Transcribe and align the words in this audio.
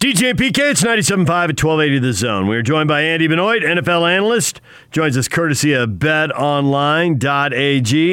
DJ 0.00 0.32
PK, 0.32 0.70
it's 0.70 0.82
97.5 0.82 1.20
at 1.20 1.62
1280 1.62 1.98
The 1.98 2.12
Zone. 2.14 2.46
We 2.46 2.56
are 2.56 2.62
joined 2.62 2.88
by 2.88 3.02
Andy 3.02 3.26
Benoit, 3.26 3.60
NFL 3.60 4.10
analyst. 4.10 4.62
Joins 4.90 5.14
us 5.18 5.28
courtesy 5.28 5.74
of 5.74 5.90
betonline.ag. 5.90 7.18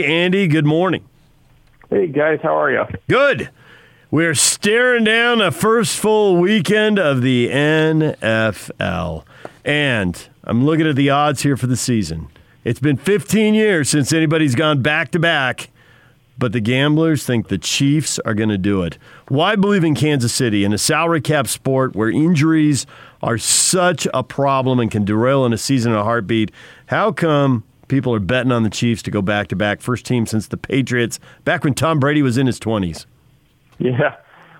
Andy, 0.05 0.47
good 0.47 0.65
morning. 0.65 1.05
Hey, 1.89 2.07
guys, 2.07 2.41
how 2.43 2.59
are 2.59 2.69
you? 2.69 2.83
Good. 3.07 3.51
We're 4.11 4.35
staring 4.35 5.05
down 5.05 5.39
a 5.39 5.49
first 5.49 5.97
full 5.97 6.35
weekend 6.35 6.99
of 6.99 7.21
the 7.21 7.47
NFL. 7.47 9.23
And 9.63 10.27
I'm 10.43 10.65
looking 10.65 10.87
at 10.87 10.97
the 10.97 11.09
odds 11.09 11.43
here 11.43 11.55
for 11.55 11.67
the 11.67 11.77
season. 11.77 12.27
It's 12.65 12.81
been 12.81 12.97
15 12.97 13.53
years 13.53 13.89
since 13.89 14.11
anybody's 14.11 14.55
gone 14.55 14.81
back 14.81 15.11
to 15.11 15.19
back 15.19 15.69
but 16.37 16.51
the 16.51 16.59
gamblers 16.59 17.25
think 17.25 17.47
the 17.47 17.57
Chiefs 17.57 18.19
are 18.19 18.33
going 18.33 18.49
to 18.49 18.57
do 18.57 18.83
it. 18.83 18.97
Why 19.27 19.55
believe 19.55 19.83
in 19.83 19.95
Kansas 19.95 20.33
City 20.33 20.63
in 20.63 20.73
a 20.73 20.77
salary 20.77 21.21
cap 21.21 21.47
sport 21.47 21.95
where 21.95 22.09
injuries 22.09 22.85
are 23.21 23.37
such 23.37 24.07
a 24.13 24.23
problem 24.23 24.79
and 24.79 24.91
can 24.91 25.05
derail 25.05 25.45
in 25.45 25.53
a 25.53 25.57
season 25.57 25.91
in 25.91 25.97
a 25.97 26.03
heartbeat? 26.03 26.51
How 26.87 27.11
come 27.11 27.63
people 27.87 28.13
are 28.13 28.19
betting 28.19 28.51
on 28.51 28.63
the 28.63 28.69
Chiefs 28.69 29.01
to 29.03 29.11
go 29.11 29.21
back 29.21 29.47
to 29.47 29.55
back, 29.55 29.81
first 29.81 30.05
team 30.05 30.25
since 30.25 30.47
the 30.47 30.57
Patriots, 30.57 31.19
back 31.43 31.63
when 31.63 31.73
Tom 31.73 31.99
Brady 31.99 32.21
was 32.21 32.37
in 32.37 32.47
his 32.47 32.59
20s? 32.59 33.05
Yeah. 33.79 34.15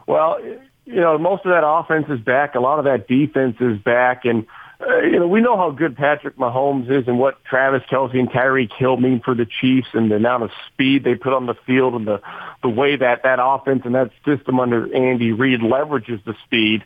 Well, 0.07 0.39
you 0.85 1.01
know, 1.01 1.17
most 1.17 1.45
of 1.45 1.51
that 1.51 1.67
offense 1.67 2.05
is 2.09 2.19
back. 2.21 2.55
A 2.55 2.59
lot 2.59 2.79
of 2.79 2.85
that 2.85 3.07
defense 3.07 3.57
is 3.59 3.77
back. 3.79 4.23
And 4.25 4.45
uh, 4.79 4.99
you 5.01 5.19
know, 5.19 5.27
we 5.27 5.41
know 5.41 5.57
how 5.57 5.71
good 5.71 5.97
Patrick 5.97 6.37
Mahomes 6.37 6.89
is 6.89 7.07
and 7.07 7.17
what 7.17 7.43
Travis 7.45 7.81
Kelce 7.89 8.17
and 8.17 8.29
Tyreek 8.29 8.71
Hill 8.77 8.97
mean 8.97 9.21
for 9.23 9.33
the 9.33 9.45
Chiefs 9.45 9.87
and 9.93 10.11
the 10.11 10.15
amount 10.15 10.43
of 10.43 10.51
speed 10.67 11.03
they 11.03 11.15
put 11.15 11.33
on 11.33 11.47
the 11.47 11.55
field 11.65 11.95
and 11.95 12.07
the, 12.07 12.21
the 12.61 12.69
way 12.69 12.95
that 12.95 13.23
that 13.23 13.39
offense 13.41 13.81
and 13.85 13.95
that 13.95 14.11
system 14.23 14.59
under 14.59 14.93
Andy 14.95 15.31
Reid 15.31 15.61
leverages 15.61 16.23
the 16.25 16.35
speed. 16.45 16.83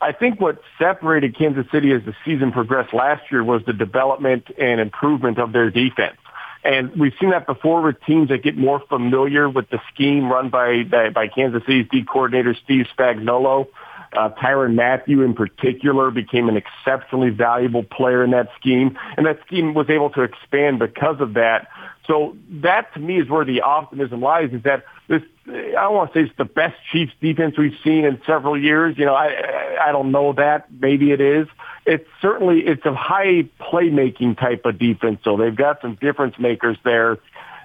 I 0.00 0.12
think 0.12 0.40
what 0.40 0.60
separated 0.78 1.36
Kansas 1.36 1.66
City 1.70 1.92
as 1.92 2.02
the 2.04 2.14
season 2.24 2.50
progressed 2.50 2.94
last 2.94 3.30
year 3.30 3.44
was 3.44 3.62
the 3.66 3.72
development 3.72 4.46
and 4.58 4.80
improvement 4.80 5.38
of 5.38 5.52
their 5.52 5.70
defense. 5.70 6.16
And 6.64 6.96
we've 6.96 7.12
seen 7.20 7.30
that 7.30 7.46
before 7.46 7.82
with 7.82 8.02
teams 8.06 8.30
that 8.30 8.42
get 8.42 8.56
more 8.56 8.80
familiar 8.88 9.50
with 9.50 9.68
the 9.68 9.80
scheme 9.92 10.30
run 10.30 10.48
by, 10.48 10.84
by, 10.84 11.28
Kansas 11.28 11.62
City's 11.66 11.86
D 11.90 12.04
coordinator, 12.10 12.54
Steve 12.64 12.86
Spagnuolo. 12.96 13.68
Tyrann 14.14 14.74
Mathieu 14.74 15.22
in 15.22 15.34
particular 15.34 16.10
became 16.10 16.48
an 16.48 16.56
exceptionally 16.56 17.30
valuable 17.30 17.82
player 17.82 18.24
in 18.24 18.30
that 18.30 18.48
scheme, 18.58 18.98
and 19.16 19.26
that 19.26 19.40
scheme 19.46 19.74
was 19.74 19.90
able 19.90 20.10
to 20.10 20.22
expand 20.22 20.78
because 20.78 21.20
of 21.20 21.34
that. 21.34 21.68
So 22.06 22.36
that 22.62 22.92
to 22.94 23.00
me 23.00 23.20
is 23.20 23.28
where 23.28 23.44
the 23.44 23.62
optimism 23.62 24.20
lies 24.20 24.52
is 24.52 24.62
that 24.64 24.84
this, 25.08 25.22
I 25.46 25.72
don't 25.72 25.94
want 25.94 26.12
to 26.12 26.18
say 26.18 26.26
it's 26.26 26.36
the 26.36 26.44
best 26.44 26.76
Chiefs 26.92 27.12
defense 27.20 27.56
we've 27.58 27.76
seen 27.82 28.04
in 28.04 28.20
several 28.26 28.60
years. 28.60 28.96
You 28.98 29.06
know, 29.06 29.14
I, 29.14 29.76
I 29.80 29.92
don't 29.92 30.12
know 30.12 30.32
that. 30.34 30.66
Maybe 30.70 31.12
it 31.12 31.20
is. 31.20 31.46
It's 31.86 32.08
certainly, 32.22 32.60
it's 32.60 32.84
a 32.86 32.94
high 32.94 33.48
playmaking 33.60 34.38
type 34.38 34.64
of 34.64 34.78
defense. 34.78 35.20
So 35.24 35.36
they've 35.36 35.54
got 35.54 35.80
some 35.82 35.96
difference 35.96 36.38
makers 36.38 36.78
there. 36.84 37.18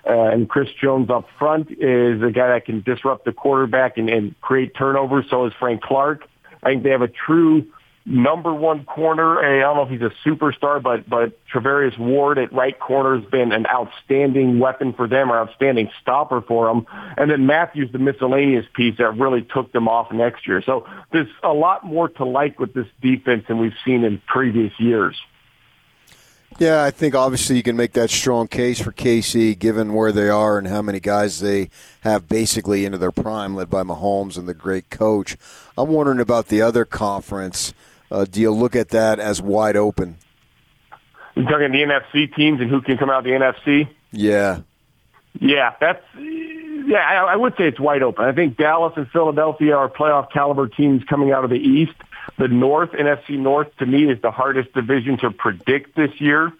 Uh, 0.05 0.29
and 0.31 0.49
Chris 0.49 0.69
Jones 0.81 1.09
up 1.09 1.27
front 1.37 1.71
is 1.71 2.21
a 2.21 2.31
guy 2.31 2.47
that 2.49 2.65
can 2.65 2.81
disrupt 2.81 3.25
the 3.25 3.33
quarterback 3.33 3.97
and, 3.97 4.09
and 4.09 4.39
create 4.41 4.73
turnovers. 4.73 5.25
So 5.29 5.45
is 5.45 5.53
Frank 5.59 5.81
Clark. 5.81 6.25
I 6.63 6.69
think 6.69 6.83
they 6.83 6.91
have 6.91 7.01
a 7.01 7.07
true 7.07 7.67
number 8.05 8.53
one 8.53 8.85
corner. 8.85 9.39
I 9.39 9.59
don't 9.61 9.75
know 9.75 9.83
if 9.83 9.89
he's 9.89 10.01
a 10.01 10.27
superstar, 10.27 10.81
but 10.81 11.09
but 11.09 11.37
Charvarius 11.53 11.97
Ward 11.97 12.37
at 12.37 12.51
right 12.51 12.77
corner 12.79 13.19
has 13.19 13.29
been 13.29 13.51
an 13.51 13.65
outstanding 13.67 14.59
weapon 14.59 14.93
for 14.93 15.07
them, 15.07 15.31
or 15.31 15.37
outstanding 15.37 15.89
stopper 16.01 16.41
for 16.41 16.67
them. 16.67 16.85
And 17.17 17.29
then 17.29 17.45
Matthews, 17.45 17.91
the 17.91 17.99
miscellaneous 17.99 18.65
piece 18.73 18.97
that 18.97 19.17
really 19.17 19.41
took 19.41 19.71
them 19.71 19.87
off 19.87 20.11
next 20.11 20.47
year. 20.47 20.61
So 20.65 20.87
there's 21.11 21.27
a 21.43 21.53
lot 21.53 21.85
more 21.85 22.09
to 22.09 22.25
like 22.25 22.59
with 22.59 22.73
this 22.73 22.87
defense 23.01 23.45
than 23.47 23.59
we've 23.59 23.77
seen 23.85 24.03
in 24.03 24.21
previous 24.27 24.73
years. 24.79 25.15
Yeah, 26.59 26.83
I 26.83 26.91
think 26.91 27.15
obviously 27.15 27.55
you 27.55 27.63
can 27.63 27.77
make 27.77 27.93
that 27.93 28.09
strong 28.09 28.49
case 28.49 28.81
for 28.81 28.91
KC 28.91 29.57
given 29.57 29.93
where 29.93 30.11
they 30.11 30.27
are 30.27 30.57
and 30.57 30.67
how 30.67 30.81
many 30.81 30.99
guys 30.99 31.39
they 31.39 31.69
have 32.01 32.27
basically 32.27 32.83
into 32.83 32.97
their 32.97 33.13
prime, 33.13 33.55
led 33.55 33.69
by 33.69 33.83
Mahomes 33.83 34.37
and 34.37 34.45
the 34.45 34.53
great 34.53 34.89
coach. 34.89 35.37
I'm 35.77 35.87
wondering 35.87 36.19
about 36.19 36.47
the 36.47 36.61
other 36.61 36.83
conference. 36.83 37.73
Uh, 38.11 38.25
do 38.25 38.41
you 38.41 38.51
look 38.51 38.75
at 38.75 38.89
that 38.89 39.19
as 39.19 39.41
wide 39.41 39.77
open? 39.77 40.17
You're 41.35 41.45
talking 41.45 41.71
the 41.71 41.77
NFC 41.77 42.35
teams 42.35 42.59
and 42.59 42.69
who 42.69 42.81
can 42.81 42.97
come 42.97 43.09
out 43.09 43.19
of 43.19 43.23
the 43.23 43.31
NFC? 43.31 43.87
Yeah. 44.11 44.61
Yeah, 45.39 45.75
that's 45.79 46.03
yeah. 46.15 46.97
I, 46.97 47.33
I 47.33 47.35
would 47.37 47.53
say 47.57 47.67
it's 47.67 47.79
wide 47.79 48.03
open. 48.03 48.25
I 48.25 48.33
think 48.33 48.57
Dallas 48.57 48.93
and 48.97 49.07
Philadelphia 49.11 49.77
are 49.77 49.87
playoff 49.87 50.31
caliber 50.31 50.67
teams 50.67 51.03
coming 51.05 51.31
out 51.31 51.45
of 51.45 51.51
the 51.51 51.55
East. 51.55 51.93
The 52.37 52.47
North, 52.47 52.91
NFC 52.91 53.37
North, 53.37 53.75
to 53.77 53.85
me, 53.85 54.09
is 54.09 54.21
the 54.21 54.31
hardest 54.31 54.73
division 54.73 55.17
to 55.19 55.31
predict 55.31 55.95
this 55.95 56.11
year. 56.19 56.53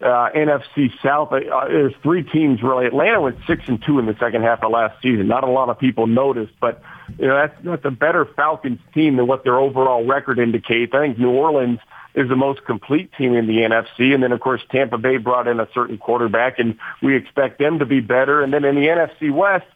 Uh, 0.00 0.30
NFC 0.30 0.90
South, 1.02 1.30
uh, 1.30 1.40
there's 1.68 1.92
three 2.02 2.22
teams 2.22 2.62
really. 2.62 2.86
Atlanta 2.86 3.20
went 3.20 3.36
six 3.46 3.64
and 3.66 3.82
two 3.84 3.98
in 3.98 4.06
the 4.06 4.16
second 4.18 4.42
half 4.42 4.64
of 4.64 4.72
last 4.72 5.00
season. 5.02 5.28
Not 5.28 5.44
a 5.44 5.50
lot 5.50 5.68
of 5.68 5.78
people 5.78 6.06
noticed, 6.06 6.54
but 6.58 6.82
you 7.18 7.26
know 7.26 7.34
that's 7.34 7.54
that's 7.62 7.84
a 7.84 7.90
better 7.90 8.24
Falcons 8.24 8.80
team 8.94 9.16
than 9.16 9.26
what 9.26 9.44
their 9.44 9.58
overall 9.58 10.06
record 10.06 10.38
indicates. 10.38 10.94
I 10.94 11.00
think 11.00 11.18
New 11.18 11.30
Orleans 11.30 11.80
is 12.14 12.30
the 12.30 12.36
most 12.36 12.64
complete 12.64 13.12
team 13.18 13.34
in 13.34 13.46
the 13.46 13.58
NFC, 13.58 14.14
and 14.14 14.22
then 14.22 14.32
of 14.32 14.40
course 14.40 14.62
Tampa 14.70 14.96
Bay 14.96 15.18
brought 15.18 15.46
in 15.46 15.60
a 15.60 15.68
certain 15.74 15.98
quarterback, 15.98 16.58
and 16.58 16.78
we 17.02 17.14
expect 17.14 17.58
them 17.58 17.78
to 17.80 17.84
be 17.84 18.00
better. 18.00 18.42
And 18.42 18.54
then 18.54 18.64
in 18.64 18.76
the 18.76 18.86
NFC 18.86 19.30
West, 19.30 19.66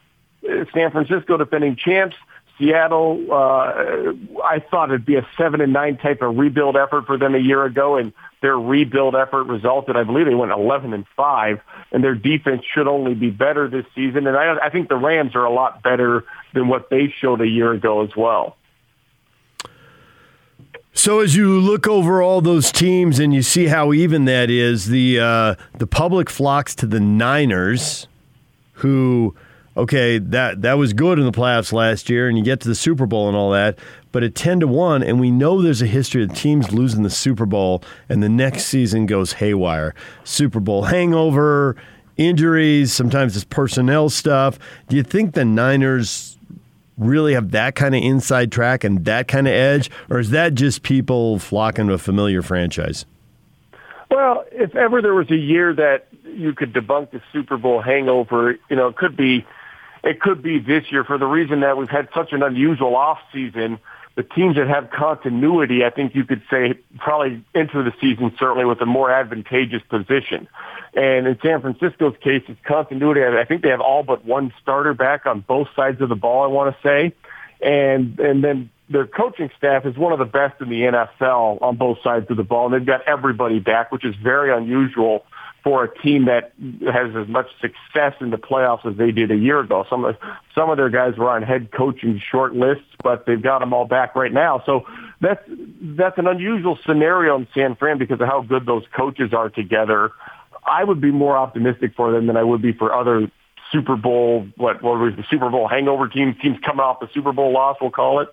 uh, 0.43 0.65
San 0.73 0.89
Francisco 0.89 1.37
defending 1.37 1.75
champs. 1.75 2.15
Seattle, 2.57 3.25
uh, 3.31 4.13
I 4.43 4.59
thought 4.71 4.89
it'd 4.89 5.05
be 5.05 5.15
a 5.15 5.27
seven 5.37 5.59
and 5.59 5.73
nine 5.73 5.97
type 5.97 6.21
of 6.21 6.37
rebuild 6.37 6.77
effort 6.77 7.05
for 7.05 7.17
them 7.17 7.35
a 7.35 7.39
year 7.39 7.65
ago, 7.65 7.97
and 7.97 8.13
their 8.41 8.57
rebuild 8.57 9.15
effort 9.15 9.43
resulted. 9.45 9.97
I 9.97 10.03
believe 10.03 10.25
they 10.25 10.35
went 10.35 10.51
eleven 10.51 10.93
and 10.93 11.05
five, 11.17 11.59
and 11.91 12.03
their 12.03 12.15
defense 12.15 12.63
should 12.73 12.87
only 12.87 13.13
be 13.13 13.29
better 13.29 13.67
this 13.67 13.85
season. 13.93 14.25
And 14.25 14.37
I, 14.37 14.57
I 14.63 14.69
think 14.69 14.87
the 14.87 14.95
Rams 14.95 15.35
are 15.35 15.43
a 15.43 15.51
lot 15.51 15.83
better 15.83 16.23
than 16.53 16.67
what 16.69 16.89
they 16.89 17.13
showed 17.19 17.41
a 17.41 17.47
year 17.47 17.73
ago 17.73 18.03
as 18.03 18.15
well. 18.15 18.55
So 20.93 21.19
as 21.19 21.35
you 21.35 21.59
look 21.59 21.87
over 21.87 22.21
all 22.21 22.39
those 22.39 22.71
teams 22.71 23.19
and 23.19 23.33
you 23.33 23.41
see 23.41 23.65
how 23.65 23.91
even 23.91 24.23
that 24.25 24.49
is, 24.49 24.85
the 24.85 25.19
uh, 25.19 25.55
the 25.77 25.87
public 25.87 26.29
flocks 26.29 26.73
to 26.75 26.87
the 26.87 27.01
Niners, 27.01 28.07
who 28.75 29.35
okay, 29.77 30.17
that 30.17 30.61
that 30.61 30.73
was 30.73 30.93
good 30.93 31.19
in 31.19 31.25
the 31.25 31.31
playoffs 31.31 31.73
last 31.73 32.09
year, 32.09 32.27
and 32.27 32.37
you 32.37 32.43
get 32.43 32.59
to 32.61 32.67
the 32.67 32.75
Super 32.75 33.05
Bowl 33.05 33.27
and 33.27 33.35
all 33.35 33.51
that. 33.51 33.77
But 34.11 34.23
at 34.23 34.35
ten 34.35 34.59
to 34.61 34.67
one, 34.67 35.03
and 35.03 35.19
we 35.19 35.31
know 35.31 35.61
there's 35.61 35.81
a 35.81 35.87
history 35.87 36.23
of 36.23 36.33
teams 36.33 36.71
losing 36.71 37.03
the 37.03 37.09
Super 37.09 37.45
Bowl, 37.45 37.83
and 38.09 38.23
the 38.23 38.29
next 38.29 38.65
season 38.65 39.05
goes 39.05 39.33
haywire. 39.33 39.93
Super 40.23 40.59
Bowl 40.59 40.83
hangover, 40.83 41.75
injuries, 42.17 42.93
sometimes 42.93 43.35
it's 43.35 43.45
personnel 43.45 44.09
stuff. 44.09 44.57
Do 44.87 44.95
you 44.95 45.03
think 45.03 45.33
the 45.33 45.45
Niners 45.45 46.37
really 46.97 47.33
have 47.33 47.51
that 47.51 47.75
kind 47.75 47.93
of 47.93 48.01
inside 48.01 48.51
track 48.51 48.85
and 48.85 49.03
that 49.05 49.27
kind 49.27 49.47
of 49.47 49.53
edge, 49.53 49.91
or 50.09 50.19
is 50.19 50.29
that 50.29 50.53
just 50.53 50.83
people 50.83 51.39
flocking 51.39 51.87
to 51.87 51.93
a 51.93 51.97
familiar 51.97 52.41
franchise? 52.41 53.05
Well, 54.09 54.45
if 54.51 54.75
ever 54.75 55.01
there 55.01 55.13
was 55.13 55.29
a 55.29 55.35
year 55.35 55.73
that 55.73 56.07
you 56.23 56.53
could 56.53 56.73
debunk 56.73 57.11
the 57.11 57.21
Super 57.33 57.57
Bowl 57.57 57.81
hangover, 57.81 58.57
you 58.69 58.75
know, 58.75 58.87
it 58.87 58.95
could 58.95 59.17
be 59.17 59.45
it 60.05 60.21
could 60.21 60.43
be 60.43 60.59
this 60.59 60.91
year 60.91 61.03
for 61.03 61.17
the 61.17 61.25
reason 61.25 61.61
that 61.61 61.77
we've 61.77 61.89
had 61.89 62.07
such 62.13 62.31
an 62.31 62.43
unusual 62.43 62.95
off 62.95 63.17
season. 63.33 63.79
The 64.13 64.23
teams 64.23 64.55
that 64.55 64.67
have 64.67 64.91
continuity, 64.91 65.83
I 65.83 65.89
think 65.89 66.15
you 66.15 66.23
could 66.23 66.43
say, 66.49 66.75
probably 66.99 67.43
enter 67.53 67.83
the 67.83 67.91
season 67.99 68.33
certainly 68.39 68.63
with 68.63 68.79
a 68.79 68.85
more 68.85 69.11
advantageous 69.11 69.81
position. 69.89 70.47
And 70.93 71.27
in 71.27 71.37
San 71.43 71.59
Francisco's 71.59 72.15
case, 72.21 72.43
it's 72.47 72.61
continuity. 72.63 73.25
I 73.25 73.43
think 73.43 73.63
they 73.63 73.69
have 73.69 73.81
all 73.81 74.03
but 74.03 74.23
one 74.23 74.53
starter 74.61 74.93
back 74.93 75.25
on 75.25 75.41
both 75.41 75.67
sides 75.75 75.99
of 75.99 76.07
the 76.07 76.15
ball. 76.15 76.43
I 76.43 76.47
want 76.47 76.73
to 76.73 76.81
say, 76.87 77.13
and 77.59 78.17
and 78.19 78.41
then 78.41 78.69
their 78.89 79.07
coaching 79.07 79.49
staff 79.57 79.85
is 79.85 79.97
one 79.97 80.13
of 80.13 80.19
the 80.19 80.25
best 80.25 80.61
in 80.61 80.69
the 80.69 80.81
NFL 80.81 81.61
on 81.61 81.75
both 81.75 81.97
sides 82.03 82.27
of 82.29 82.37
the 82.37 82.43
ball, 82.43 82.67
and 82.67 82.75
they've 82.75 82.85
got 82.85 83.01
everybody 83.07 83.59
back, 83.59 83.91
which 83.91 84.05
is 84.05 84.15
very 84.15 84.55
unusual 84.55 85.25
for 85.65 85.83
a 85.83 85.97
team 86.01 86.25
that 86.25 86.53
has 86.93 87.15
as 87.15 87.27
much 87.27 87.47
success 87.59 88.13
in 88.21 88.29
the 88.29 88.37
playoffs 88.37 88.85
as 88.85 88.95
they 88.97 89.11
did 89.11 89.31
a 89.31 89.35
year 89.35 89.59
ago. 89.59 89.83
Some 89.89 90.05
of 90.05 90.15
some 90.53 90.69
of 90.69 90.77
their 90.77 90.91
guys 90.91 91.17
were 91.17 91.27
on 91.27 91.41
head 91.41 91.71
coaching 91.71 92.21
short 92.31 92.55
lists, 92.55 92.85
but 93.03 93.25
they've 93.25 93.41
got 93.41 93.59
them 93.59 93.73
all 93.73 93.85
back 93.85 94.15
right 94.15 94.31
now. 94.31 94.61
So 94.63 94.85
that's 95.21 95.41
that's 95.81 96.19
an 96.19 96.27
unusual 96.27 96.77
scenario 96.85 97.35
in 97.35 97.47
San 97.55 97.75
Fran 97.75 97.97
because 97.97 98.21
of 98.21 98.27
how 98.27 98.43
good 98.43 98.67
those 98.67 98.83
coaches 98.95 99.33
are 99.33 99.49
together. 99.49 100.11
I 100.67 100.83
would 100.83 101.01
be 101.01 101.09
more 101.09 101.35
optimistic 101.35 101.95
for 101.95 102.11
them 102.11 102.27
than 102.27 102.37
I 102.37 102.43
would 102.43 102.61
be 102.61 102.71
for 102.71 102.93
other 102.93 103.31
Super 103.71 103.95
Bowl 103.95 104.47
what 104.57 104.83
what 104.83 104.99
was 104.99 105.15
the 105.15 105.25
Super 105.31 105.49
Bowl 105.49 105.67
hangover 105.67 106.07
teams 106.07 106.35
teams 106.43 106.59
coming 106.63 106.81
off 106.81 106.99
the 106.99 107.09
Super 107.11 107.33
Bowl 107.33 107.51
loss. 107.51 107.77
We'll 107.81 107.89
call 107.89 108.19
it. 108.19 108.29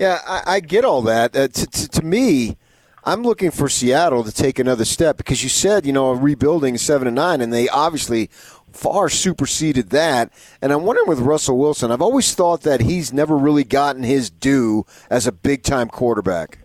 Yeah, 0.00 0.18
I, 0.26 0.42
I 0.46 0.60
get 0.60 0.84
all 0.84 1.02
that. 1.02 1.36
Uh, 1.36 1.46
to, 1.46 1.66
to, 1.66 1.88
to 1.88 2.04
me 2.04 2.56
I'm 3.04 3.22
looking 3.22 3.50
for 3.50 3.68
Seattle 3.68 4.24
to 4.24 4.32
take 4.32 4.58
another 4.58 4.84
step 4.84 5.16
because 5.16 5.42
you 5.42 5.48
said, 5.48 5.86
you 5.86 5.92
know, 5.92 6.12
rebuilding 6.12 6.76
seven 6.78 7.06
and 7.06 7.16
nine, 7.16 7.40
and 7.40 7.52
they 7.52 7.68
obviously 7.68 8.28
far 8.72 9.08
superseded 9.08 9.90
that. 9.90 10.32
And 10.60 10.72
I'm 10.72 10.82
wondering 10.82 11.08
with 11.08 11.20
Russell 11.20 11.58
Wilson, 11.58 11.90
I've 11.90 12.02
always 12.02 12.34
thought 12.34 12.62
that 12.62 12.80
he's 12.80 13.12
never 13.12 13.36
really 13.36 13.64
gotten 13.64 14.02
his 14.02 14.30
due 14.30 14.84
as 15.10 15.26
a 15.26 15.32
big 15.32 15.62
time 15.62 15.88
quarterback. 15.88 16.58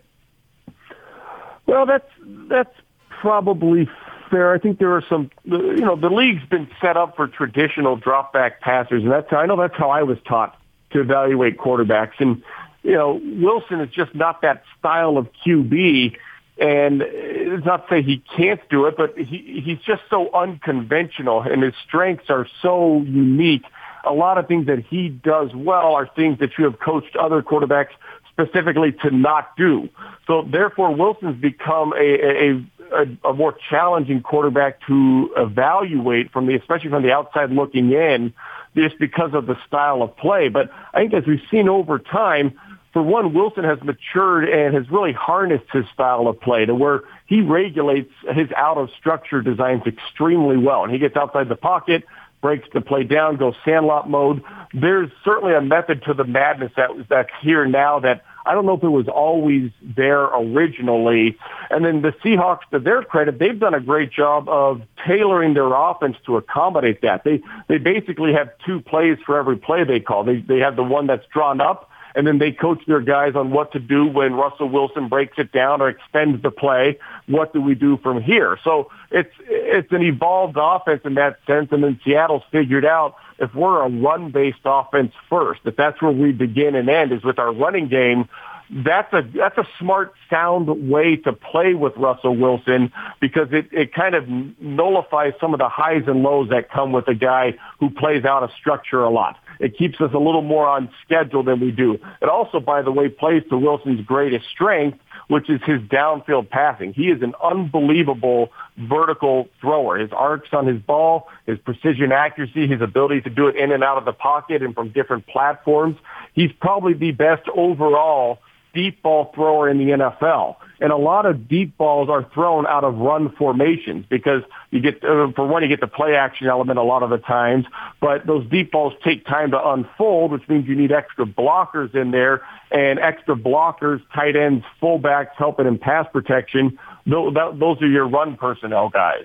Well, 1.66 1.86
that's 1.86 2.10
that's 2.48 2.74
probably 3.08 3.88
fair. 4.30 4.52
I 4.52 4.58
think 4.58 4.78
there 4.78 4.94
are 4.94 5.04
some, 5.08 5.30
you 5.44 5.76
know, 5.76 5.96
the 5.96 6.10
league's 6.10 6.44
been 6.44 6.68
set 6.80 6.96
up 6.96 7.16
for 7.16 7.26
traditional 7.26 7.96
drop 7.96 8.32
back 8.32 8.60
passers, 8.60 9.02
and 9.02 9.10
that's 9.10 9.32
I 9.32 9.46
know 9.46 9.56
that's 9.56 9.76
how 9.76 9.90
I 9.90 10.02
was 10.02 10.18
taught 10.26 10.58
to 10.90 11.00
evaluate 11.00 11.58
quarterbacks. 11.58 12.14
And 12.18 12.42
you 12.84 12.92
know, 12.92 13.20
Wilson 13.22 13.80
is 13.80 13.90
just 13.90 14.14
not 14.14 14.42
that 14.42 14.62
style 14.78 15.16
of 15.16 15.28
QB. 15.44 16.16
And 16.56 17.02
it's 17.02 17.66
not 17.66 17.88
to 17.88 17.94
say 17.94 18.02
he 18.02 18.22
can't 18.36 18.60
do 18.68 18.86
it, 18.86 18.96
but 18.96 19.18
he, 19.18 19.60
he's 19.64 19.78
just 19.78 20.02
so 20.08 20.32
unconventional 20.32 21.42
and 21.42 21.64
his 21.64 21.74
strengths 21.84 22.30
are 22.30 22.46
so 22.62 23.02
unique. 23.02 23.64
A 24.04 24.12
lot 24.12 24.38
of 24.38 24.46
things 24.46 24.66
that 24.66 24.84
he 24.88 25.08
does 25.08 25.52
well 25.52 25.94
are 25.94 26.06
things 26.06 26.38
that 26.38 26.50
you 26.56 26.64
have 26.64 26.78
coached 26.78 27.16
other 27.16 27.42
quarterbacks 27.42 27.88
specifically 28.30 28.92
to 29.02 29.10
not 29.10 29.56
do. 29.56 29.88
So 30.26 30.42
therefore, 30.42 30.94
Wilson's 30.94 31.40
become 31.40 31.92
a, 31.92 31.96
a, 31.96 32.66
a, 32.92 33.30
a 33.30 33.32
more 33.32 33.56
challenging 33.70 34.22
quarterback 34.22 34.80
to 34.86 35.32
evaluate 35.36 36.30
from 36.32 36.46
the, 36.46 36.54
especially 36.54 36.90
from 36.90 37.02
the 37.02 37.12
outside 37.12 37.50
looking 37.50 37.90
in, 37.92 38.32
just 38.76 38.98
because 38.98 39.34
of 39.34 39.46
the 39.46 39.56
style 39.66 40.02
of 40.02 40.16
play. 40.16 40.48
But 40.48 40.70
I 40.92 41.00
think 41.00 41.14
as 41.14 41.24
we've 41.26 41.42
seen 41.50 41.68
over 41.68 41.98
time, 41.98 42.58
for 42.94 43.02
one, 43.02 43.34
Wilson 43.34 43.64
has 43.64 43.82
matured 43.82 44.48
and 44.48 44.72
has 44.72 44.88
really 44.88 45.12
harnessed 45.12 45.66
his 45.72 45.84
style 45.92 46.28
of 46.28 46.40
play 46.40 46.64
to 46.64 46.74
where 46.76 47.02
he 47.26 47.40
regulates 47.40 48.12
his 48.32 48.50
out 48.56 48.78
of 48.78 48.88
structure 48.96 49.42
designs 49.42 49.82
extremely 49.84 50.56
well. 50.56 50.84
And 50.84 50.92
he 50.92 51.00
gets 51.00 51.16
outside 51.16 51.48
the 51.48 51.56
pocket, 51.56 52.04
breaks 52.40 52.68
the 52.72 52.80
play 52.80 53.02
down, 53.02 53.36
goes 53.36 53.56
sandlot 53.64 54.08
mode. 54.08 54.44
There's 54.72 55.10
certainly 55.24 55.54
a 55.54 55.60
method 55.60 56.04
to 56.04 56.14
the 56.14 56.22
madness 56.22 56.70
that 56.76 56.90
that's 57.08 57.30
here 57.42 57.66
now 57.66 57.98
that 57.98 58.24
I 58.46 58.54
don't 58.54 58.64
know 58.64 58.74
if 58.74 58.84
it 58.84 58.88
was 58.88 59.08
always 59.08 59.72
there 59.82 60.26
originally. 60.26 61.36
And 61.70 61.84
then 61.84 62.02
the 62.02 62.12
Seahawks, 62.24 62.60
to 62.70 62.78
their 62.78 63.02
credit, 63.02 63.40
they've 63.40 63.58
done 63.58 63.74
a 63.74 63.80
great 63.80 64.12
job 64.12 64.48
of 64.48 64.82
tailoring 65.04 65.54
their 65.54 65.72
offense 65.72 66.16
to 66.26 66.36
accommodate 66.36 67.02
that. 67.02 67.24
They 67.24 67.42
they 67.66 67.78
basically 67.78 68.34
have 68.34 68.50
two 68.64 68.80
plays 68.82 69.18
for 69.26 69.36
every 69.36 69.56
play 69.56 69.82
they 69.82 69.98
call. 69.98 70.22
They 70.22 70.36
they 70.36 70.60
have 70.60 70.76
the 70.76 70.84
one 70.84 71.08
that's 71.08 71.26
drawn 71.32 71.60
up 71.60 71.90
and 72.14 72.26
then 72.26 72.38
they 72.38 72.52
coach 72.52 72.80
their 72.86 73.00
guys 73.00 73.34
on 73.34 73.50
what 73.50 73.72
to 73.72 73.78
do 73.78 74.06
when 74.06 74.34
Russell 74.34 74.68
Wilson 74.68 75.08
breaks 75.08 75.38
it 75.38 75.52
down 75.52 75.80
or 75.80 75.88
extends 75.88 76.42
the 76.42 76.50
play. 76.50 76.98
What 77.26 77.52
do 77.52 77.60
we 77.60 77.74
do 77.74 77.96
from 77.98 78.22
here? 78.22 78.58
So 78.62 78.90
it's 79.10 79.32
it's 79.48 79.92
an 79.92 80.02
evolved 80.02 80.56
offense 80.60 81.02
in 81.04 81.14
that 81.14 81.38
sense, 81.46 81.68
and 81.72 81.82
then 81.82 82.00
Seattle's 82.04 82.44
figured 82.52 82.84
out 82.84 83.16
if 83.38 83.54
we're 83.54 83.82
a 83.82 83.88
run-based 83.88 84.60
offense 84.64 85.12
first, 85.28 85.60
if 85.64 85.76
that's 85.76 86.00
where 86.00 86.12
we 86.12 86.32
begin 86.32 86.74
and 86.74 86.88
end 86.88 87.12
is 87.12 87.24
with 87.24 87.38
our 87.38 87.52
running 87.52 87.88
game. 87.88 88.28
That's 88.70 89.12
a 89.12 89.22
that's 89.34 89.58
a 89.58 89.66
smart, 89.78 90.14
sound 90.30 90.88
way 90.88 91.16
to 91.16 91.32
play 91.32 91.74
with 91.74 91.92
Russell 91.96 92.34
Wilson 92.36 92.92
because 93.20 93.48
it, 93.52 93.68
it 93.72 93.92
kind 93.92 94.14
of 94.14 94.26
nullifies 94.28 95.34
some 95.40 95.52
of 95.52 95.58
the 95.58 95.68
highs 95.68 96.04
and 96.06 96.22
lows 96.22 96.48
that 96.48 96.70
come 96.70 96.92
with 96.92 97.06
a 97.08 97.14
guy 97.14 97.54
who 97.78 97.90
plays 97.90 98.24
out 98.24 98.42
of 98.42 98.50
structure 98.58 99.02
a 99.02 99.10
lot. 99.10 99.36
It 99.60 99.76
keeps 99.76 100.00
us 100.00 100.10
a 100.14 100.18
little 100.18 100.42
more 100.42 100.66
on 100.66 100.90
schedule 101.04 101.42
than 101.42 101.60
we 101.60 101.70
do. 101.70 101.94
It 102.22 102.28
also, 102.28 102.58
by 102.58 102.82
the 102.82 102.90
way, 102.90 103.08
plays 103.08 103.42
to 103.50 103.58
Wilson's 103.58 104.04
greatest 104.04 104.46
strength, 104.48 104.98
which 105.28 105.48
is 105.48 105.60
his 105.64 105.80
downfield 105.82 106.50
passing. 106.50 106.92
He 106.92 107.04
is 107.10 107.22
an 107.22 107.34
unbelievable 107.42 108.50
vertical 108.76 109.48
thrower. 109.60 109.98
His 109.98 110.10
arcs 110.12 110.48
on 110.52 110.66
his 110.66 110.80
ball, 110.80 111.28
his 111.46 111.58
precision 111.58 112.12
accuracy, 112.12 112.66
his 112.66 112.80
ability 112.80 113.20
to 113.22 113.30
do 113.30 113.48
it 113.48 113.56
in 113.56 113.72
and 113.72 113.84
out 113.84 113.98
of 113.98 114.04
the 114.04 114.12
pocket 114.12 114.62
and 114.62 114.74
from 114.74 114.90
different 114.90 115.26
platforms. 115.26 115.96
He's 116.32 116.50
probably 116.60 116.94
the 116.94 117.12
best 117.12 117.48
overall 117.54 118.38
deep 118.74 119.02
ball 119.02 119.30
thrower 119.34 119.68
in 119.68 119.78
the 119.78 119.84
NFL. 119.84 120.56
And 120.80 120.92
a 120.92 120.96
lot 120.96 121.24
of 121.24 121.48
deep 121.48 121.78
balls 121.78 122.10
are 122.10 122.28
thrown 122.34 122.66
out 122.66 122.84
of 122.84 122.96
run 122.96 123.30
formations 123.36 124.04
because 124.10 124.42
you 124.70 124.80
get, 124.80 124.96
uh, 125.04 125.30
for 125.34 125.46
one, 125.46 125.62
you 125.62 125.68
get 125.68 125.80
the 125.80 125.86
play 125.86 126.14
action 126.16 126.48
element 126.48 126.78
a 126.78 126.82
lot 126.82 127.02
of 127.02 127.10
the 127.10 127.18
times, 127.18 127.64
but 128.00 128.26
those 128.26 128.46
deep 128.50 128.72
balls 128.72 128.92
take 129.02 129.24
time 129.24 129.52
to 129.52 129.68
unfold, 129.70 130.32
which 130.32 130.46
means 130.48 130.66
you 130.66 130.74
need 130.74 130.92
extra 130.92 131.24
blockers 131.24 131.94
in 131.94 132.10
there 132.10 132.42
and 132.70 132.98
extra 132.98 133.36
blockers, 133.36 134.02
tight 134.12 134.36
ends, 134.36 134.64
fullbacks 134.82 135.30
helping 135.38 135.66
in 135.66 135.78
pass 135.78 136.06
protection. 136.12 136.78
Those 137.06 137.80
are 137.80 137.86
your 137.86 138.08
run 138.08 138.36
personnel 138.36 138.88
guys. 138.88 139.24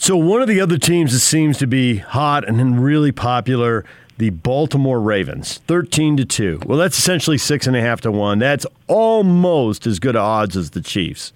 So 0.00 0.16
one 0.16 0.40
of 0.40 0.48
the 0.48 0.60
other 0.60 0.78
teams 0.78 1.12
that 1.12 1.18
seems 1.18 1.58
to 1.58 1.66
be 1.66 1.96
hot 1.96 2.48
and 2.48 2.82
really 2.82 3.10
popular 3.10 3.84
the 4.18 4.30
Baltimore 4.30 5.00
Ravens, 5.00 5.58
13 5.66 6.16
to 6.18 6.24
2. 6.24 6.62
Well, 6.66 6.76
that's 6.76 6.98
essentially 6.98 7.38
six 7.38 7.66
and 7.66 7.76
a 7.76 7.80
half 7.80 8.00
to 8.02 8.10
one. 8.10 8.38
That's 8.38 8.66
almost 8.88 9.86
as 9.86 9.98
good 10.00 10.16
odds 10.16 10.56
as 10.56 10.70
the 10.70 10.80
Chiefs. 10.80 11.32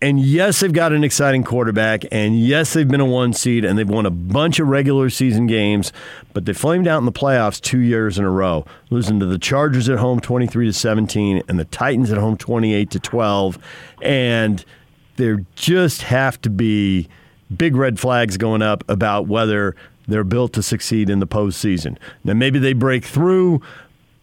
And 0.00 0.18
yes, 0.18 0.58
they've 0.58 0.72
got 0.72 0.92
an 0.92 1.04
exciting 1.04 1.44
quarterback, 1.44 2.04
and 2.10 2.40
yes, 2.40 2.72
they've 2.72 2.88
been 2.88 3.00
a 3.00 3.06
one 3.06 3.32
seed, 3.32 3.64
and 3.64 3.78
they've 3.78 3.88
won 3.88 4.04
a 4.04 4.10
bunch 4.10 4.58
of 4.58 4.66
regular 4.66 5.10
season 5.10 5.46
games, 5.46 5.92
but 6.32 6.44
they 6.44 6.52
flamed 6.52 6.88
out 6.88 6.98
in 6.98 7.04
the 7.04 7.12
playoffs 7.12 7.60
two 7.60 7.78
years 7.78 8.18
in 8.18 8.24
a 8.24 8.30
row, 8.30 8.66
losing 8.90 9.20
to 9.20 9.26
the 9.26 9.38
Chargers 9.38 9.88
at 9.88 9.98
home 9.98 10.18
23 10.18 10.66
to 10.66 10.72
17, 10.72 11.42
and 11.46 11.56
the 11.56 11.66
Titans 11.66 12.10
at 12.10 12.18
home 12.18 12.36
28 12.36 12.90
to 12.90 12.98
12. 12.98 13.58
And 14.00 14.64
there 15.16 15.44
just 15.54 16.02
have 16.02 16.40
to 16.40 16.50
be 16.50 17.08
big 17.56 17.76
red 17.76 18.00
flags 18.00 18.36
going 18.36 18.62
up 18.62 18.82
about 18.88 19.28
whether 19.28 19.76
they're 20.06 20.24
built 20.24 20.52
to 20.54 20.62
succeed 20.62 21.08
in 21.10 21.20
the 21.20 21.26
postseason. 21.26 21.96
Now, 22.24 22.34
maybe 22.34 22.58
they 22.58 22.72
break 22.72 23.04
through, 23.04 23.62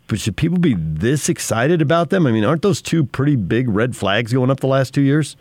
but 0.07 0.19
should 0.19 0.37
people 0.37 0.57
be 0.57 0.75
this 0.77 1.29
excited 1.29 1.81
about 1.81 2.09
them? 2.09 2.25
I 2.25 2.31
mean, 2.31 2.43
aren't 2.43 2.61
those 2.61 2.81
two 2.81 3.05
pretty 3.05 3.35
big 3.35 3.69
red 3.69 3.95
flags 3.95 4.33
going 4.33 4.49
up 4.49 4.59
the 4.59 4.67
last 4.67 4.93
two 4.93 5.01
years? 5.01 5.35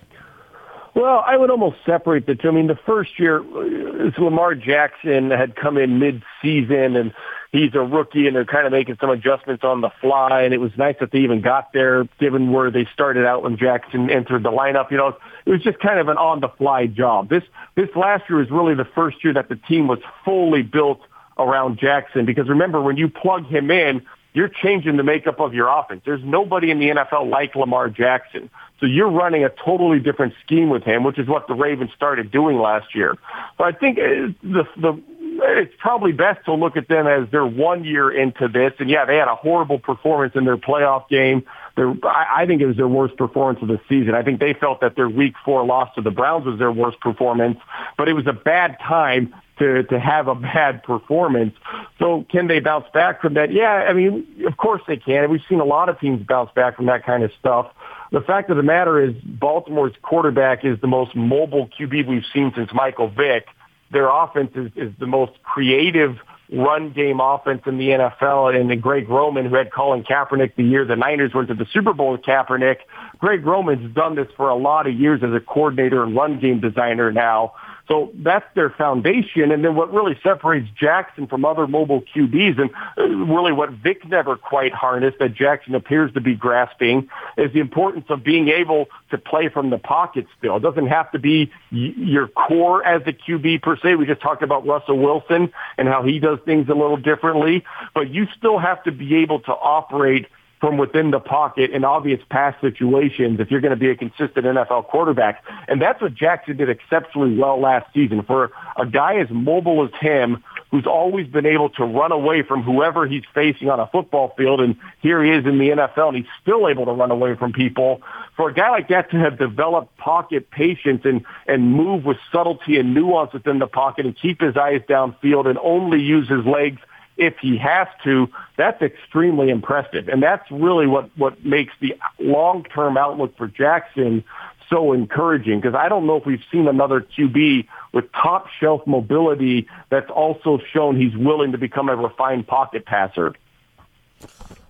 Well, 0.95 1.23
I 1.27 1.37
would 1.37 1.51
almost 1.51 1.77
separate 1.87 2.27
the 2.27 2.35
two. 2.35 2.49
I 2.49 2.51
mean, 2.51 2.67
the 2.67 2.79
first 2.87 3.21
year, 3.21 3.39
uh, 3.39 4.11
Lamar 4.19 4.55
Jackson 4.55 5.31
had 5.31 5.55
come 5.55 5.79
in 5.79 5.99
mid-season, 5.99 6.97
and 6.97 7.13
he's 7.53 7.75
a 7.75 7.81
rookie, 7.81 8.27
and 8.27 8.37
they're 8.37 8.45
kind 8.45 8.67
of 8.67 8.73
making 8.73 8.97
some 9.01 9.11
adjustments 9.11 9.65
on 9.65 9.81
the 9.81 9.91
fly. 10.01 10.43
And 10.43 10.53
it 10.53 10.59
was 10.59 10.73
nice 10.77 10.97
that 11.01 11.11
they 11.11 11.19
even 11.21 11.41
got 11.41 11.73
there, 11.73 12.05
given 12.19 12.53
where 12.53 12.71
they 12.71 12.87
started 12.93 13.27
out 13.27 13.43
when 13.43 13.57
Jackson 13.57 14.11
entered 14.11 14.43
the 14.43 14.51
lineup. 14.51 14.91
You 14.91 14.99
know, 14.99 15.17
it 15.47 15.51
was 15.51 15.63
just 15.63 15.79
kind 15.79 15.99
of 15.99 16.09
an 16.09 16.17
on-the-fly 16.17 16.89
job. 16.89 17.29
This 17.29 17.45
this 17.75 17.89
last 17.97 18.29
year 18.29 18.39
was 18.39 18.51
really 18.51 18.75
the 18.75 18.85
first 18.85 19.23
year 19.25 19.33
that 19.35 19.49
the 19.49 19.57
team 19.57 19.89
was 19.89 20.01
fully 20.25 20.63
built 20.63 21.01
around 21.39 21.79
Jackson. 21.79 22.25
Because 22.25 22.49
remember, 22.49 22.83
when 22.83 22.97
you 22.97 23.09
plug 23.09 23.47
him 23.47 23.71
in, 23.71 24.03
you're 24.35 24.49
changing 24.49 24.97
the 24.97 25.03
makeup 25.03 25.41
of 25.41 25.55
your 25.55 25.69
offense. 25.69 26.03
There's 26.05 26.23
nobody 26.23 26.71
in 26.71 26.79
the 26.79 26.91
NFL 26.91 27.31
like 27.31 27.57
Lamar 27.57 27.89
Jackson. 27.89 28.51
So 28.79 28.87
you're 28.87 29.11
running 29.11 29.43
a 29.43 29.49
totally 29.49 29.99
different 29.99 30.35
scheme 30.45 30.69
with 30.69 30.85
him, 30.85 31.03
which 31.03 31.19
is 31.19 31.27
what 31.27 31.49
the 31.49 31.55
Ravens 31.55 31.91
started 31.97 32.31
doing 32.31 32.59
last 32.59 32.95
year. 32.95 33.17
So 33.57 33.65
I 33.65 33.73
think 33.73 33.99
uh, 33.99 34.33
the 34.43 34.65
the 34.77 35.03
it's 35.41 35.75
probably 35.79 36.13
best 36.13 36.45
to 36.47 36.55
look 36.55 36.77
at 36.77 36.89
them 36.89 37.07
as 37.07 37.29
they're 37.31 37.47
one 37.47 37.85
year 37.85 38.11
into 38.11 38.49
this. 38.49 38.73
And 38.79 38.91
yeah, 38.91 39.05
they 39.05 39.17
had 39.17 39.29
a 39.29 39.35
horrible 39.35 39.79
performance 39.79 40.35
in 40.35 40.45
their 40.45 40.57
playoff 40.57 41.09
game. 41.09 41.45
Their, 41.77 41.95
I, 42.05 42.43
I 42.43 42.47
think 42.47 42.61
it 42.61 42.67
was 42.67 42.77
their 42.77 42.89
worst 42.89 43.17
performance 43.17 43.63
of 43.63 43.69
the 43.69 43.81
season. 43.89 44.15
I 44.15 44.23
think 44.23 44.41
they 44.41 44.55
felt 44.55 44.81
that 44.81 44.97
their 44.97 45.09
week 45.09 45.35
four 45.45 45.65
loss 45.65 45.95
to 45.95 46.03
the 46.03 46.11
Browns 46.11 46.47
was 46.47 46.59
their 46.59 46.73
worst 46.73 47.01
performance, 47.01 47.59
but 47.97 48.09
it 48.09 48.15
was 48.15 48.27
a 48.27 48.33
bad 48.33 48.79
time 48.81 49.35
to, 49.59 49.85
to 49.85 49.99
have 49.99 50.29
a 50.29 50.35
bad 50.55 50.83
performance. 50.83 51.55
So 51.99 52.27
can 52.31 52.49
they 52.49 52.61
bounce 52.61 52.87
back 52.93 53.21
from 53.21 53.35
that? 53.35 53.53
Yeah, 53.53 53.87
I 53.89 53.93
mean, 53.93 54.27
of 54.47 54.57
course 54.57 54.83
they 54.89 54.97
can. 54.97 55.31
We've 55.31 55.41
seen 55.49 55.61
a 55.61 55.65
lot 55.65 55.89
of 55.89 56.01
teams 56.01 56.25
bounce 56.27 56.51
back 56.55 56.77
from 56.77 56.87
that 56.87 57.05
kind 57.05 57.23
of 57.23 57.31
stuff. 57.39 57.71
The 58.11 58.23
fact 58.23 58.49
of 58.49 58.57
the 58.57 58.63
matter 58.63 59.03
is 59.03 59.15
Baltimore's 59.23 59.93
quarterback 60.01 60.65
is 60.65 60.81
the 60.81 60.87
most 60.87 61.15
mobile 61.15 61.69
QB 61.79 62.07
we've 62.09 62.25
seen 62.33 62.53
since 62.57 62.71
Michael 62.73 63.09
Vick 63.09 63.47
their 63.91 64.09
offense 64.09 64.51
is, 64.55 64.71
is 64.77 64.93
the 64.99 65.07
most 65.07 65.33
creative 65.43 66.17
run 66.53 66.93
game 66.93 67.21
offense 67.21 67.63
in 67.67 67.79
the 67.79 67.89
NFL. 67.89 68.55
And 68.59 68.71
then 68.71 68.81
Greg 68.81 69.09
Roman, 69.09 69.47
who 69.47 69.55
had 69.55 69.73
Colin 69.73 70.03
Kaepernick 70.03 70.57
the 70.57 70.65
year 70.65 70.85
the 70.85 70.97
Niners 70.97 71.33
went 71.35 71.49
to 71.49 71.55
the 71.55 71.67
Super 71.73 71.93
Bowl 71.93 72.13
with 72.13 72.23
Kaepernick, 72.23 72.79
Greg 73.19 73.45
Roman's 73.45 73.95
done 73.95 74.15
this 74.15 74.29
for 74.37 74.49
a 74.49 74.57
lot 74.57 74.87
of 74.87 74.95
years 74.95 75.23
as 75.23 75.33
a 75.33 75.41
coordinator 75.41 76.03
and 76.03 76.15
run 76.15 76.41
game 76.41 76.61
designer 76.61 77.13
now. 77.13 77.53
So 77.89 78.13
that's 78.15 78.45
their 78.55 78.69
foundation. 78.69 79.51
And 79.51 79.65
then 79.65 79.75
what 79.75 79.93
really 79.93 80.19
separates 80.23 80.69
Jackson 80.79 81.27
from 81.27 81.47
other 81.47 81.67
mobile 81.67 82.03
QBs 82.03 82.61
and 82.61 82.71
uh, 82.99 83.03
really 83.03 83.53
what 83.53 83.71
Vick 83.71 84.07
never 84.07 84.37
quite 84.37 84.75
harnessed 84.75 85.19
that 85.21 85.35
Jackson 85.35 85.75
appears 85.75 86.13
to 86.13 86.21
be 86.21 86.35
grasping 86.35 87.09
is 87.39 87.51
the 87.55 87.61
importance 87.61 88.05
of 88.11 88.23
being 88.23 88.49
able 88.49 88.87
to 89.11 89.17
play 89.17 89.49
from 89.49 89.71
the 89.71 89.79
pocket 89.79 90.27
still. 90.39 90.57
It 90.57 90.61
doesn't 90.61 90.89
have 90.89 91.11
to 91.13 91.19
be 91.19 91.51
your 91.71 92.29
core 92.29 92.85
as 92.85 93.01
a 93.07 93.13
QB 93.13 93.63
per 93.63 93.79
se. 93.79 93.95
We 93.95 94.05
just 94.05 94.21
talked 94.21 94.43
about 94.43 94.67
Russell 94.67 94.99
Wilson 94.99 95.51
and 95.79 95.89
how 95.89 96.03
he 96.03 96.19
does 96.19 96.41
things 96.45 96.69
a 96.69 96.75
little 96.75 96.99
differently, 96.99 97.65
but 97.95 98.11
you 98.11 98.27
still 98.37 98.59
have 98.59 98.85
to 98.85 98.93
be 98.93 99.17
able 99.17 99.41
to 99.41 99.53
operate 99.53 100.27
from 100.61 100.77
within 100.77 101.11
the 101.11 101.21
pocket 101.21 101.71
in 101.71 101.85
obvious 101.85 102.21
pass 102.31 102.55
situations 102.61 103.39
if 103.41 103.51
you're 103.51 103.61
going 103.61 103.71
to 103.71 103.77
be 103.77 103.91
a 103.91 103.97
consistent 103.97 104.45
NFL 104.45 104.87
quarterback. 104.87 105.45
And 105.69 105.81
that's 105.81 106.01
what 106.01 106.15
Jackson 106.15 106.57
did 106.57 106.69
exceptionally 106.69 107.37
well 107.37 107.61
last 107.61 107.93
season. 107.95 108.23
For 108.23 108.51
a 108.77 108.87
guy 108.87 109.17
as 109.17 109.29
mobile 109.31 109.85
as 109.85 109.91
him, 110.01 110.43
who's 110.71 110.87
always 110.87 111.27
been 111.27 111.47
able 111.47 111.71
to 111.71 111.85
run 111.85 112.13
away 112.13 112.43
from 112.43 112.63
whoever 112.63 113.07
he's 113.07 113.23
facing 113.35 113.71
on 113.71 113.81
a 113.81 113.87
football 113.87 114.35
field, 114.37 114.61
and 114.61 114.77
here 115.01 115.25
he 115.25 115.31
is 115.31 115.47
in 115.47 115.59
the 115.59 115.71
NFL, 115.71 116.09
and 116.09 116.17
he's 116.19 116.27
still 116.43 116.69
able 116.69 116.85
to 116.85 116.93
run 116.93 117.11
away 117.11 117.37
from 117.37 117.53
people. 117.53 118.03
For 118.37 118.51
a 118.51 118.55
guy 118.55 118.71
like 118.71 118.89
that 118.89 119.11
to 119.13 119.17
have 119.17 119.39
developed 119.39 119.97
pocket 119.97 120.51
patience 120.51 121.03
and, 121.05 121.25
and 121.47 121.73
move 121.73 122.05
with 122.05 122.19
subtlety 122.31 122.79
and 122.79 122.95
nuance 122.95 123.33
within 123.33 123.59
the 123.59 123.67
pocket 123.67 124.05
and 124.05 124.17
keep 124.21 124.41
his 124.41 124.57
eyes 124.57 124.83
downfield 124.89 125.47
and 125.47 125.59
only 125.59 126.01
use 126.01 126.29
his 126.29 126.45
legs 126.45 126.81
if 127.19 127.37
he 127.39 127.59
has 127.59 127.89
to, 128.05 128.29
that's 128.57 128.81
extremely 128.81 129.51
impressive. 129.51 130.09
And 130.09 130.23
that's 130.23 130.49
really 130.51 130.87
what, 130.87 131.11
what 131.19 131.45
makes 131.45 131.75
the 131.81 131.97
long-term 132.19 132.97
outlook 132.97 133.37
for 133.37 133.49
Jackson 133.49 134.25
so 134.71 134.93
encouraging 134.93 135.61
because 135.61 135.75
I 135.75 135.89
don't 135.89 136.07
know 136.07 136.17
if 136.17 136.27
we've 136.27 136.43
seen 136.53 136.69
another 136.69 137.01
QB 137.01 137.67
with 137.93 138.11
top 138.13 138.49
shelf 138.61 138.87
mobility 138.87 139.67
that's 139.91 140.11
also 140.11 140.61
shown 140.73 140.97
he's 141.01 141.17
willing 141.17 141.53
to 141.53 141.59
become 141.59 141.89
a 141.89 141.97
refined 141.97 142.47
pocket 142.47 142.85
passer. 142.85 143.35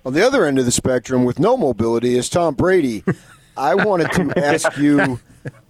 On 0.05 0.13
the 0.13 0.25
other 0.25 0.47
end 0.47 0.59
of 0.59 0.65
the 0.65 0.73
spectrum, 0.73 1.25
with 1.25 1.39
no 1.39 1.57
mobility, 1.57 2.17
is 2.17 2.29
Tom 2.29 2.55
Brady. 2.55 3.05
I 3.57 3.75
wanted 3.75 4.13
to 4.13 4.33
ask 4.45 4.77
you 4.79 5.21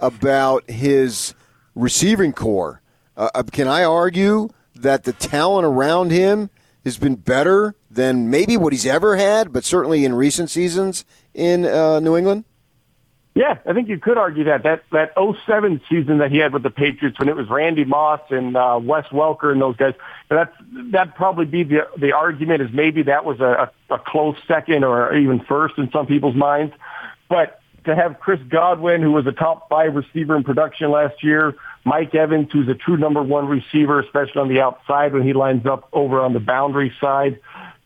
about 0.01 0.69
his 0.71 1.35
receiving 1.75 2.33
corps. 2.33 2.81
Uh, 3.17 3.31
uh 3.35 3.43
can 3.45 3.67
I 3.67 3.85
argue 3.85 4.51
that 4.77 5.05
the 5.05 5.13
talent 5.13 5.65
around 5.65 6.11
him 6.11 6.51
has 6.85 6.99
been 6.99 7.17
better 7.17 7.75
than 7.91 8.31
maybe 8.31 8.57
what 8.57 8.73
he's 8.73 8.87
ever 8.87 9.17
had, 9.17 9.53
but 9.53 9.65
certainly 9.65 10.05
in 10.05 10.15
recent 10.15 10.51
seasons 10.51 11.05
in 11.35 11.65
uh, 11.65 12.01
New 12.01 12.17
England? 12.17 12.45
Yeah, 13.39 13.59
I 13.65 13.73
think 13.73 13.89
you 13.89 13.99
could 13.99 14.19
argue 14.19 14.45
that 14.45 14.65
that 14.65 14.83
that 14.91 15.13
07 15.15 15.81
season 15.89 16.19
that 16.19 16.33
he 16.33 16.39
had 16.39 16.53
with 16.53 16.65
the 16.65 16.71
Patriots 16.71 17.21
when 17.21 17.29
it 17.29 17.37
was 17.37 17.49
Randy 17.49 17.85
Moss 17.85 18.21
and 18.31 18.57
uh, 18.57 18.81
Wes 18.83 19.07
Welker 19.13 19.53
and 19.53 19.63
those 19.63 19.77
guys. 19.77 19.95
That's 20.29 20.53
that'd 20.91 21.15
probably 21.15 21.45
be 21.45 21.63
the 21.63 21.89
the 21.97 22.13
argument 22.15 22.63
is 22.63 22.71
maybe 22.73 23.05
that 23.05 23.25
was 23.25 23.39
a, 23.39 23.71
a 23.91 23.99
close 24.05 24.35
second 24.49 24.83
or 24.83 25.15
even 25.15 25.39
first 25.45 25.75
in 25.79 25.89
some 25.93 26.07
people's 26.07 26.35
minds. 26.35 26.75
But 27.29 27.61
to 27.85 27.95
have 27.95 28.19
Chris 28.19 28.41
Godwin, 28.49 29.03
who 29.03 29.13
was 29.13 29.25
a 29.29 29.33
top 29.33 29.69
five 29.69 29.95
receiver 29.95 30.37
in 30.37 30.43
production 30.43 30.91
last 30.91 31.23
year, 31.23 31.55
Mike 31.85 32.15
Evans, 32.15 32.49
who's 32.53 32.69
a 32.69 32.75
true 32.75 32.97
number 32.97 33.23
one 33.23 33.47
receiver, 33.47 34.01
especially 34.01 34.41
on 34.41 34.49
the 34.49 34.61
outside 34.61 35.13
when 35.13 35.23
he 35.23 35.33
lines 35.33 35.67
up 35.67 35.89
over 35.93 36.21
on 36.21 36.33
the 36.33 36.41
boundary 36.41 36.93
side. 37.01 37.41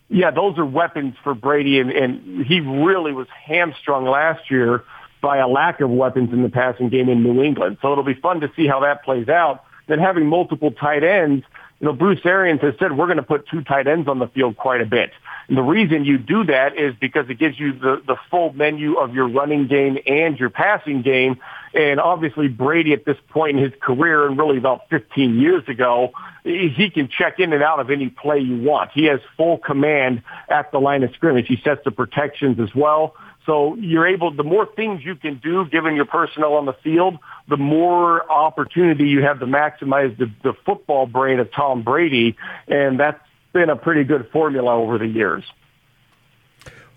Yeah, 0.09 0.31
those 0.31 0.59
are 0.59 0.67
weapons 0.67 1.15
for 1.23 1.35
Brady, 1.35 1.79
and, 1.79 1.91
and 1.91 2.45
he 2.47 2.61
really 2.61 3.13
was 3.13 3.29
hamstrung 3.47 4.05
last 4.05 4.51
year 4.51 4.85
by 5.23 5.39
a 5.39 5.47
lack 5.47 5.81
of 5.81 5.89
weapons 5.89 6.33
in 6.33 6.43
the 6.43 6.51
passing 6.51 6.89
game 6.89 7.09
in 7.09 7.23
New 7.23 7.43
England. 7.43 7.79
So 7.81 7.93
it'll 7.93 8.05
be 8.05 8.15
fun 8.15 8.41
to 8.41 8.51
see 8.57 8.67
how 8.67 8.81
that 8.81 9.05
plays 9.05 9.29
out. 9.29 9.65
Then 9.87 9.99
having 9.99 10.27
multiple 10.27 10.73
tight 10.73 11.05
ends, 11.05 11.45
you 11.81 11.87
know, 11.87 11.93
Bruce 11.93 12.21
Arians 12.25 12.61
has 12.61 12.75
said 12.79 12.97
we're 12.97 13.07
going 13.07 13.17
to 13.17 13.23
put 13.23 13.49
two 13.49 13.63
tight 13.63 13.87
ends 13.87 14.09
on 14.09 14.19
the 14.19 14.29
field 14.29 14.57
quite 14.57 14.81
a 14.81 14.87
bit. 14.87 15.11
And 15.49 15.57
the 15.57 15.63
reason 15.63 16.05
you 16.05 16.19
do 16.19 16.45
that 16.45 16.79
is 16.79 16.95
because 17.01 17.29
it 17.29 17.39
gives 17.39 17.59
you 17.59 17.73
the, 17.73 18.03
the 18.07 18.17
full 18.31 18.53
menu 18.53 18.99
of 18.99 19.15
your 19.15 19.29
running 19.29 19.67
game 19.67 19.99
and 20.07 20.39
your 20.39 20.51
passing 20.51 21.03
game. 21.03 21.39
And 21.75 22.01
obviously 22.01 22.49
Brady 22.49 22.93
at 22.93 23.05
this 23.05 23.17
point 23.31 23.59
in 23.59 23.65
his 23.65 23.73
career 23.81 24.27
and 24.27 24.39
really 24.39 24.59
about 24.59 24.89
15 24.91 25.41
years 25.41 25.67
ago, 25.69 26.13
he 26.45 26.91
can 26.93 27.09
check 27.09 27.39
in 27.39 27.53
and 27.53 27.63
out 27.63 27.81
of 27.81 27.91
any 27.91 28.09
play 28.09 28.39
you 28.41 28.63
want. 28.63 28.91
He 28.93 29.05
has 29.05 29.21
full 29.37 29.59
command 29.59 30.23
at 30.49 30.73
the 30.73 30.79
line 30.79 31.03
of 31.03 31.13
scrimmage. 31.15 31.47
He 31.49 31.59
sets 31.63 31.83
the 31.85 31.91
protections 31.91 32.59
as 32.61 32.75
well. 32.75 33.15
So 33.47 33.75
you're 33.77 34.07
able, 34.07 34.33
the 34.33 34.45
more 34.45 34.67
things 34.67 35.05
you 35.05 35.17
can 35.17 35.41
do 35.43 35.65
given 35.67 35.97
your 35.97 36.05
personnel 36.05 36.55
on 36.55 36.67
the 36.67 36.77
field, 36.85 37.19
the 37.49 37.57
more 37.57 38.31
opportunity 38.31 39.09
you 39.09 39.23
have 39.23 39.41
to 39.41 39.47
maximize 39.47 40.17
the, 40.17 40.31
the 40.45 40.53
football 40.65 41.07
brain 41.07 41.41
of 41.41 41.51
Tom 41.53 41.83
Brady. 41.83 42.37
And 42.69 43.01
that's 43.01 43.21
been 43.53 43.71
a 43.71 43.77
pretty 43.77 44.05
good 44.05 44.29
formula 44.33 44.75
over 44.75 44.99
the 44.99 45.07
years. 45.07 45.45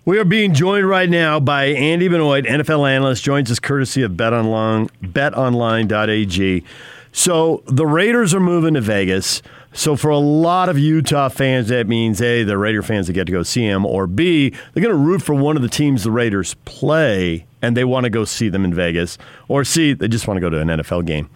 We 0.04 0.18
are 0.18 0.24
being 0.24 0.54
joined 0.54 0.88
right 0.88 1.10
now 1.10 1.40
by 1.40 1.64
Andy 1.64 2.06
Benoit, 2.06 2.44
NFL 2.44 2.88
analyst, 2.88 3.24
joins 3.24 3.50
us 3.50 3.58
courtesy 3.58 4.02
of 4.02 4.16
Bet 4.16 4.32
Online 4.32 4.88
BetOnline, 5.02 5.88
betonline.ag. 5.88 6.64
So 7.10 7.62
the 7.66 7.86
Raiders 7.86 8.32
are 8.32 8.40
moving 8.40 8.74
to 8.74 8.80
Vegas. 8.80 9.42
So 9.72 9.96
for 9.96 10.10
a 10.10 10.18
lot 10.18 10.68
of 10.68 10.78
Utah 10.78 11.28
fans, 11.28 11.68
that 11.68 11.88
means 11.88 12.20
A, 12.22 12.44
the 12.44 12.56
Raider 12.56 12.82
fans 12.82 13.08
that 13.08 13.14
get 13.14 13.26
to 13.26 13.32
go 13.32 13.42
see 13.42 13.66
them, 13.66 13.84
or 13.84 14.06
B, 14.06 14.50
they're 14.50 14.82
going 14.82 14.94
to 14.94 14.94
root 14.94 15.22
for 15.22 15.34
one 15.34 15.56
of 15.56 15.62
the 15.62 15.68
teams 15.68 16.04
the 16.04 16.10
Raiders 16.10 16.54
play 16.64 17.46
and 17.60 17.76
they 17.76 17.84
want 17.84 18.04
to 18.04 18.10
go 18.10 18.24
see 18.24 18.48
them 18.48 18.64
in 18.64 18.72
Vegas, 18.72 19.18
or 19.48 19.64
C, 19.64 19.92
they 19.92 20.06
just 20.06 20.28
want 20.28 20.36
to 20.36 20.40
go 20.40 20.50
to 20.50 20.60
an 20.60 20.68
NFL 20.68 21.04
game. 21.04 21.28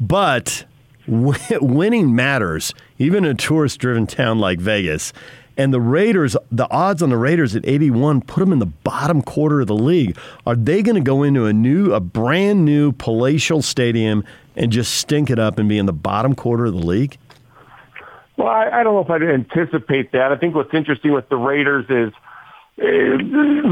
But 0.00 0.64
winning 1.60 2.14
matters, 2.14 2.74
even 2.98 3.24
in 3.24 3.30
a 3.30 3.34
tourist 3.34 3.78
driven 3.78 4.06
town 4.06 4.38
like 4.38 4.58
Vegas. 4.58 5.12
And 5.58 5.72
the 5.72 5.80
Raiders, 5.80 6.36
the 6.52 6.70
odds 6.70 7.02
on 7.02 7.08
the 7.08 7.16
Raiders 7.16 7.56
at 7.56 7.66
81 7.66 8.22
put 8.22 8.40
them 8.40 8.52
in 8.52 8.58
the 8.58 8.66
bottom 8.66 9.22
quarter 9.22 9.60
of 9.62 9.66
the 9.66 9.74
league. 9.74 10.18
Are 10.46 10.54
they 10.54 10.82
going 10.82 10.96
to 10.96 11.00
go 11.00 11.22
into 11.22 11.46
a 11.46 11.52
new, 11.52 11.94
a 11.94 12.00
brand 12.00 12.64
new 12.64 12.92
palatial 12.92 13.62
stadium 13.62 14.24
and 14.54 14.70
just 14.70 14.94
stink 14.94 15.30
it 15.30 15.38
up 15.38 15.58
and 15.58 15.68
be 15.68 15.78
in 15.78 15.86
the 15.86 15.94
bottom 15.94 16.34
quarter 16.34 16.66
of 16.66 16.74
the 16.74 16.86
league? 16.86 17.16
Well, 18.36 18.48
I, 18.48 18.68
I 18.68 18.82
don't 18.82 18.94
know 18.94 19.00
if 19.00 19.10
I'd 19.10 19.22
anticipate 19.22 20.12
that. 20.12 20.30
I 20.30 20.36
think 20.36 20.54
what's 20.54 20.74
interesting 20.74 21.12
with 21.12 21.28
the 21.30 21.36
Raiders 21.36 21.86
is 21.88 22.12
uh, 22.78 22.84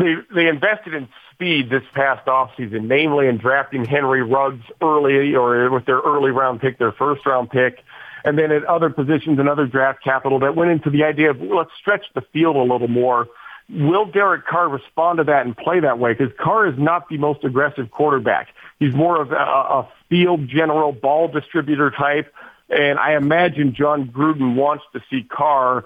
they, 0.01 0.15
they 0.35 0.49
invested 0.49 0.95
in 0.95 1.09
speed 1.35 1.69
this 1.69 1.83
past 1.93 2.27
offseason, 2.27 2.85
namely 2.85 3.27
in 3.27 3.39
drafting 3.39 3.85
Henry 3.85 4.23
Ruggs 4.23 4.65
early 4.81 5.35
or 5.35 5.71
with 5.71 5.85
their 5.85 5.99
early 5.99 6.31
round 6.31 6.61
pick, 6.61 6.79
their 6.79 6.93
first 6.93 7.27
round 7.27 7.51
pick, 7.51 7.83
and 8.25 8.39
then 8.39 8.53
at 8.53 8.65
other 8.65 8.91
positions 8.91 9.39
and 9.39 9.49
other 9.49 9.67
draft 9.67 10.03
capital 10.03 10.39
that 10.41 10.57
went 10.57 10.71
into 10.71 10.91
the 10.91 11.05
idea 11.05 11.31
of 11.31 11.41
let's 11.41 11.71
stretch 11.79 12.07
the 12.15 12.23
field 12.33 12.57
a 12.57 12.63
little 12.63 12.89
more. 12.89 13.29
Will 13.71 14.07
Derek 14.07 14.47
Carr 14.47 14.69
respond 14.69 15.19
to 15.19 15.25
that 15.25 15.47
and 15.47 15.57
play 15.57 15.81
that 15.81 15.99
way? 15.99 16.13
Because 16.13 16.33
Carr 16.39 16.67
is 16.67 16.79
not 16.79 17.09
the 17.09 17.19
most 17.19 17.45
aggressive 17.45 17.91
quarterback. 17.91 18.49
He's 18.79 18.95
more 18.95 19.21
of 19.21 19.33
a, 19.33 19.37
a 19.37 19.89
field 20.11 20.49
general 20.49 20.93
ball 20.93 21.29
distributor 21.29 21.91
type. 21.91 22.33
And 22.69 22.99
I 22.99 23.17
imagine 23.17 23.75
Jon 23.75 24.09
Gruden 24.09 24.55
wants 24.55 24.85
to 24.93 25.03
see 25.11 25.23
Carr 25.23 25.85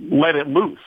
let 0.00 0.34
it 0.34 0.48
loose. 0.48 0.78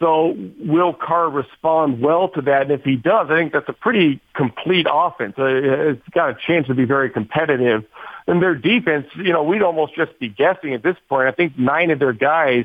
So 0.00 0.34
will 0.58 0.94
Carr 0.94 1.28
respond 1.28 2.00
well 2.00 2.30
to 2.30 2.40
that? 2.42 2.62
And 2.62 2.70
if 2.72 2.82
he 2.82 2.96
does, 2.96 3.28
I 3.30 3.36
think 3.36 3.52
that's 3.52 3.68
a 3.68 3.74
pretty 3.74 4.20
complete 4.34 4.86
offense. 4.90 5.34
Uh, 5.38 5.44
it's 5.44 6.08
got 6.14 6.30
a 6.30 6.36
chance 6.46 6.66
to 6.68 6.74
be 6.74 6.86
very 6.86 7.10
competitive. 7.10 7.84
And 8.26 8.42
their 8.42 8.54
defense, 8.54 9.08
you 9.16 9.32
know, 9.32 9.42
we'd 9.42 9.62
almost 9.62 9.94
just 9.94 10.18
be 10.18 10.28
guessing 10.28 10.72
at 10.72 10.82
this 10.82 10.96
point. 11.08 11.28
I 11.28 11.32
think 11.32 11.58
nine 11.58 11.90
of 11.90 11.98
their 11.98 12.14
guys 12.14 12.64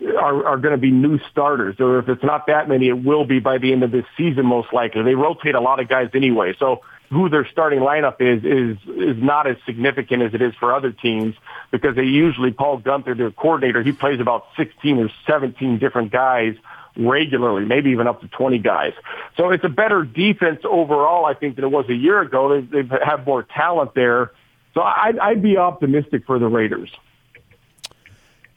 are, 0.00 0.46
are 0.46 0.56
going 0.58 0.72
to 0.72 0.80
be 0.80 0.92
new 0.92 1.18
starters. 1.30 1.76
Or 1.80 1.98
if 1.98 2.08
it's 2.08 2.22
not 2.22 2.46
that 2.46 2.68
many, 2.68 2.88
it 2.88 3.04
will 3.04 3.24
be 3.24 3.40
by 3.40 3.58
the 3.58 3.72
end 3.72 3.82
of 3.82 3.90
this 3.90 4.04
season, 4.16 4.46
most 4.46 4.72
likely. 4.72 5.02
They 5.02 5.16
rotate 5.16 5.56
a 5.56 5.60
lot 5.60 5.80
of 5.80 5.88
guys 5.88 6.10
anyway. 6.14 6.54
So 6.58 6.82
who 7.10 7.28
their 7.28 7.46
starting 7.46 7.80
lineup 7.80 8.20
is 8.20 8.44
is 8.44 8.78
is 8.88 9.22
not 9.22 9.46
as 9.46 9.56
significant 9.64 10.22
as 10.22 10.34
it 10.34 10.42
is 10.42 10.54
for 10.54 10.74
other 10.74 10.92
teams 10.92 11.34
because 11.70 11.96
they 11.96 12.04
usually 12.04 12.52
Paul 12.52 12.80
Guenther, 12.80 13.16
their 13.16 13.30
coordinator, 13.30 13.82
he 13.82 13.92
plays 13.92 14.20
about 14.20 14.46
16 14.56 14.98
or 14.98 15.10
17 15.26 15.78
different 15.78 16.12
guys 16.12 16.56
regularly, 16.96 17.64
maybe 17.64 17.90
even 17.90 18.06
up 18.06 18.20
to 18.22 18.28
20 18.28 18.58
guys. 18.58 18.92
So 19.36 19.50
it's 19.50 19.64
a 19.64 19.68
better 19.68 20.04
defense 20.04 20.60
overall, 20.64 21.26
I 21.26 21.34
think, 21.34 21.56
than 21.56 21.64
it 21.64 21.70
was 21.70 21.88
a 21.88 21.94
year 21.94 22.20
ago. 22.20 22.60
They, 22.60 22.82
they 22.82 22.96
have 23.04 23.26
more 23.26 23.42
talent 23.42 23.94
there. 23.94 24.32
So 24.74 24.80
I'd, 24.82 25.18
I'd 25.18 25.42
be 25.42 25.56
optimistic 25.56 26.24
for 26.26 26.38
the 26.38 26.46
Raiders. 26.46 26.90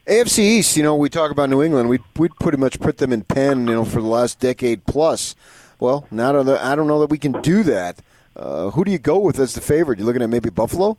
AFC 0.06 0.38
East, 0.38 0.76
you 0.76 0.82
know, 0.82 0.96
we 0.96 1.08
talk 1.08 1.30
about 1.30 1.50
New 1.50 1.62
England. 1.62 1.88
We 1.88 2.00
we 2.16 2.28
pretty 2.40 2.58
much 2.58 2.80
put 2.80 2.98
them 2.98 3.12
in 3.12 3.22
pen, 3.22 3.68
you 3.68 3.74
know, 3.74 3.84
for 3.84 4.00
the 4.00 4.08
last 4.08 4.40
decade 4.40 4.84
plus. 4.86 5.36
Well, 5.78 6.06
now 6.10 6.30
I 6.30 6.74
don't 6.74 6.88
know 6.88 7.00
that 7.00 7.10
we 7.10 7.18
can 7.18 7.32
do 7.42 7.62
that. 7.64 8.00
Uh, 8.40 8.70
who 8.70 8.84
do 8.84 8.90
you 8.90 8.98
go 8.98 9.18
with 9.18 9.38
as 9.38 9.52
the 9.52 9.60
favorite? 9.60 9.98
You 9.98 10.06
looking 10.06 10.22
at 10.22 10.30
maybe 10.30 10.48
Buffalo? 10.48 10.96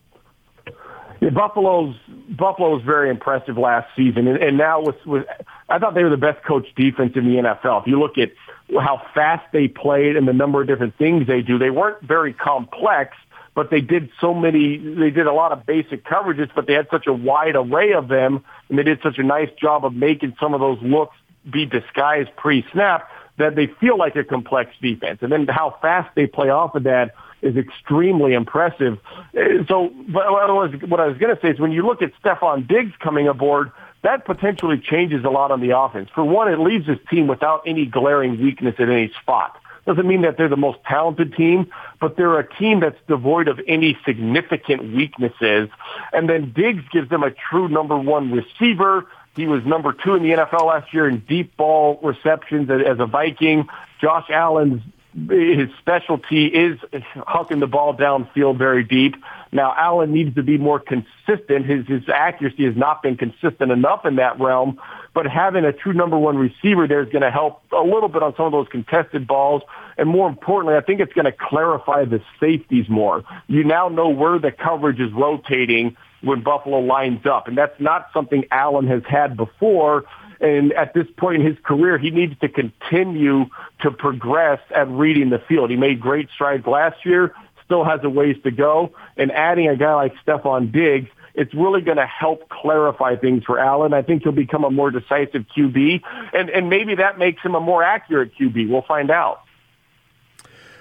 Yeah, 1.20 1.32
Buffalo's 1.32 1.96
Buffalo 2.30 2.76
was 2.76 2.84
very 2.84 3.10
impressive 3.10 3.58
last 3.58 3.88
season, 3.96 4.28
and, 4.28 4.38
and 4.42 4.58
now 4.58 4.82
with, 4.82 4.96
with 5.08 5.26
I 5.68 5.80
thought 5.80 5.96
they 5.96 6.04
were 6.04 6.12
the 6.12 6.18
best 6.18 6.44
coached 6.46 6.76
defense 6.76 7.14
in 7.16 7.26
the 7.26 7.42
NFL. 7.42 7.82
If 7.82 7.88
you 7.88 8.00
look 8.00 8.20
at 8.20 8.32
how 8.80 9.02
fast 9.16 9.52
they 9.52 9.68
played 9.68 10.16
and 10.18 10.28
the 10.28 10.34
number 10.34 10.62
of 10.62 10.68
different 10.68 10.98
things 10.98 11.26
they 11.26 11.42
do, 11.42 11.58
they 11.58 11.72
weren't 11.72 12.02
very 12.04 12.32
complex, 12.32 13.18
but 13.56 13.72
they 13.72 13.82
did 13.82 14.12
so 14.20 14.36
many. 14.36 14.78
They 14.78 15.10
did 15.10 15.26
a 15.26 15.34
lot 15.34 15.52
of 15.52 15.66
basic 15.66 16.06
coverages, 16.06 16.50
but 16.54 16.68
they 16.68 16.74
had 16.74 16.88
such 16.92 17.08
a 17.08 17.14
wide 17.14 17.56
array 17.56 17.94
of 17.94 18.08
them, 18.08 18.46
and 18.70 18.78
they 18.78 18.84
did 18.84 19.00
such 19.02 19.18
a 19.18 19.24
nice 19.24 19.50
job 19.60 19.84
of 19.84 19.96
making 19.96 20.36
some 20.40 20.54
of 20.54 20.60
those 20.60 20.78
looks 20.84 21.16
be 21.52 21.66
disguised 21.66 22.30
pre-snap 22.38 23.10
that 23.38 23.56
they 23.56 23.66
feel 23.80 23.98
like 23.98 24.16
a 24.16 24.24
complex 24.24 24.72
defense. 24.80 25.20
And 25.22 25.32
then 25.32 25.48
how 25.48 25.76
fast 25.82 26.14
they 26.14 26.28
play 26.28 26.50
off 26.50 26.76
of 26.76 26.84
that 26.84 27.16
is 27.42 27.58
extremely 27.58 28.34
impressive. 28.34 29.00
Uh, 29.36 29.64
so 29.68 29.88
what 30.12 30.26
I 30.26 30.52
was, 30.52 30.72
what 30.88 31.00
I 31.00 31.08
was 31.08 31.18
going 31.18 31.36
to 31.36 31.42
say 31.42 31.50
is 31.50 31.60
when 31.60 31.72
you 31.72 31.86
look 31.86 32.02
at 32.02 32.12
Stefon 32.24 32.68
Diggs 32.68 32.94
coming 33.00 33.28
aboard, 33.28 33.72
that 34.04 34.26
potentially 34.26 34.80
changes 34.80 35.24
a 35.24 35.30
lot 35.30 35.52
on 35.52 35.62
the 35.62 35.78
offense. 35.78 36.10
For 36.14 36.24
one, 36.24 36.52
it 36.52 36.60
leaves 36.60 36.88
this 36.88 37.00
team 37.10 37.28
without 37.28 37.64
any 37.66 37.86
glaring 37.86 38.42
weakness 38.42 38.76
at 38.80 38.90
any 38.90 39.12
spot. 39.22 39.58
Doesn't 39.86 40.08
mean 40.08 40.22
that 40.22 40.38
they're 40.38 40.50
the 40.50 40.58
most 40.58 40.78
talented 40.88 41.36
team, 41.36 41.72
but 42.00 42.16
they're 42.16 42.38
a 42.38 42.56
team 42.58 42.82
that's 42.82 43.00
devoid 43.08 43.48
of 43.48 43.60
any 43.68 43.98
significant 44.06 44.94
weaknesses. 44.96 45.70
And 46.14 46.30
then 46.30 46.54
Diggs 46.56 46.84
gives 46.92 47.10
them 47.10 47.24
a 47.24 47.32
true 47.32 47.68
number 47.68 47.98
one 47.98 48.32
receiver. 48.32 49.08
He 49.36 49.48
was 49.48 49.66
number 49.66 49.94
two 49.94 50.14
in 50.16 50.24
the 50.24 50.30
NFL 50.30 50.68
last 50.68 50.94
year 50.94 51.08
in 51.08 51.20
deep 51.22 51.58
ball 51.58 52.00
receptions 52.04 52.70
as 52.70 53.00
a 53.00 53.06
Viking. 53.08 53.68
Josh 54.00 54.30
Allen's 54.30 54.82
his 55.14 55.70
specialty 55.80 56.46
is 56.46 56.80
hucking 57.16 57.60
the 57.60 57.68
ball 57.68 57.94
downfield 57.96 58.58
very 58.58 58.84
deep. 58.84 59.16
Now 59.52 59.74
Allen 59.76 60.14
needs 60.14 60.36
to 60.36 60.44
be 60.44 60.58
more 60.58 60.80
consistent. 60.80 61.66
His 61.66 61.86
his 61.86 62.04
accuracy 62.08 62.66
has 62.66 62.78
not 62.78 63.04
been 63.04 63.18
consistent 63.18 63.72
enough 63.72 64.06
in 64.06 64.16
that 64.16 64.40
realm. 64.40 64.80
But 65.14 65.28
having 65.28 65.66
a 65.66 65.74
true 65.74 65.92
number 65.92 66.18
one 66.18 66.38
receiver 66.38 66.88
there 66.88 67.02
is 67.02 67.10
going 67.10 67.24
to 67.24 67.32
help 67.32 67.62
a 67.74 67.84
little 67.84 68.08
bit 68.08 68.24
on 68.24 68.34
some 68.38 68.46
of 68.46 68.54
those 68.54 68.68
contested 68.70 69.28
balls. 69.28 69.64
And 69.98 70.08
more 70.08 70.30
importantly, 70.30 70.78
I 70.78 70.82
think 70.82 71.02
it's 71.02 71.14
going 71.14 71.26
to 71.26 71.34
clarify 71.34 72.06
the 72.06 72.22
safeties 72.40 72.88
more. 72.88 73.24
You 73.48 73.66
now 73.66 73.90
know 73.90 74.08
where 74.08 74.40
the 74.40 74.52
coverage 74.52 75.02
is 75.02 75.12
rotating 75.12 75.98
when 76.22 76.42
Buffalo 76.42 76.80
lines 76.80 77.26
up. 77.26 77.50
And 77.50 77.58
that's 77.58 77.80
not 77.80 78.08
something 78.14 78.46
Allen 78.52 78.88
has 78.88 79.04
had 79.10 79.36
before. 79.36 80.06
And 80.42 80.74
at 80.74 80.96
this 80.96 81.06
point 81.18 81.42
in 81.42 81.48
his 81.48 81.58
career, 81.64 82.00
he 82.00 82.10
needs 82.10 82.38
to 82.40 82.50
continue 82.50 83.46
to 83.82 83.92
progress 83.92 84.60
at 84.76 84.90
reading 84.90 85.30
the 85.30 85.40
field. 85.48 85.70
He 85.70 85.76
made 85.76 86.02
great 86.02 86.30
strides 86.34 86.66
last 86.66 87.06
year, 87.06 87.34
still 87.64 87.86
has 87.86 88.00
a 88.04 88.10
ways 88.10 88.36
to 88.44 88.52
go. 88.52 88.92
And 89.18 89.32
adding 89.32 89.70
a 89.70 89.78
guy 89.78 89.94
like 89.94 90.14
Stefon 90.26 90.72
Diggs, 90.72 91.10
it's 91.36 91.54
really 91.54 91.82
going 91.82 91.98
to 91.98 92.08
help 92.08 92.50
clarify 92.50 93.16
things 93.16 93.44
for 93.44 93.60
Allen. 93.60 93.94
I 93.94 94.02
think 94.02 94.24
he'll 94.24 94.32
become 94.32 94.64
a 94.64 94.72
more 94.72 94.92
decisive 94.92 95.46
QB, 95.56 96.02
and, 96.34 96.50
and 96.50 96.70
maybe 96.70 96.96
that 96.96 97.18
makes 97.18 97.42
him 97.42 97.56
a 97.56 97.62
more 97.62 97.84
accurate 97.84 98.32
QB. 98.38 98.68
We'll 98.68 98.82
find 98.82 99.10
out. 99.12 99.42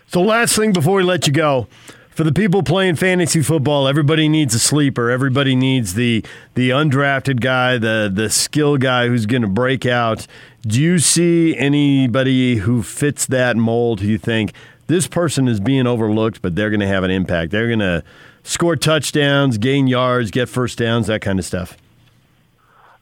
So, 0.07 0.23
last 0.23 0.57
thing 0.57 0.73
before 0.73 0.97
we 0.97 1.05
let 1.05 1.29
you 1.29 1.33
go 1.33 1.69
for 2.21 2.25
the 2.25 2.33
people 2.33 2.63
playing 2.63 2.97
fantasy 2.97 3.41
football, 3.41 3.89
everybody 3.89 4.29
needs 4.29 4.55
a 4.55 4.59
sleeper. 4.59 5.09
Everybody 5.09 5.57
needs 5.57 5.95
the 5.95 6.23
the 6.53 6.69
undrafted 6.69 7.41
guy, 7.41 7.79
the 7.79 8.13
the 8.15 8.29
skill 8.29 8.77
guy 8.77 9.09
who's 9.09 9.25
going 9.25 9.41
to 9.41 9.49
break 9.49 9.87
out. 9.87 10.27
Do 10.61 10.83
you 10.83 10.99
see 10.99 11.57
anybody 11.57 12.57
who 12.57 12.83
fits 12.83 13.25
that 13.25 13.57
mold 13.57 14.01
who 14.01 14.09
you 14.09 14.19
think 14.19 14.53
this 14.87 15.07
person 15.07 15.49
is 15.49 15.61
being 15.61 15.87
overlooked, 15.87 16.43
but 16.43 16.55
they're 16.55 16.69
going 16.69 16.81
to 16.81 16.87
have 16.87 17.05
an 17.05 17.11
impact? 17.11 17.53
They're 17.53 17.69
going 17.69 17.79
to 17.79 18.05
score 18.43 18.77
touchdowns, 18.77 19.57
gain 19.57 19.87
yards, 19.87 20.31
get 20.31 20.51
first 20.51 20.77
downs, 20.77 21.07
that 21.07 21.23
kind 21.23 21.39
of 21.39 21.47
stuff. 21.47 21.79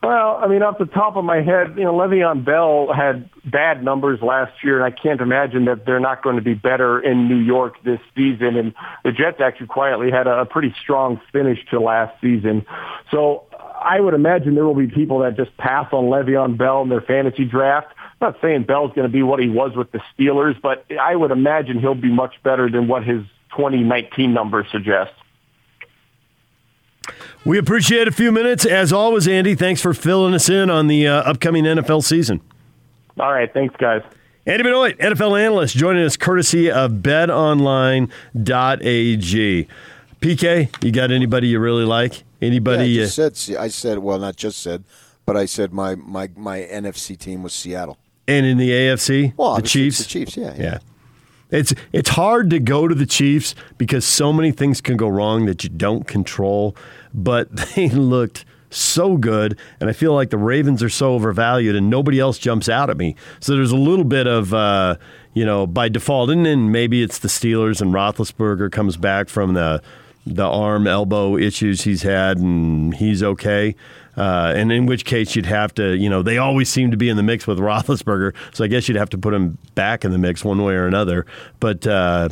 Well, 0.01 0.39
I 0.41 0.47
mean, 0.47 0.63
off 0.63 0.79
the 0.79 0.87
top 0.87 1.17
of 1.17 1.25
my 1.25 1.43
head, 1.43 1.75
you 1.77 1.83
know, 1.83 1.93
Le'Veon 1.93 2.45
Bell 2.45 2.89
had 2.95 3.29
bad 3.45 3.83
numbers 3.83 4.21
last 4.23 4.53
year, 4.63 4.83
and 4.83 4.85
I 4.85 4.97
can't 4.97 5.21
imagine 5.21 5.65
that 5.65 5.87
they're 5.87 5.99
not 5.99 6.23
going 6.23 6.37
to 6.37 6.43
be 6.43 6.55
better 6.55 7.01
in 7.01 7.29
New 7.29 7.39
York 7.39 7.83
this 7.85 7.99
season. 8.15 8.57
And 8.57 8.75
the 9.03 9.11
Jets 9.11 9.41
actually 9.41 9.67
quietly 9.67 10.13
had 10.13 10.29
a 10.29 10.45
pretty 10.45 10.73
strong 10.81 11.21
finish 11.33 11.59
to 11.71 11.81
last 11.81 12.15
season. 12.21 12.65
So 13.11 13.45
I 13.81 13.99
would 13.99 14.15
imagine 14.15 14.55
there 14.55 14.67
will 14.67 14.75
be 14.75 14.87
people 14.87 15.19
that 15.21 15.37
just 15.37 15.57
pass 15.57 15.89
on 15.93 16.05
Le'Veon 16.05 16.57
Bell 16.57 16.83
in 16.83 16.91
their 16.91 17.01
fantasy 17.01 17.45
draft. 17.45 17.89
I'm 18.21 18.33
not 18.33 18.41
saying 18.41 18.65
Bell's 18.65 18.93
going 18.95 19.07
to 19.07 19.13
be 19.13 19.25
what 19.25 19.41
he 19.41 19.49
was 19.49 19.77
with 19.77 19.91
the 19.91 20.01
Steelers, 20.15 20.61
but 20.63 20.85
I 21.01 21.17
would 21.17 21.33
imagine 21.33 21.81
he'll 21.81 21.95
be 21.97 22.13
much 22.13 22.35
better 22.45 22.71
than 22.71 22.87
what 22.87 23.03
his 23.03 23.23
2019 23.57 24.33
numbers 24.33 24.67
suggest. 24.71 25.13
We 27.45 27.59
appreciate 27.59 28.09
a 28.09 28.13
few 28.13 28.33
minutes. 28.33 28.65
As 28.65 28.93
always, 28.93 29.27
Andy, 29.29 29.55
thanks 29.55 29.81
for 29.81 29.95
filling 29.95 30.35
us 30.35 30.49
in 30.49 30.71
on 30.71 30.87
the 30.87 31.07
uh, 31.07 31.23
upcoming 31.23 31.65
NFL 31.65 32.05
season. 32.05 32.41
All 33.19 33.33
right. 33.33 33.53
Thanks, 33.53 33.75
guys. 33.77 34.03
Andy 34.47 34.63
Benoit, 34.63 34.97
NFL 34.99 35.39
analyst, 35.39 35.77
joining 35.77 36.05
us 36.05 36.17
courtesy 36.17 36.71
of 36.71 36.93
betonline.ag. 36.93 38.09
PK, 40.21 40.85
you 40.85 40.91
got 40.91 41.11
anybody 41.11 41.49
you 41.49 41.61
really 41.61 41.85
like? 41.85 42.25
Anybody? 42.41 42.87
Yeah, 42.87 43.03
I 43.03 43.05
uh, 43.05 43.09
said, 43.09 43.57
I 43.59 43.69
said, 43.69 43.99
well, 43.99 44.19
not 44.19 44.37
just 44.37 44.63
said, 44.63 44.85
but 45.27 45.37
I 45.37 45.45
said 45.45 45.73
my, 45.73 45.97
my, 45.97 46.31
my 46.35 46.61
NFC 46.61 47.19
team 47.19 47.43
was 47.43 47.53
Seattle. 47.53 47.99
And 48.27 48.47
in 48.47 48.57
the 48.57 48.71
AFC, 48.71 49.35
well, 49.37 49.57
the 49.57 49.63
Chiefs? 49.63 49.99
The 49.99 50.05
Chiefs, 50.05 50.37
yeah, 50.37 50.55
yeah. 50.57 50.63
yeah. 50.63 50.79
It's 51.51 51.73
it's 51.93 52.11
hard 52.11 52.51
to 52.51 52.59
go 52.59 52.87
to 52.89 52.95
the 52.95 53.07
Chiefs 53.07 53.55
because 53.79 54.05
so 54.05 54.33
many 54.33 54.53
things 54.53 54.83
can 54.83 54.99
go 54.99 55.09
wrong 55.09 55.47
that 55.47 55.65
you 55.65 55.71
don't 55.71 56.07
control. 56.07 56.77
But 57.15 57.49
they 57.75 57.89
looked 57.89 58.45
so 58.71 59.17
good, 59.17 59.59
and 59.81 59.89
I 59.89 59.93
feel 59.93 60.15
like 60.15 60.31
the 60.31 60.39
Ravens 60.39 60.83
are 60.83 60.89
so 60.89 61.15
overvalued, 61.15 61.75
and 61.75 61.89
nobody 61.89 62.21
else 62.21 62.39
jumps 62.39 62.69
out 62.69 62.91
at 62.91 62.97
me. 62.97 63.17
So 63.41 63.55
there's 63.55 63.73
a 63.73 63.77
little 63.77 64.05
bit 64.05 64.27
of 64.27 64.53
uh, 64.53 64.97
you 65.35 65.45
know 65.45 65.67
by 65.67 65.89
default, 65.89 66.31
and 66.31 66.45
then 66.45 66.71
maybe 66.71 67.03
it's 67.03 67.19
the 67.19 67.29
Steelers 67.29 67.81
and 67.81 67.93
Roethlisberger 67.93 68.71
comes 68.71 68.97
back 68.97 69.29
from 69.29 69.55
the 69.55 69.83
the 70.27 70.47
arm 70.47 70.87
elbow 70.87 71.37
issues 71.37 71.83
he's 71.83 72.03
had, 72.03 72.39
and 72.39 72.95
he's 72.95 73.23
okay. 73.23 73.75
Uh, 74.17 74.53
and 74.57 74.73
in 74.73 74.85
which 74.87 75.05
case 75.05 75.37
you'd 75.37 75.47
have 75.47 75.73
to, 75.73 75.97
you 75.97 76.11
know, 76.11 76.23
they 76.23 76.39
always 76.39 76.69
seem 76.69 76.91
to 76.91 76.97
be 76.97 77.09
in 77.09 77.17
the 77.17 77.23
mix 77.23 77.47
with 77.47 77.59
Roethlisberger, 77.59 78.35
so 78.53 78.65
I 78.65 78.67
guess 78.67 78.89
you'd 78.89 78.97
have 78.97 79.11
to 79.11 79.19
put 79.19 79.33
him 79.33 79.59
back 79.77 80.05
in 80.05 80.11
the 80.11 80.19
mix 80.19 80.45
one 80.45 80.63
way 80.63 80.75
or 80.75 80.89
another. 80.89 81.25
But 81.61 81.87
uh, 81.87 82.29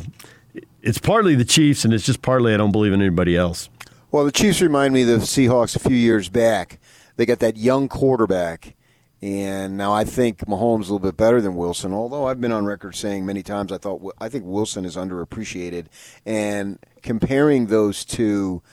it's 0.81 0.97
partly 0.97 1.35
the 1.35 1.45
Chiefs, 1.45 1.85
and 1.85 1.93
it's 1.93 2.05
just 2.05 2.21
partly 2.21 2.53
I 2.53 2.57
don't 2.57 2.73
believe 2.73 2.91
in 2.91 3.01
anybody 3.01 3.37
else. 3.37 3.69
Well, 4.17 4.25
the 4.25 4.31
Chiefs 4.31 4.63
remind 4.63 4.95
me 4.95 5.03
of 5.03 5.09
the 5.09 5.17
Seahawks 5.17 5.75
a 5.75 5.79
few 5.79 5.95
years 5.95 6.27
back. 6.27 6.79
They 7.17 7.27
got 7.27 7.37
that 7.37 7.55
young 7.55 7.87
quarterback. 7.87 8.75
And 9.21 9.77
now 9.77 9.93
I 9.93 10.05
think 10.05 10.39
Mahomes 10.39 10.81
is 10.81 10.89
a 10.89 10.93
little 10.93 11.07
bit 11.07 11.17
better 11.17 11.39
than 11.39 11.55
Wilson. 11.55 11.93
Although 11.93 12.25
I've 12.25 12.41
been 12.41 12.51
on 12.51 12.65
record 12.65 12.95
saying 12.95 13.27
many 13.27 13.43
times 13.43 13.71
I 13.71 13.77
thought 13.77 14.01
I 14.19 14.27
think 14.27 14.45
Wilson 14.47 14.85
is 14.85 14.95
underappreciated. 14.95 15.85
And 16.25 16.79
comparing 17.03 17.67
those 17.67 18.03
two, 18.03 18.63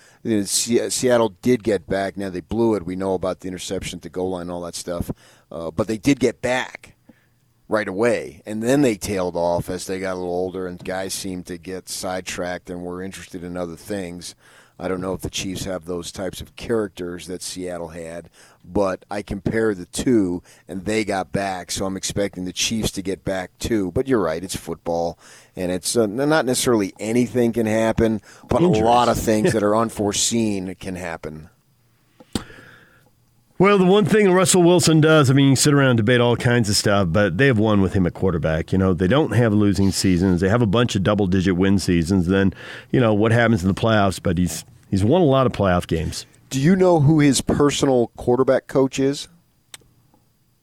Seattle 0.46 1.34
did 1.42 1.62
get 1.62 1.86
back. 1.86 2.16
Now 2.16 2.30
they 2.30 2.40
blew 2.40 2.74
it. 2.74 2.86
We 2.86 2.96
know 2.96 3.12
about 3.12 3.40
the 3.40 3.48
interception 3.48 4.00
to 4.00 4.08
goal 4.08 4.30
line, 4.30 4.48
all 4.48 4.62
that 4.62 4.74
stuff. 4.74 5.10
Uh, 5.52 5.70
but 5.70 5.88
they 5.88 5.98
did 5.98 6.20
get 6.20 6.40
back 6.40 6.96
right 7.68 7.88
away, 7.88 8.42
and 8.46 8.62
then 8.62 8.80
they 8.80 8.94
tailed 8.94 9.36
off 9.36 9.68
as 9.68 9.86
they 9.86 9.98
got 9.98 10.14
a 10.14 10.16
little 10.16 10.32
older, 10.32 10.66
and 10.66 10.82
guys 10.82 11.12
seemed 11.12 11.44
to 11.46 11.58
get 11.58 11.88
sidetracked 11.88 12.70
and 12.70 12.82
were 12.82 13.02
interested 13.02 13.44
in 13.44 13.58
other 13.58 13.76
things. 13.76 14.34
I 14.78 14.88
don't 14.88 15.00
know 15.00 15.12
if 15.12 15.20
the 15.20 15.30
Chiefs 15.30 15.64
have 15.64 15.84
those 15.84 16.10
types 16.10 16.40
of 16.40 16.56
characters 16.56 17.28
that 17.28 17.42
Seattle 17.42 17.88
had, 17.88 18.28
but 18.64 19.04
I 19.08 19.22
compare 19.22 19.72
the 19.72 19.86
two, 19.86 20.42
and 20.66 20.84
they 20.84 21.04
got 21.04 21.30
back, 21.30 21.70
so 21.70 21.86
I'm 21.86 21.96
expecting 21.96 22.44
the 22.44 22.52
Chiefs 22.52 22.90
to 22.92 23.02
get 23.02 23.24
back 23.24 23.56
too. 23.58 23.92
But 23.92 24.08
you're 24.08 24.20
right, 24.20 24.42
it's 24.42 24.56
football, 24.56 25.16
and 25.54 25.70
it's 25.70 25.96
uh, 25.96 26.06
not 26.06 26.44
necessarily 26.44 26.92
anything 26.98 27.52
can 27.52 27.66
happen, 27.66 28.20
but 28.48 28.62
a 28.62 28.66
lot 28.66 29.08
of 29.08 29.16
things 29.16 29.52
that 29.54 29.62
are 29.62 29.76
unforeseen 29.76 30.74
can 30.74 30.96
happen. 30.96 31.50
Well, 33.56 33.78
the 33.78 33.84
one 33.84 34.04
thing 34.04 34.32
Russell 34.32 34.64
Wilson 34.64 35.00
does, 35.00 35.30
I 35.30 35.32
mean, 35.32 35.50
you 35.50 35.56
sit 35.56 35.72
around 35.72 35.90
and 35.90 35.96
debate 35.96 36.20
all 36.20 36.36
kinds 36.36 36.68
of 36.68 36.74
stuff, 36.74 37.08
but 37.12 37.38
they 37.38 37.46
have 37.46 37.58
won 37.58 37.80
with 37.80 37.92
him 37.92 38.04
at 38.04 38.12
quarterback. 38.12 38.72
You 38.72 38.78
know, 38.78 38.92
they 38.92 39.06
don't 39.06 39.30
have 39.30 39.52
losing 39.54 39.92
seasons. 39.92 40.40
They 40.40 40.48
have 40.48 40.60
a 40.60 40.66
bunch 40.66 40.96
of 40.96 41.04
double 41.04 41.28
digit 41.28 41.56
win 41.56 41.78
seasons. 41.78 42.26
Then, 42.26 42.52
you 42.90 42.98
know, 42.98 43.14
what 43.14 43.30
happens 43.30 43.62
in 43.62 43.68
the 43.68 43.74
playoffs, 43.74 44.20
but 44.20 44.38
he's 44.38 44.64
he's 44.90 45.04
won 45.04 45.22
a 45.22 45.26
lot 45.26 45.46
of 45.46 45.52
playoff 45.52 45.86
games. 45.86 46.26
Do 46.50 46.60
you 46.60 46.74
know 46.74 46.98
who 46.98 47.20
his 47.20 47.40
personal 47.40 48.08
quarterback 48.16 48.66
coach 48.66 48.98
is? 48.98 49.28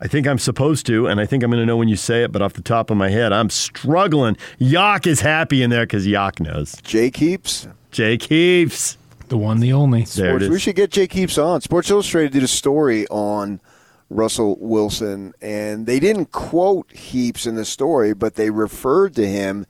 I 0.01 0.07
think 0.07 0.27
I'm 0.27 0.39
supposed 0.39 0.85
to, 0.87 1.07
and 1.07 1.21
I 1.21 1.25
think 1.25 1.43
I'm 1.43 1.51
going 1.51 1.61
to 1.61 1.65
know 1.65 1.77
when 1.77 1.87
you 1.87 1.95
say 1.95 2.23
it, 2.23 2.31
but 2.31 2.41
off 2.41 2.53
the 2.53 2.61
top 2.61 2.89
of 2.89 2.97
my 2.97 3.09
head, 3.09 3.31
I'm 3.31 3.49
struggling. 3.49 4.35
Yak 4.57 5.07
is 5.07 5.21
happy 5.21 5.63
in 5.63 5.69
there 5.69 5.85
because 5.85 6.07
Yak 6.07 6.39
knows. 6.41 6.75
Jake 6.81 7.17
Heaps? 7.17 7.67
Jake 7.91 8.23
Heaps. 8.23 8.97
The 9.31 9.37
one, 9.37 9.61
the 9.61 9.71
only. 9.71 10.03
Sports, 10.03 10.49
we 10.49 10.59
should 10.59 10.75
get 10.75 10.91
Jake 10.91 11.13
Heaps 11.13 11.37
on. 11.37 11.61
Sports 11.61 11.89
Illustrated 11.89 12.33
did 12.33 12.43
a 12.43 12.49
story 12.49 13.07
on 13.07 13.61
Russell 14.09 14.57
Wilson, 14.59 15.33
and 15.41 15.85
they 15.85 16.01
didn't 16.01 16.33
quote 16.33 16.91
Heaps 16.91 17.45
in 17.45 17.55
the 17.55 17.63
story, 17.63 18.13
but 18.13 18.35
they 18.35 18.49
referred 18.49 19.15
to 19.15 19.25
him 19.25 19.65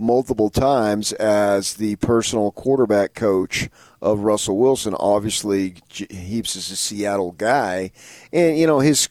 multiple 0.00 0.50
times 0.50 1.12
as 1.12 1.74
the 1.74 1.94
personal 1.96 2.50
quarterback 2.50 3.14
coach 3.14 3.68
of 4.02 4.18
Russell 4.18 4.58
Wilson. 4.58 4.96
Obviously, 4.98 5.76
Heaps 5.90 6.56
is 6.56 6.68
a 6.72 6.76
Seattle 6.76 7.30
guy, 7.30 7.92
and 8.32 8.58
you 8.58 8.66
know 8.66 8.80
his 8.80 9.08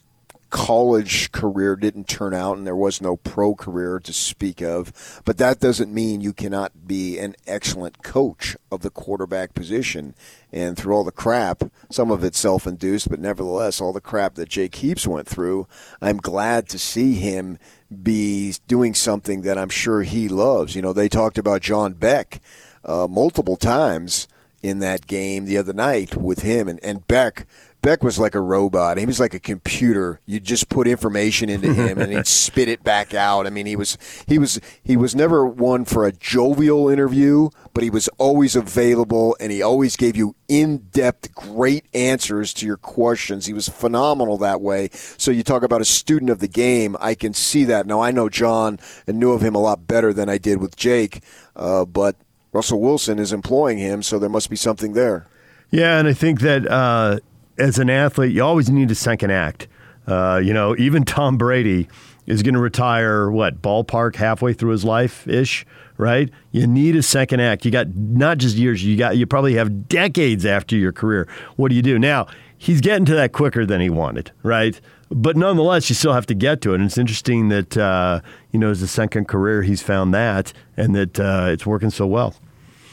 college 0.50 1.30
career 1.32 1.76
didn't 1.76 2.08
turn 2.08 2.32
out 2.32 2.56
and 2.56 2.66
there 2.66 2.76
was 2.76 3.02
no 3.02 3.16
pro 3.16 3.54
career 3.54 3.98
to 4.00 4.12
speak 4.12 4.62
of, 4.62 5.20
but 5.24 5.38
that 5.38 5.60
doesn't 5.60 5.92
mean 5.92 6.20
you 6.20 6.32
cannot 6.32 6.86
be 6.86 7.18
an 7.18 7.34
excellent 7.46 8.02
coach 8.02 8.56
of 8.70 8.80
the 8.80 8.90
quarterback 8.90 9.54
position. 9.54 10.14
And 10.50 10.76
through 10.76 10.94
all 10.94 11.04
the 11.04 11.12
crap, 11.12 11.64
some 11.90 12.10
of 12.10 12.24
it 12.24 12.34
self 12.34 12.66
induced, 12.66 13.10
but 13.10 13.20
nevertheless, 13.20 13.80
all 13.80 13.92
the 13.92 14.00
crap 14.00 14.34
that 14.36 14.48
Jake 14.48 14.76
Heaps 14.76 15.06
went 15.06 15.28
through, 15.28 15.66
I'm 16.00 16.16
glad 16.16 16.68
to 16.70 16.78
see 16.78 17.14
him 17.14 17.58
be 18.02 18.54
doing 18.66 18.94
something 18.94 19.42
that 19.42 19.58
I'm 19.58 19.68
sure 19.68 20.02
he 20.02 20.28
loves. 20.28 20.74
You 20.74 20.82
know, 20.82 20.92
they 20.92 21.08
talked 21.08 21.38
about 21.38 21.62
John 21.62 21.92
Beck 21.92 22.40
uh, 22.84 23.06
multiple 23.08 23.56
times 23.56 24.28
in 24.62 24.80
that 24.80 25.06
game 25.06 25.44
the 25.44 25.58
other 25.58 25.72
night 25.72 26.16
with 26.16 26.40
him 26.40 26.68
and, 26.68 26.80
and 26.82 27.06
Beck. 27.06 27.46
Beck 27.88 28.04
was 28.04 28.18
like 28.18 28.34
a 28.34 28.40
robot. 28.42 28.98
He 28.98 29.06
was 29.06 29.18
like 29.18 29.32
a 29.32 29.40
computer. 29.40 30.20
You 30.26 30.40
just 30.40 30.68
put 30.68 30.86
information 30.86 31.48
into 31.48 31.72
him 31.72 31.98
and 31.98 32.12
he'd 32.12 32.26
spit 32.44 32.68
it 32.68 32.84
back 32.84 33.14
out. 33.14 33.46
I 33.46 33.50
mean, 33.50 33.64
he 33.64 33.76
was 33.76 33.96
he 34.26 34.38
was 34.38 34.60
he 34.82 34.94
was 34.94 35.16
never 35.16 35.46
one 35.46 35.86
for 35.86 36.04
a 36.04 36.12
jovial 36.12 36.90
interview, 36.90 37.48
but 37.72 37.82
he 37.82 37.88
was 37.88 38.06
always 38.18 38.54
available 38.54 39.38
and 39.40 39.50
he 39.50 39.62
always 39.62 39.96
gave 39.96 40.16
you 40.16 40.36
in-depth 40.48 41.34
great 41.34 41.86
answers 41.94 42.52
to 42.52 42.66
your 42.66 42.76
questions. 42.76 43.46
He 43.46 43.54
was 43.54 43.70
phenomenal 43.70 44.36
that 44.36 44.60
way. 44.60 44.90
So 44.92 45.30
you 45.30 45.42
talk 45.42 45.62
about 45.62 45.80
a 45.80 45.86
student 45.86 46.30
of 46.30 46.40
the 46.40 46.46
game, 46.46 46.94
I 47.00 47.14
can 47.14 47.32
see 47.32 47.64
that. 47.64 47.86
Now 47.86 48.02
I 48.02 48.10
know 48.10 48.28
John 48.28 48.78
and 49.06 49.18
knew 49.18 49.32
of 49.32 49.40
him 49.40 49.54
a 49.54 49.62
lot 49.62 49.86
better 49.88 50.12
than 50.12 50.28
I 50.28 50.36
did 50.36 50.60
with 50.60 50.76
Jake, 50.76 51.22
uh, 51.56 51.86
but 51.86 52.16
Russell 52.52 52.82
Wilson 52.82 53.18
is 53.18 53.32
employing 53.32 53.78
him, 53.78 54.02
so 54.02 54.18
there 54.18 54.28
must 54.28 54.50
be 54.50 54.56
something 54.56 54.92
there. 54.92 55.26
Yeah, 55.70 55.98
and 55.98 56.06
I 56.06 56.12
think 56.12 56.40
that 56.40 56.70
uh, 56.70 57.20
as 57.58 57.78
an 57.78 57.90
athlete, 57.90 58.32
you 58.32 58.42
always 58.42 58.70
need 58.70 58.90
a 58.90 58.94
second 58.94 59.30
act. 59.30 59.68
Uh, 60.06 60.40
you 60.42 60.54
know, 60.54 60.74
even 60.78 61.04
Tom 61.04 61.36
Brady 61.36 61.88
is 62.26 62.42
going 62.42 62.54
to 62.54 62.60
retire, 62.60 63.30
what, 63.30 63.60
ballpark 63.60 64.16
halfway 64.16 64.52
through 64.52 64.70
his 64.70 64.84
life 64.84 65.26
ish, 65.28 65.66
right? 65.96 66.30
You 66.52 66.66
need 66.66 66.96
a 66.96 67.02
second 67.02 67.40
act. 67.40 67.64
You 67.64 67.70
got 67.70 67.94
not 67.94 68.38
just 68.38 68.56
years, 68.56 68.84
you 68.84 68.96
got 68.96 69.16
you 69.16 69.26
probably 69.26 69.54
have 69.54 69.88
decades 69.88 70.46
after 70.46 70.76
your 70.76 70.92
career. 70.92 71.28
What 71.56 71.68
do 71.68 71.74
you 71.74 71.82
do? 71.82 71.98
Now, 71.98 72.26
he's 72.56 72.80
getting 72.80 73.04
to 73.06 73.14
that 73.14 73.32
quicker 73.32 73.66
than 73.66 73.80
he 73.80 73.90
wanted, 73.90 74.30
right? 74.42 74.80
But 75.10 75.36
nonetheless, 75.36 75.88
you 75.88 75.94
still 75.94 76.12
have 76.12 76.26
to 76.26 76.34
get 76.34 76.60
to 76.62 76.72
it. 76.72 76.76
And 76.76 76.84
it's 76.84 76.98
interesting 76.98 77.48
that, 77.48 77.76
uh, 77.76 78.20
you 78.52 78.58
know, 78.58 78.70
as 78.70 78.82
a 78.82 78.88
second 78.88 79.26
career, 79.26 79.62
he's 79.62 79.80
found 79.80 80.12
that 80.12 80.52
and 80.76 80.94
that 80.94 81.18
uh, 81.18 81.48
it's 81.48 81.64
working 81.64 81.90
so 81.90 82.06
well. 82.06 82.34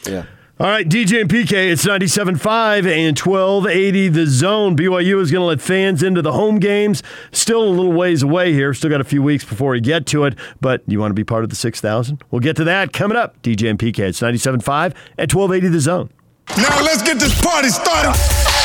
Yeah. 0.08 0.26
All 0.58 0.68
right, 0.68 0.88
DJ 0.88 1.20
and 1.20 1.30
PK, 1.30 1.70
it's 1.70 1.86
97.5 1.86 2.88
and 2.90 3.20
1280 3.20 4.08
the 4.08 4.26
zone. 4.26 4.78
BYU 4.78 5.20
is 5.20 5.30
going 5.30 5.42
to 5.42 5.48
let 5.48 5.60
fans 5.60 6.02
into 6.02 6.22
the 6.22 6.32
home 6.32 6.60
games. 6.60 7.04
Still 7.34 7.62
a 7.62 7.68
little 7.68 7.92
ways 7.92 8.24
away 8.24 8.54
here. 8.54 8.74
Still 8.74 8.90
got 8.90 9.02
a 9.02 9.04
few 9.04 9.22
weeks 9.22 9.44
before 9.44 9.72
we 9.72 9.82
get 9.82 10.06
to 10.08 10.24
it, 10.24 10.34
but 10.62 10.82
you 10.88 10.98
want 10.98 11.10
to 11.10 11.14
be 11.14 11.26
part 11.26 11.44
of 11.44 11.50
the 11.50 11.58
6,000? 11.58 12.24
We'll 12.32 12.40
get 12.40 12.56
to 12.56 12.64
that 12.64 12.94
coming 12.94 13.18
up. 13.18 13.42
DJ 13.42 13.70
and 13.70 13.78
PK, 13.78 14.00
it's 14.00 14.22
97.5 14.22 14.96
and 15.18 15.30
1280 15.30 15.68
the 15.68 15.80
zone. 15.82 16.10
Now 16.56 16.82
let's 16.84 17.02
get 17.04 17.20
this 17.20 17.38
party 17.42 17.68
started. 17.68 18.14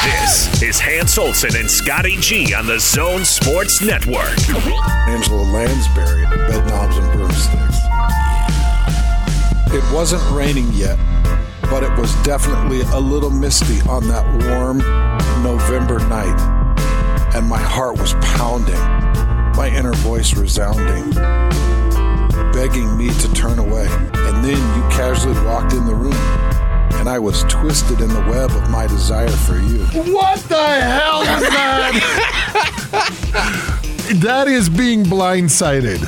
This 0.05 0.63
is 0.63 0.79
Hans 0.79 1.19
Olsen 1.19 1.57
and 1.57 1.69
Scotty 1.69 2.19
G 2.19 2.55
on 2.55 2.69
the 2.69 2.79
Zone 2.79 3.25
Sports 3.25 3.83
Network. 3.83 4.39
Angela 5.09 5.43
Lansbury, 5.43 6.25
bed 6.47 6.69
knobs 6.69 6.97
and 6.97 7.13
broomsticks. 7.15 7.79
It 9.75 9.93
wasn't 9.93 10.23
raining 10.31 10.73
yet 10.73 10.97
but 11.71 11.83
it 11.85 11.97
was 11.97 12.13
definitely 12.25 12.81
a 12.81 12.99
little 12.99 13.31
misty 13.31 13.81
on 13.83 14.07
that 14.09 14.27
warm 14.49 14.79
November 15.43 16.01
night. 16.09 16.39
And 17.35 17.49
my 17.49 17.61
heart 17.61 17.97
was 17.97 18.15
pounding, 18.15 18.75
my 19.57 19.69
inner 19.73 19.93
voice 19.93 20.35
resounding, 20.35 21.11
begging 22.53 22.97
me 22.99 23.09
to 23.21 23.33
turn 23.33 23.61
away. 23.61 23.87
And 23.89 24.45
then 24.45 24.57
you 24.57 24.83
casually 24.91 25.41
walked 25.45 25.73
in 25.73 25.87
the 25.87 25.95
room, 25.95 26.13
and 26.99 27.09
I 27.09 27.21
was 27.21 27.45
twisted 27.45 28.01
in 28.01 28.09
the 28.09 28.21
web 28.29 28.51
of 28.51 28.69
my 28.69 28.89
desire 28.89 29.29
for 29.29 29.59
you. 29.59 29.85
What 30.13 30.41
the 30.41 30.81
hell 30.81 31.21
was 31.21 31.43
that? 31.43 32.41
that 34.19 34.49
is 34.49 34.69
being 34.69 35.05
blindsided. 35.05 36.01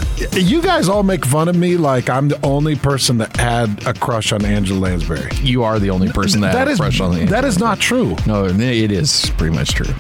You 0.49 0.63
guys 0.63 0.89
all 0.89 1.03
make 1.03 1.25
fun 1.25 1.49
of 1.49 1.57
me 1.57 1.77
like 1.77 2.11
I'm 2.11 2.29
the 2.29 2.45
only 2.45 2.77
person 2.77 3.19
that 3.19 3.37
had 3.37 3.87
a 3.87 3.95
crush 3.95 4.33
on 4.33 4.45
Angela 4.45 4.79
Lansbury. 4.79 5.29
You 5.37 5.63
are 5.63 5.79
the 5.79 5.91
only 5.91 6.11
person 6.11 6.41
that, 6.41 6.53
that 6.53 6.67
had 6.67 6.69
is, 6.69 6.79
a 6.79 6.83
crush 6.83 7.01
on 7.01 7.15
the 7.15 7.25
That 7.27 7.45
is 7.45 7.59
not 7.59 7.79
true. 7.79 8.17
No, 8.27 8.47
it 8.47 8.61
is 8.61 9.31
pretty 9.39 9.55
much 9.55 9.75
true. 9.75 9.93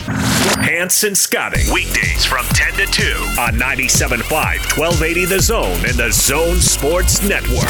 Hanson 0.62 1.12
and 1.12 1.18
Scotty, 1.18 1.60
weekdays 1.72 2.24
from 2.24 2.46
10 2.46 2.74
to 2.74 2.86
2 2.86 3.02
on 3.38 3.54
97.5, 3.54 4.30
1280 4.78 5.24
The 5.26 5.40
Zone 5.40 5.84
and 5.84 5.94
the 5.94 6.10
Zone 6.10 6.56
Sports 6.56 7.22
Network. 7.28 7.68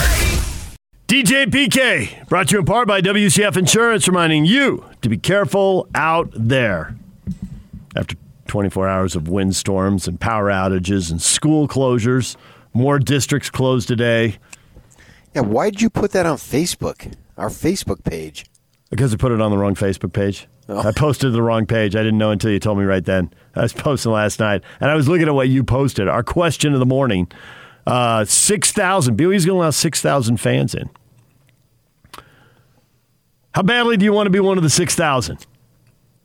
DJ 1.08 1.46
PK, 1.46 2.28
brought 2.28 2.48
to 2.48 2.52
you 2.54 2.58
in 2.60 2.64
part 2.64 2.86
by 2.86 3.00
WCF 3.00 3.56
Insurance, 3.56 4.06
reminding 4.06 4.44
you 4.44 4.84
to 5.00 5.08
be 5.08 5.18
careful 5.18 5.88
out 5.94 6.30
there. 6.34 6.94
After 7.96 8.16
24 8.52 8.86
hours 8.86 9.16
of 9.16 9.28
windstorms 9.28 10.06
and 10.06 10.20
power 10.20 10.50
outages 10.50 11.10
and 11.10 11.22
school 11.22 11.66
closures. 11.66 12.36
More 12.74 12.98
districts 12.98 13.48
closed 13.48 13.88
today. 13.88 14.36
Yeah, 15.34 15.40
why 15.40 15.70
did 15.70 15.80
you 15.80 15.88
put 15.88 16.10
that 16.10 16.26
on 16.26 16.36
Facebook? 16.36 17.14
Our 17.38 17.48
Facebook 17.48 18.04
page. 18.04 18.44
Because 18.90 19.14
I 19.14 19.16
put 19.16 19.32
it 19.32 19.40
on 19.40 19.50
the 19.50 19.56
wrong 19.56 19.74
Facebook 19.74 20.12
page. 20.12 20.48
Oh. 20.68 20.86
I 20.86 20.92
posted 20.92 21.32
the 21.32 21.40
wrong 21.40 21.64
page. 21.64 21.96
I 21.96 22.00
didn't 22.00 22.18
know 22.18 22.30
until 22.30 22.50
you 22.50 22.60
told 22.60 22.76
me 22.76 22.84
right 22.84 23.02
then. 23.02 23.32
I 23.54 23.62
was 23.62 23.72
posting 23.72 24.12
last 24.12 24.38
night, 24.38 24.60
and 24.80 24.90
I 24.90 24.96
was 24.96 25.08
looking 25.08 25.28
at 25.28 25.34
what 25.34 25.48
you 25.48 25.64
posted. 25.64 26.06
Our 26.06 26.22
question 26.22 26.74
of 26.74 26.78
the 26.78 26.84
morning: 26.84 27.32
uh, 27.86 28.26
six 28.26 28.70
thousand. 28.70 29.16
BYU's 29.16 29.46
going 29.46 29.56
to 29.56 29.62
allow 29.62 29.70
six 29.70 30.02
thousand 30.02 30.36
fans 30.36 30.74
in. 30.74 30.90
How 33.54 33.62
badly 33.62 33.96
do 33.96 34.04
you 34.04 34.12
want 34.12 34.26
to 34.26 34.30
be 34.30 34.40
one 34.40 34.58
of 34.58 34.62
the 34.62 34.70
six 34.70 34.94
thousand? 34.94 35.46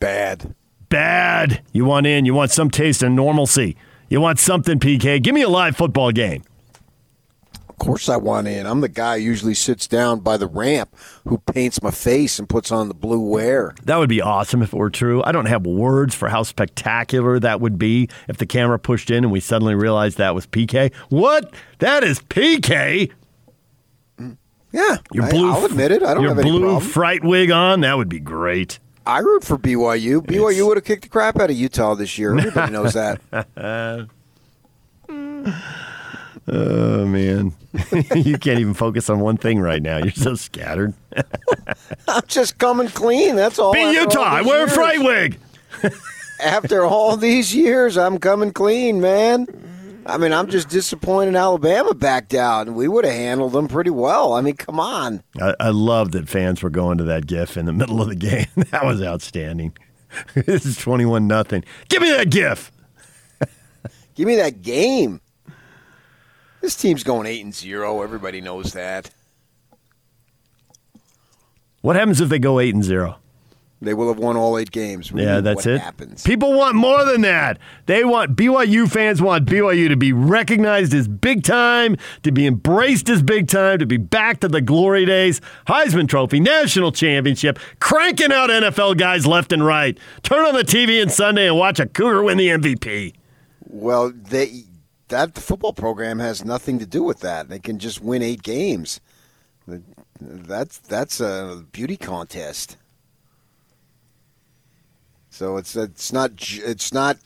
Bad 0.01 0.53
bad. 0.89 1.61
You 1.71 1.85
want 1.85 2.07
in. 2.07 2.25
You 2.25 2.33
want 2.33 2.51
some 2.51 2.69
taste 2.69 3.03
of 3.03 3.11
normalcy. 3.11 3.77
You 4.09 4.21
want 4.21 4.39
something, 4.39 4.79
PK. 4.79 5.21
Give 5.21 5.35
me 5.35 5.41
a 5.41 5.49
live 5.49 5.75
football 5.75 6.11
game. 6.11 6.43
Of 7.69 7.85
course, 7.85 8.09
I 8.09 8.17
want 8.17 8.47
in. 8.47 8.65
I'm 8.65 8.81
the 8.81 8.89
guy 8.89 9.19
who 9.19 9.25
usually 9.25 9.53
sits 9.53 9.85
down 9.85 10.21
by 10.21 10.37
the 10.37 10.47
ramp 10.47 10.95
who 11.27 11.37
paints 11.37 11.79
my 11.83 11.91
face 11.91 12.39
and 12.39 12.49
puts 12.49 12.71
on 12.71 12.87
the 12.87 12.95
blue 12.95 13.19
wear. 13.19 13.75
That 13.83 13.97
would 13.97 14.09
be 14.09 14.19
awesome 14.19 14.63
if 14.63 14.73
it 14.73 14.77
were 14.77 14.89
true. 14.89 15.21
I 15.23 15.31
don't 15.31 15.45
have 15.45 15.67
words 15.67 16.15
for 16.15 16.27
how 16.27 16.41
spectacular 16.41 17.39
that 17.39 17.61
would 17.61 17.77
be 17.77 18.09
if 18.27 18.37
the 18.37 18.47
camera 18.47 18.79
pushed 18.79 19.11
in 19.11 19.23
and 19.23 19.31
we 19.31 19.39
suddenly 19.39 19.75
realized 19.75 20.17
that 20.17 20.33
was 20.33 20.47
PK. 20.47 20.91
What? 21.09 21.53
That 21.77 22.03
is 22.03 22.19
PK. 22.19 23.11
Yeah, 24.71 24.97
your 25.13 25.29
blue. 25.29 25.51
I, 25.51 25.57
will 25.57 25.65
admit 25.65 25.91
it. 25.91 26.01
I 26.01 26.13
don't 26.13 26.23
your 26.23 26.31
have 26.31 26.39
any 26.39 26.49
blue 26.49 26.61
problem. 26.61 26.83
fright 26.83 27.23
wig 27.23 27.51
on. 27.51 27.81
That 27.81 27.95
would 27.97 28.09
be 28.09 28.19
great. 28.19 28.79
I 29.07 29.19
root 29.19 29.45
for 29.45 29.57
BYU. 29.57 30.19
BYU 30.19 30.67
would 30.67 30.75
have 30.75 30.83
kicked 30.83 31.03
the 31.03 31.09
crap 31.09 31.39
out 31.39 31.49
of 31.49 31.55
Utah 31.55 31.95
this 31.95 32.17
year. 32.17 32.37
Everybody 32.37 32.73
knows 32.73 32.93
that. 32.93 33.21
oh 36.49 37.05
man, 37.05 37.53
you 38.15 38.37
can't 38.37 38.59
even 38.59 38.73
focus 38.73 39.09
on 39.09 39.21
one 39.21 39.37
thing 39.37 39.61
right 39.61 39.81
now. 39.81 39.97
You're 39.97 40.11
so 40.11 40.35
scattered. 40.35 40.93
I'm 42.09 42.23
just 42.27 42.57
coming 42.57 42.89
clean. 42.89 43.37
That's 43.37 43.57
all. 43.59 43.71
Be 43.71 43.79
Utah. 43.79 44.23
I 44.23 44.41
wear 44.41 44.65
a 44.65 44.69
fright 44.69 44.99
wig. 44.99 45.39
after 46.43 46.83
all 46.83 47.15
these 47.15 47.55
years, 47.55 47.97
I'm 47.97 48.17
coming 48.17 48.51
clean, 48.51 48.99
man. 48.99 49.47
I 50.07 50.17
mean, 50.17 50.31
I'm 50.31 50.47
just 50.47 50.69
disappointed 50.69 51.35
Alabama 51.35 51.93
backed 51.93 52.33
out, 52.33 52.67
and 52.67 52.77
we 52.77 52.87
would 52.87 53.03
have 53.03 53.13
handled 53.13 53.51
them 53.51 53.67
pretty 53.67 53.89
well. 53.89 54.33
I 54.33 54.41
mean, 54.41 54.55
come 54.55 54.79
on. 54.79 55.21
I, 55.39 55.53
I 55.59 55.69
love 55.69 56.13
that 56.13 56.29
fans 56.29 56.63
were 56.63 56.69
going 56.69 56.97
to 56.99 57.03
that 57.03 57.27
GIF 57.27 57.57
in 57.57 57.65
the 57.65 57.73
middle 57.73 58.01
of 58.01 58.07
the 58.07 58.15
game. 58.15 58.47
that 58.71 58.85
was 58.85 59.01
outstanding. 59.01 59.77
this 60.33 60.65
is 60.65 60.77
21 60.77 61.27
nothing. 61.27 61.65
Give 61.89 62.01
me 62.01 62.09
that 62.11 62.29
GIF. 62.29 62.71
Give 64.15 64.27
me 64.27 64.37
that 64.37 64.61
game. 64.61 65.21
This 66.61 66.75
team's 66.75 67.03
going 67.03 67.27
8 67.27 67.43
and 67.43 67.53
0. 67.53 68.01
Everybody 68.01 68.41
knows 68.41 68.73
that. 68.73 69.11
What 71.81 71.95
happens 71.95 72.19
if 72.19 72.29
they 72.29 72.39
go 72.39 72.59
8 72.59 72.73
and 72.73 72.83
0? 72.83 73.17
They 73.79 73.93
will 73.93 74.07
have 74.07 74.17
won 74.17 74.35
all 74.35 74.57
eight 74.57 74.71
games. 74.71 75.11
Yeah, 75.13 75.39
that's 75.39 75.67
it. 75.67 75.79
Happens. 75.79 76.23
People 76.23 76.53
want 76.53 76.75
more 76.75 77.05
than 77.05 77.21
that. 77.21 77.59
They 77.85 78.03
want 78.03 78.35
BYU 78.35 78.89
fans 78.89 79.21
want 79.21 79.45
BYU 79.45 79.87
to 79.89 79.95
be 79.95 80.13
recognized 80.13 80.95
as 80.95 81.07
big 81.07 81.43
time, 81.43 81.95
to 82.23 82.31
be 82.31 82.47
embraced 82.47 83.07
as 83.07 83.21
big 83.21 83.47
time, 83.47 83.77
to 83.77 83.85
be 83.85 83.97
back 83.97 84.39
to 84.39 84.47
the 84.47 84.61
glory 84.61 85.05
days, 85.05 85.41
Heisman 85.67 86.07
Trophy, 86.07 86.39
national 86.39 86.91
championship, 86.91 87.59
cranking 87.79 88.31
out 88.31 88.49
NFL 88.49 88.97
guys 88.97 89.27
left 89.27 89.51
and 89.51 89.63
right. 89.63 89.95
Turn 90.23 90.43
on 90.43 90.55
the 90.55 90.63
TV 90.63 90.99
on 90.99 91.09
Sunday 91.09 91.47
and 91.47 91.55
watch 91.55 91.79
a 91.79 91.85
Cougar 91.85 92.23
win 92.23 92.39
the 92.39 92.47
MVP. 92.47 93.13
Well, 93.67 94.11
they 94.11 94.63
that 95.09 95.35
the 95.35 95.41
football 95.41 95.73
program 95.73 96.17
has 96.17 96.43
nothing 96.43 96.79
to 96.79 96.85
do 96.85 97.03
with 97.03 97.19
that. 97.19 97.47
They 97.47 97.59
can 97.59 97.77
just 97.77 98.01
win 98.01 98.23
eight 98.23 98.41
games. 98.41 99.01
That's 100.19 100.79
that's 100.79 101.19
a 101.19 101.63
beauty 101.71 101.97
contest. 101.97 102.77
So 105.37 105.57
it's 105.57 105.75
it's 105.75 106.11
not 106.11 106.31
it's 106.39 106.91
not 106.91 107.19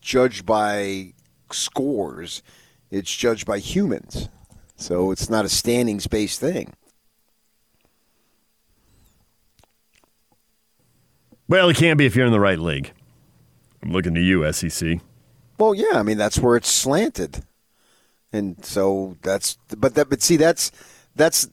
judged 0.00 0.44
by 0.44 1.12
scores. 1.52 2.42
It's 2.90 3.14
judged 3.14 3.46
by 3.46 3.58
humans. 3.60 4.28
So 4.74 5.12
it's 5.12 5.30
not 5.30 5.44
a 5.44 5.48
standings 5.48 6.08
based 6.08 6.40
thing. 6.40 6.72
Well, 11.46 11.68
it 11.68 11.76
can 11.76 11.96
be 11.96 12.04
if 12.04 12.16
you're 12.16 12.26
in 12.26 12.32
the 12.32 12.40
right 12.40 12.58
league. 12.58 12.92
I'm 13.80 13.92
looking 13.92 14.14
to 14.16 14.20
you, 14.20 14.50
SEC. 14.52 14.98
Well, 15.56 15.72
yeah, 15.72 15.94
I 15.94 16.02
mean 16.02 16.18
that's 16.18 16.40
where 16.40 16.56
it's 16.56 16.68
slanted, 16.68 17.44
and 18.32 18.64
so 18.64 19.16
that's 19.22 19.56
but 19.78 19.94
that 19.94 20.10
but 20.10 20.20
see 20.20 20.36
that's 20.36 20.72
that's 21.14 21.48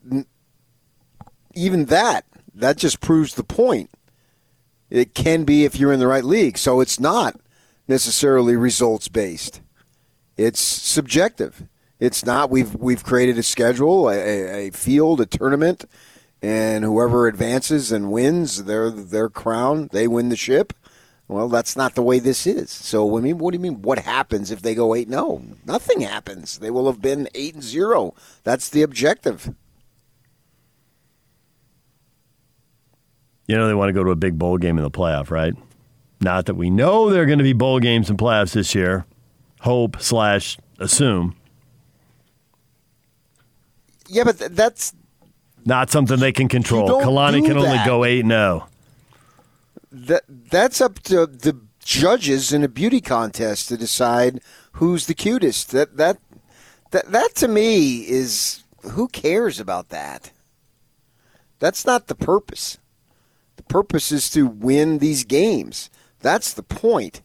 even 1.54 1.86
that 1.86 2.26
that 2.56 2.78
just 2.78 3.00
proves 3.00 3.36
the 3.36 3.44
point. 3.44 3.92
It 4.90 5.14
can 5.14 5.44
be 5.44 5.66
if 5.66 5.80
you're 5.80 5.94
in 5.94 6.00
the 6.00 6.08
right 6.08 6.24
league. 6.24 6.58
So 6.58 6.82
it's 6.82 7.00
not 7.00 7.40
necessarily 7.88 8.56
results 8.56 9.08
based. 9.08 9.62
It's 10.38 10.60
subjective. 10.60 11.68
It's 12.00 12.26
not. 12.26 12.50
We've 12.50 12.74
we've 12.76 13.04
created 13.04 13.38
a 13.38 13.44
schedule, 13.44 14.10
a, 14.10 14.68
a 14.68 14.72
field, 14.72 15.20
a 15.20 15.26
tournament, 15.26 15.84
and 16.42 16.86
whoever 16.86 17.28
advances 17.28 17.92
and 17.92 18.12
wins 18.12 18.64
their 18.64 18.90
their 18.90 19.30
crown, 19.30 19.90
they 19.92 20.08
win 20.08 20.30
the 20.30 20.38
ship. 20.38 20.74
Well, 21.28 21.48
that's 21.48 21.76
not 21.76 21.94
the 21.94 22.02
way 22.02 22.18
this 22.18 22.48
is. 22.48 22.72
So, 22.72 23.16
I 23.16 23.22
mean, 23.22 23.38
what 23.38 23.52
do 23.52 23.58
you 23.58 23.62
mean? 23.62 23.84
What 23.84 24.00
happens 24.00 24.50
if 24.50 24.64
they 24.64 24.74
go 24.74 24.96
eight? 24.96 25.08
No, 25.08 25.30
oh? 25.30 25.44
nothing 25.64 26.02
happens. 26.02 26.58
They 26.58 26.72
will 26.72 26.88
have 26.88 27.02
been 27.02 27.30
eight 27.36 27.54
and 27.54 27.64
zero. 27.64 28.16
That's 28.44 28.70
the 28.70 28.82
objective. 28.82 29.54
You 33.50 33.58
know 33.58 33.68
they 33.68 33.74
want 33.74 33.90
to 33.90 33.94
go 33.94 34.04
to 34.04 34.12
a 34.12 34.16
big 34.16 34.38
bowl 34.38 34.60
game 34.60 34.78
in 34.78 34.84
the 34.84 34.92
playoff, 34.92 35.32
right? 35.32 35.56
Not 36.22 36.46
that 36.46 36.54
we 36.54 36.70
know 36.70 37.10
there 37.10 37.24
are 37.24 37.26
going 37.26 37.40
to 37.40 37.44
be 37.44 37.54
bowl 37.54 37.80
games 37.80 38.08
and 38.08 38.20
playoffs 38.20 38.54
this 38.54 38.76
year. 38.76 39.08
Hope 39.62 40.00
slash 40.00 40.60
assume. 40.78 41.36
Yeah, 44.08 44.24
but 44.26 44.38
th- 44.38 44.52
that's 44.52 44.94
Not 45.66 45.90
something 45.90 46.20
they 46.20 46.32
can 46.32 46.48
control. 46.48 46.90
Kalani 47.02 47.44
can 47.44 47.58
only 47.58 47.80
go 47.88 48.06
eight 48.06 48.20
and 48.20 48.32
oh. 48.32 48.68
zero. 49.92 50.06
that 50.08 50.24
that's 50.28 50.80
up 50.80 51.00
to 51.06 51.26
the 51.26 51.60
judges 51.84 52.54
in 52.54 52.64
a 52.64 52.68
beauty 52.68 53.02
contest 53.02 53.68
to 53.70 53.78
decide 53.78 54.42
who's 54.74 55.08
the 55.08 55.16
cutest. 55.16 55.72
That 55.72 55.98
that 55.98 56.20
that 56.92 57.12
that 57.12 57.34
to 57.38 57.48
me 57.48 58.08
is 58.08 58.64
who 58.92 59.08
cares 59.08 59.60
about 59.60 59.90
that. 59.90 60.32
That's 61.58 61.84
not 61.84 62.06
the 62.06 62.16
purpose. 62.16 62.78
Purpose 63.70 64.12
is 64.12 64.30
to 64.32 64.46
win 64.46 64.98
these 64.98 65.24
games. 65.24 65.90
That's 66.20 66.54
the 66.54 66.64
point. 66.64 67.22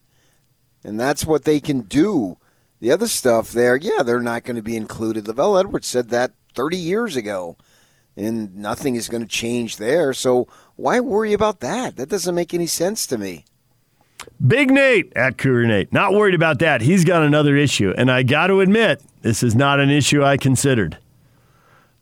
And 0.85 1.01
that's 1.01 1.27
what 1.27 1.45
they 1.45 1.59
can 1.59 1.81
do. 1.81 2.37
The 2.81 2.93
other 2.93 3.09
stuff 3.09 3.51
there, 3.51 3.77
yeah, 3.77 4.05
they're 4.05 4.21
not 4.21 4.45
going 4.45 4.57
to 4.57 4.63
be 4.63 4.77
included. 4.77 5.25
LaVell 5.25 5.59
Edwards 5.59 5.89
said 5.89 6.11
that 6.11 6.33
30 6.55 6.77
years 6.77 7.17
ago 7.17 7.57
and 8.17 8.55
nothing 8.55 8.95
is 8.95 9.09
going 9.09 9.23
to 9.23 9.29
change 9.29 9.79
there. 9.79 10.13
So 10.13 10.47
why 10.77 11.01
worry 11.01 11.33
about 11.33 11.61
that? 11.61 11.97
That 11.97 12.09
doesn't 12.09 12.35
make 12.35 12.55
any 12.55 12.67
sense 12.67 13.07
to 13.09 13.19
me. 13.19 13.45
Big 14.47 14.71
Nate 14.71 15.13
at 15.17 15.39
Cougar 15.39 15.67
Nate. 15.67 15.93
Not 15.93 16.13
worried 16.13 16.35
about 16.35 16.59
that. 16.61 16.81
He's 16.81 17.05
got 17.05 17.23
another 17.23 17.57
issue. 17.57 17.93
And 17.97 18.11
I 18.11 18.23
got 18.23 18.49
to 18.49 18.61
admit, 18.61 19.03
this 19.23 19.43
is 19.43 19.55
not 19.55 19.81
an 19.81 19.91
issue 19.91 20.23
I 20.23 20.37
considered. 20.37 20.99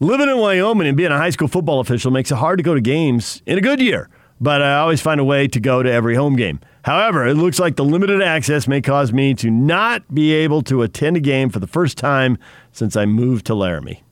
Living 0.00 0.28
in 0.28 0.38
Wyoming 0.38 0.88
and 0.88 0.96
being 0.96 1.12
a 1.12 1.16
high 1.16 1.30
school 1.30 1.48
football 1.48 1.78
official 1.78 2.10
makes 2.10 2.32
it 2.32 2.36
hard 2.36 2.58
to 2.58 2.64
go 2.64 2.74
to 2.74 2.80
games 2.80 3.40
in 3.46 3.56
a 3.56 3.60
good 3.60 3.80
year, 3.80 4.08
but 4.42 4.60
I 4.60 4.78
always 4.78 5.00
find 5.00 5.20
a 5.20 5.24
way 5.24 5.46
to 5.46 5.60
go 5.60 5.84
to 5.84 5.90
every 5.90 6.16
home 6.16 6.34
game. 6.34 6.58
However, 6.84 7.24
it 7.24 7.34
looks 7.34 7.60
like 7.60 7.76
the 7.76 7.84
limited 7.84 8.20
access 8.20 8.66
may 8.66 8.80
cause 8.80 9.12
me 9.12 9.34
to 9.34 9.48
not 9.52 10.12
be 10.12 10.32
able 10.32 10.62
to 10.62 10.82
attend 10.82 11.16
a 11.16 11.20
game 11.20 11.48
for 11.48 11.60
the 11.60 11.68
first 11.68 11.96
time 11.96 12.36
since 12.72 12.96
I 12.96 13.06
moved 13.06 13.46
to 13.46 13.54
Laramie. 13.54 14.02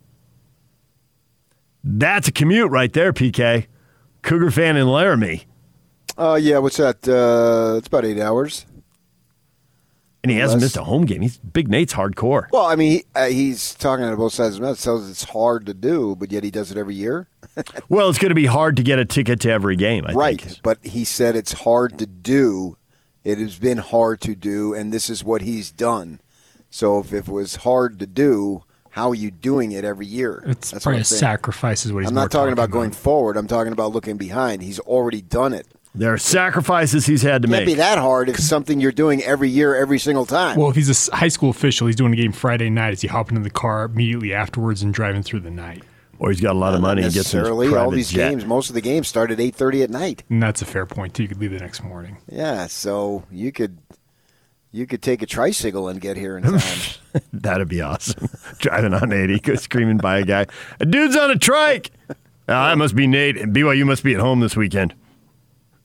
That's 1.83 2.29
a 2.29 2.33
commute 2.33 2.71
right 2.71 2.93
there, 2.93 3.13
PK. 3.13 3.67
Cougar 4.23 4.53
fan 4.53 4.77
in 4.77 4.87
Laramie. 4.87 5.47
Oh, 6.17 6.37
yeah, 6.37 6.59
what's 6.59 6.77
that? 6.77 7.09
Uh, 7.09 7.79
it's 7.79 7.89
about 7.89 8.05
eight 8.05 8.21
hours. 8.21 8.67
And 10.23 10.31
he 10.31 10.39
hasn't 10.39 10.61
Less. 10.61 10.67
missed 10.67 10.77
a 10.77 10.85
home 10.85 11.07
game. 11.07 11.23
He's 11.23 11.39
Big 11.39 11.69
Nate's 11.69 11.95
hardcore. 11.95 12.49
Well, 12.53 12.67
I 12.67 12.77
mean, 12.77 12.93
he, 12.93 13.05
uh, 13.15 13.29
he's 13.29 13.75
talking 13.75 14.05
on 14.05 14.15
both 14.17 14.35
sides 14.35 14.57
of 14.57 14.61
the 14.61 14.67
mouth. 14.67 14.79
Says 14.79 15.09
it's 15.09 15.25
hard 15.25 15.65
to 15.67 15.73
do, 15.73 16.15
but 16.15 16.31
yet 16.31 16.45
he 16.45 16.51
does 16.51 16.71
it 16.71 16.77
every 16.77 16.95
year. 16.95 17.29
Well, 17.89 18.09
it's 18.09 18.19
going 18.19 18.31
to 18.31 18.37
be 18.37 18.47
hard 18.47 18.77
to 18.77 18.83
get 18.83 18.99
a 18.99 19.05
ticket 19.05 19.41
to 19.41 19.51
every 19.51 19.77
game. 19.77 20.07
I 20.07 20.13
right. 20.13 20.41
think. 20.41 20.63
But 20.63 20.79
he 20.85 21.05
said 21.05 21.35
it's 21.35 21.53
hard 21.53 21.99
to 21.99 22.07
do. 22.07 22.77
It 23.25 23.39
has 23.39 23.59
been 23.59 23.79
hard 23.79 24.21
to 24.23 24.35
do, 24.35 24.73
and 24.73 24.93
this 24.93 25.11
is 25.11 25.25
what 25.25 25.43
he's 25.43 25.71
done. 25.71 26.21
So 26.71 27.01
if 27.01 27.13
it 27.13 27.29
was 27.29 27.57
hard 27.57 27.99
to 27.99 28.07
do, 28.07 28.63
how 28.91 29.11
are 29.11 29.15
you 29.15 29.31
doing 29.31 29.73
it 29.73 29.85
every 29.85 30.07
year? 30.07 30.43
It's 30.47 30.71
That's 30.71 30.73
what 30.73 30.83
probably 30.83 30.99
I'm 30.99 31.03
a 31.03 31.05
sacrifice, 31.05 31.85
is 31.85 31.93
what 31.93 32.01
he's 32.01 32.09
I'm 32.09 32.15
more 32.15 32.25
not 32.25 32.31
talking 32.31 32.53
about 32.53 32.71
going 32.71 32.93
forward. 32.93 33.37
I'm 33.37 33.49
talking 33.49 33.73
about 33.73 33.93
looking 33.93 34.17
behind. 34.17 34.63
He's 34.63 34.79
already 34.81 35.21
done 35.21 35.53
it. 35.53 35.67
There 35.95 36.13
are 36.13 36.19
sacrifices 36.19 37.07
he's 37.07 37.23
had 37.23 37.43
to 37.43 37.49
Can't 37.49 37.67
make. 37.67 37.67
be 37.67 37.75
that 37.75 37.99
hard 37.99 38.29
if 38.29 38.37
it's 38.37 38.45
something 38.47 38.81
you're 38.81 38.93
doing 38.93 39.23
every 39.25 39.49
year, 39.49 39.75
every 39.75 39.99
single 39.99 40.25
time. 40.25 40.57
Well, 40.57 40.71
if 40.71 40.77
he's 40.77 41.09
a 41.09 41.17
high 41.17 41.29
school 41.29 41.51
official, 41.51 41.89
he's 41.89 41.97
doing 41.97 42.13
a 42.13 42.17
game 42.17 42.31
Friday 42.33 42.71
night. 42.71 42.93
Is 42.93 43.01
he 43.01 43.09
hopping 43.09 43.37
in 43.37 43.43
the 43.43 43.51
car 43.51 43.85
immediately 43.85 44.33
afterwards 44.33 44.83
and 44.83 44.95
driving 44.95 45.23
through 45.23 45.41
the 45.41 45.51
night? 45.51 45.83
or 46.21 46.29
he's 46.31 46.41
got 46.43 46.53
a 46.53 46.59
lot 46.59 46.75
of 46.75 46.83
money 46.83 47.01
Not 47.01 47.07
and 47.07 47.15
gets 47.15 47.33
in 47.33 47.39
his 47.41 47.49
necessarily. 47.49 47.75
All 47.75 47.91
these 47.91 48.11
jet. 48.11 48.29
games, 48.29 48.45
most 48.45 48.69
of 48.69 48.75
the 48.75 48.83
games 48.83 49.09
start 49.09 49.31
at 49.31 49.41
eight 49.41 49.55
thirty 49.55 49.83
at 49.83 49.89
night. 49.89 50.23
And 50.29 50.43
that's 50.43 50.61
a 50.61 50.67
fair 50.67 50.85
point 50.85 51.15
too. 51.15 51.23
You 51.23 51.31
could 51.31 51.41
leave 51.41 51.51
the 51.51 51.59
next 51.59 51.83
morning. 51.83 52.19
Yeah, 52.31 52.67
so 52.67 53.25
you 53.31 53.51
could 53.53 53.79
you 54.71 54.87
could 54.87 55.01
take 55.01 55.23
a 55.23 55.27
tricycle 55.27 55.89
and 55.89 55.99
get 55.99 56.19
here 56.19 56.37
in 56.37 56.43
time. 56.45 56.79
That'd 57.33 57.69
be 57.69 57.81
awesome. 57.81 58.29
Driving 58.59 58.93
on 58.93 59.13
80, 59.13 59.41
go 59.41 59.55
screaming 59.57 59.97
by 59.97 60.19
a 60.19 60.23
guy. 60.25 60.47
A 60.79 60.85
dude's 60.85 61.17
on 61.17 61.31
a 61.31 61.39
trike. 61.39 61.91
Ah, 62.49 62.69
that 62.69 62.77
must 62.79 62.95
be 62.95 63.07
Nate. 63.07 63.39
And 63.39 63.57
BYU 63.57 63.87
must 63.87 64.05
be 64.05 64.13
at 64.15 64.21
home 64.21 64.41
this 64.41 64.55
weekend. 64.57 64.95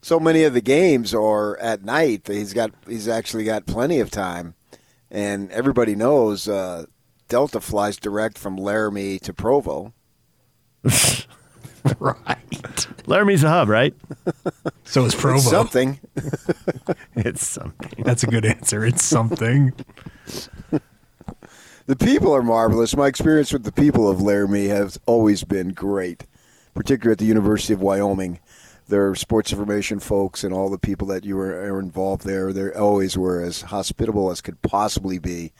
So 0.05 0.19
many 0.19 0.43
of 0.43 0.53
the 0.53 0.61
games 0.61 1.15
are 1.15 1.57
at 1.57 1.83
night. 1.83 2.27
He's 2.27 2.53
got 2.53 2.69
he's 2.87 3.07
actually 3.07 3.43
got 3.43 3.65
plenty 3.65 3.99
of 3.99 4.11
time, 4.11 4.53
and 5.09 5.49
everybody 5.51 5.95
knows 5.95 6.47
uh, 6.47 6.85
Delta 7.27 7.59
flies 7.59 7.97
direct 7.97 8.37
from 8.37 8.55
Laramie 8.55 9.17
to 9.19 9.33
Provo. 9.33 9.93
Right. 11.99 12.87
Laramie's 13.05 13.43
a 13.43 13.49
hub, 13.49 13.69
right? 13.69 13.93
So 14.85 15.05
is 15.05 15.13
Provo. 15.13 15.37
It's 15.37 15.49
something. 15.49 15.99
It's 17.15 17.45
something. 17.45 18.03
That's 18.03 18.23
a 18.23 18.27
good 18.27 18.43
answer. 18.43 18.83
It's 18.83 19.03
something. 19.03 19.71
The 21.85 21.95
people 21.95 22.33
are 22.33 22.41
marvelous. 22.41 22.95
My 22.95 23.05
experience 23.05 23.53
with 23.53 23.65
the 23.65 23.71
people 23.71 24.09
of 24.09 24.19
Laramie 24.19 24.69
has 24.69 24.99
always 25.05 25.43
been 25.43 25.69
great, 25.73 26.25
particularly 26.73 27.11
at 27.11 27.19
the 27.19 27.25
University 27.25 27.73
of 27.73 27.81
Wyoming. 27.81 28.39
Their 28.87 29.15
sports 29.15 29.51
information 29.51 29.99
folks 29.99 30.43
and 30.43 30.53
all 30.53 30.69
the 30.69 30.77
people 30.77 31.07
that 31.07 31.25
you 31.25 31.37
were 31.37 31.53
are 31.53 31.79
involved 31.79 32.25
there, 32.25 32.53
they 32.53 32.71
always 32.71 33.17
were 33.17 33.41
as 33.41 33.63
hospitable 33.63 34.29
as 34.29 34.41
could 34.41 34.61
possibly 34.61 35.17
be. 35.17 35.53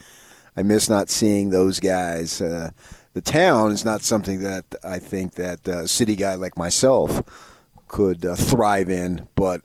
I 0.56 0.64
miss 0.64 0.90
not 0.90 1.10
seeing 1.10 1.50
those 1.50 1.80
guys. 1.80 2.42
Uh, 2.42 2.72
the 3.14 3.22
town 3.22 3.72
is 3.72 3.84
not 3.84 4.02
something 4.02 4.42
that 4.42 4.66
I 4.84 5.00
think 5.00 5.36
that 5.36 5.68
a 5.68 5.88
city 5.88 6.16
guy 6.16 6.36
like 6.36 6.58
myself 6.58 7.24
could 7.88 8.26
uh, 8.26 8.36
thrive 8.36 8.90
in, 8.90 9.28
but 9.36 9.62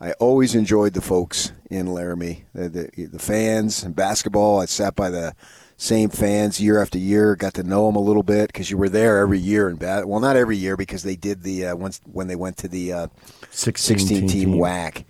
I 0.00 0.12
always 0.12 0.54
enjoyed 0.54 0.94
the 0.94 1.00
folks 1.00 1.52
in 1.70 1.92
Laramie, 1.92 2.44
the, 2.54 2.68
the, 2.68 3.06
the 3.06 3.18
fans 3.18 3.82
and 3.82 3.94
basketball. 3.94 4.60
I 4.60 4.64
sat 4.66 4.96
by 4.96 5.10
the 5.10 5.34
same 5.80 6.10
fans 6.10 6.60
year 6.60 6.80
after 6.80 6.98
year, 6.98 7.34
got 7.34 7.54
to 7.54 7.62
know 7.62 7.86
them 7.86 7.96
a 7.96 8.00
little 8.00 8.22
bit 8.22 8.48
because 8.48 8.70
you 8.70 8.76
were 8.76 8.90
there 8.90 9.18
every 9.18 9.38
year 9.38 9.68
in 9.70 9.76
bat. 9.76 10.06
Well, 10.06 10.20
not 10.20 10.36
every 10.36 10.58
year 10.58 10.76
because 10.76 11.02
they 11.02 11.16
did 11.16 11.42
the 11.42 11.68
uh, 11.68 11.76
once 11.76 12.02
when 12.04 12.28
they 12.28 12.36
went 12.36 12.58
to 12.58 12.68
the 12.68 12.92
uh, 12.92 13.06
16 13.50 13.98
16 13.98 14.18
team 14.18 14.28
team. 14.28 14.60
WAC. 14.60 15.04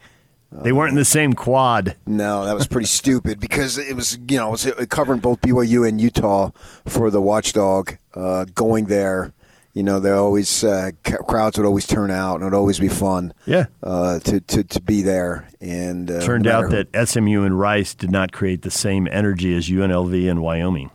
They 0.53 0.73
weren't 0.73 0.91
in 0.91 0.97
the 0.97 1.05
same 1.05 1.33
quad. 1.33 1.97
No, 2.07 2.45
that 2.45 2.55
was 2.55 2.69
pretty 2.69 2.87
stupid 3.01 3.41
because 3.41 3.79
it 3.79 3.97
was 3.97 4.17
you 4.29 4.39
know 4.39 4.49
it 4.49 4.53
was 4.53 4.67
uh, 4.67 4.87
covering 4.89 5.19
both 5.19 5.41
BYU 5.41 5.89
and 5.89 6.01
Utah 6.01 6.51
for 6.87 7.11
the 7.11 7.21
Watchdog. 7.21 7.97
Uh, 8.15 8.45
going 8.55 8.87
there, 8.87 9.33
you 9.73 9.83
know, 9.83 10.01
they 10.01 10.11
always 10.11 10.65
uh, 10.65 10.91
crowds 11.05 11.59
would 11.59 11.67
always 11.67 11.87
turn 11.87 12.11
out 12.11 12.37
and 12.37 12.43
it 12.43 12.47
would 12.47 12.55
always 12.55 12.81
be 12.81 12.89
fun. 12.89 13.33
Yeah. 13.47 13.67
uh, 13.83 14.19
to, 14.21 14.41
to 14.41 14.65
to 14.65 14.81
be 14.81 15.03
there 15.03 15.49
and 15.61 16.11
uh, 16.11 16.21
Turned 16.21 16.45
no 16.45 16.53
out 16.53 16.71
matter 16.71 16.85
that 16.91 17.09
SMU 17.09 17.45
and 17.45 17.59
Rice 17.59 17.95
did 17.95 18.11
not 18.11 18.33
create 18.33 18.63
the 18.63 18.71
same 18.71 19.09
energy 19.11 19.55
as 19.55 19.69
UNLV 19.69 20.31
and 20.31 20.43
Wyoming. 20.43 20.91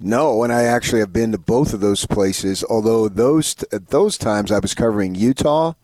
No, 0.00 0.42
and 0.42 0.52
I 0.52 0.64
actually 0.64 1.00
have 1.00 1.12
been 1.12 1.32
to 1.32 1.38
both 1.38 1.72
of 1.72 1.80
those 1.80 2.06
places. 2.06 2.64
Although 2.68 3.08
those 3.08 3.54
at 3.72 3.88
those 3.88 4.16
times 4.18 4.50
I 4.50 4.58
was 4.58 4.74
covering 4.74 5.14
Utah, 5.14 5.74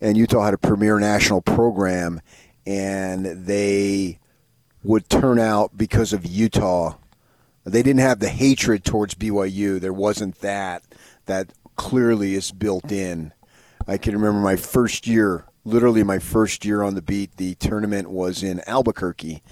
and 0.00 0.16
Utah 0.16 0.44
had 0.44 0.54
a 0.54 0.58
premier 0.58 0.98
national 0.98 1.40
program, 1.40 2.20
and 2.66 3.24
they 3.46 4.18
would 4.82 5.08
turn 5.08 5.38
out 5.38 5.76
because 5.76 6.12
of 6.12 6.26
Utah. 6.26 6.96
They 7.66 7.82
didn't 7.82 8.00
have 8.00 8.20
the 8.20 8.28
hatred 8.28 8.84
towards 8.84 9.16
BYU. 9.16 9.80
There 9.80 9.92
wasn't 9.92 10.40
that. 10.40 10.84
That 11.26 11.52
clearly 11.74 12.34
is 12.34 12.52
built 12.52 12.92
in. 12.92 13.32
I 13.88 13.98
can 13.98 14.14
remember 14.14 14.40
my 14.40 14.54
first 14.54 15.08
year, 15.08 15.46
literally 15.64 16.04
my 16.04 16.20
first 16.20 16.64
year 16.64 16.82
on 16.82 16.94
the 16.94 17.02
beat. 17.02 17.36
The 17.36 17.56
tournament 17.56 18.08
was 18.08 18.44
in 18.44 18.62
Albuquerque, 18.68 19.42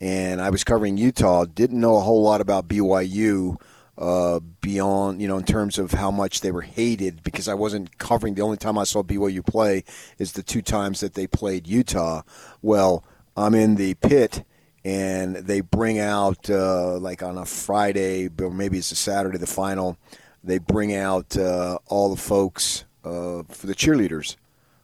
and 0.00 0.40
I 0.40 0.50
was 0.50 0.64
covering 0.64 0.96
Utah. 0.96 1.44
Didn't 1.44 1.80
know 1.80 1.96
a 1.96 2.00
whole 2.00 2.22
lot 2.22 2.40
about 2.40 2.66
BYU 2.66 3.56
uh, 3.96 4.40
beyond, 4.60 5.22
you 5.22 5.28
know, 5.28 5.38
in 5.38 5.44
terms 5.44 5.78
of 5.78 5.92
how 5.92 6.10
much 6.10 6.40
they 6.40 6.50
were 6.50 6.62
hated 6.62 7.22
because 7.22 7.46
I 7.46 7.54
wasn't 7.54 7.98
covering. 7.98 8.34
The 8.34 8.42
only 8.42 8.56
time 8.56 8.78
I 8.78 8.84
saw 8.84 9.04
BYU 9.04 9.46
play 9.46 9.84
is 10.18 10.32
the 10.32 10.42
two 10.42 10.62
times 10.62 10.98
that 11.00 11.14
they 11.14 11.28
played 11.28 11.68
Utah. 11.68 12.22
Well, 12.62 13.04
I'm 13.36 13.54
in 13.54 13.76
the 13.76 13.94
pit. 13.94 14.44
And 14.82 15.36
they 15.36 15.60
bring 15.60 15.98
out 15.98 16.48
uh, 16.48 16.96
like 16.98 17.22
on 17.22 17.36
a 17.36 17.44
Friday, 17.44 18.30
or 18.40 18.50
maybe 18.50 18.78
it's 18.78 18.92
a 18.92 18.96
Saturday, 18.96 19.36
the 19.36 19.46
final 19.46 19.98
they 20.42 20.58
bring 20.58 20.94
out 20.94 21.36
uh, 21.36 21.78
all 21.86 22.10
the 22.10 22.20
folks 22.20 22.84
uh, 23.04 23.42
for 23.48 23.66
the 23.66 23.74
cheerleaders 23.74 24.36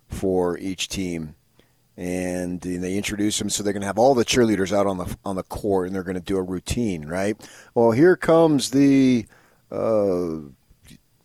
for 0.08 0.58
each 0.58 0.88
team, 0.88 1.34
and 1.96 2.60
they 2.60 2.96
introduce 2.96 3.38
them. 3.38 3.50
So 3.50 3.62
they're 3.62 3.72
going 3.72 3.80
to 3.80 3.86
have 3.86 3.98
all 3.98 4.14
the 4.14 4.24
cheerleaders 4.24 4.76
out 4.76 4.86
on 4.86 4.98
the 4.98 5.16
on 5.24 5.36
the 5.36 5.42
court, 5.42 5.86
and 5.86 5.94
they're 5.94 6.02
going 6.02 6.14
to 6.16 6.20
do 6.20 6.36
a 6.36 6.42
routine, 6.42 7.06
right? 7.06 7.36
Well, 7.74 7.92
here 7.92 8.16
comes 8.16 8.70
the. 8.70 9.26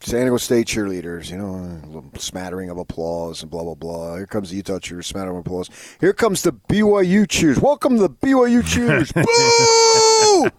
San 0.04 0.22
Diego 0.22 0.38
State 0.38 0.66
cheerleaders, 0.66 1.30
you 1.30 1.38
know, 1.38 1.54
a 1.84 1.86
little 1.86 2.10
smattering 2.18 2.70
of 2.72 2.78
applause 2.80 3.44
and 3.44 3.52
blah 3.52 3.64
blah 3.64 3.76
blah. 3.76 4.16
Here 4.18 4.26
comes 4.26 4.50
the 4.50 4.56
Utah 4.58 4.80
cheers, 4.80 5.06
smattering 5.06 5.38
of 5.38 5.46
applause. 5.46 5.70
Here 6.00 6.12
comes 6.14 6.42
the 6.42 6.54
BYU 6.54 7.30
cheers. 7.30 7.60
Welcome 7.60 7.98
to 7.98 8.02
the 8.02 8.10
BYU 8.10 8.66
cheers. 8.66 9.12
Boo! 9.14 10.50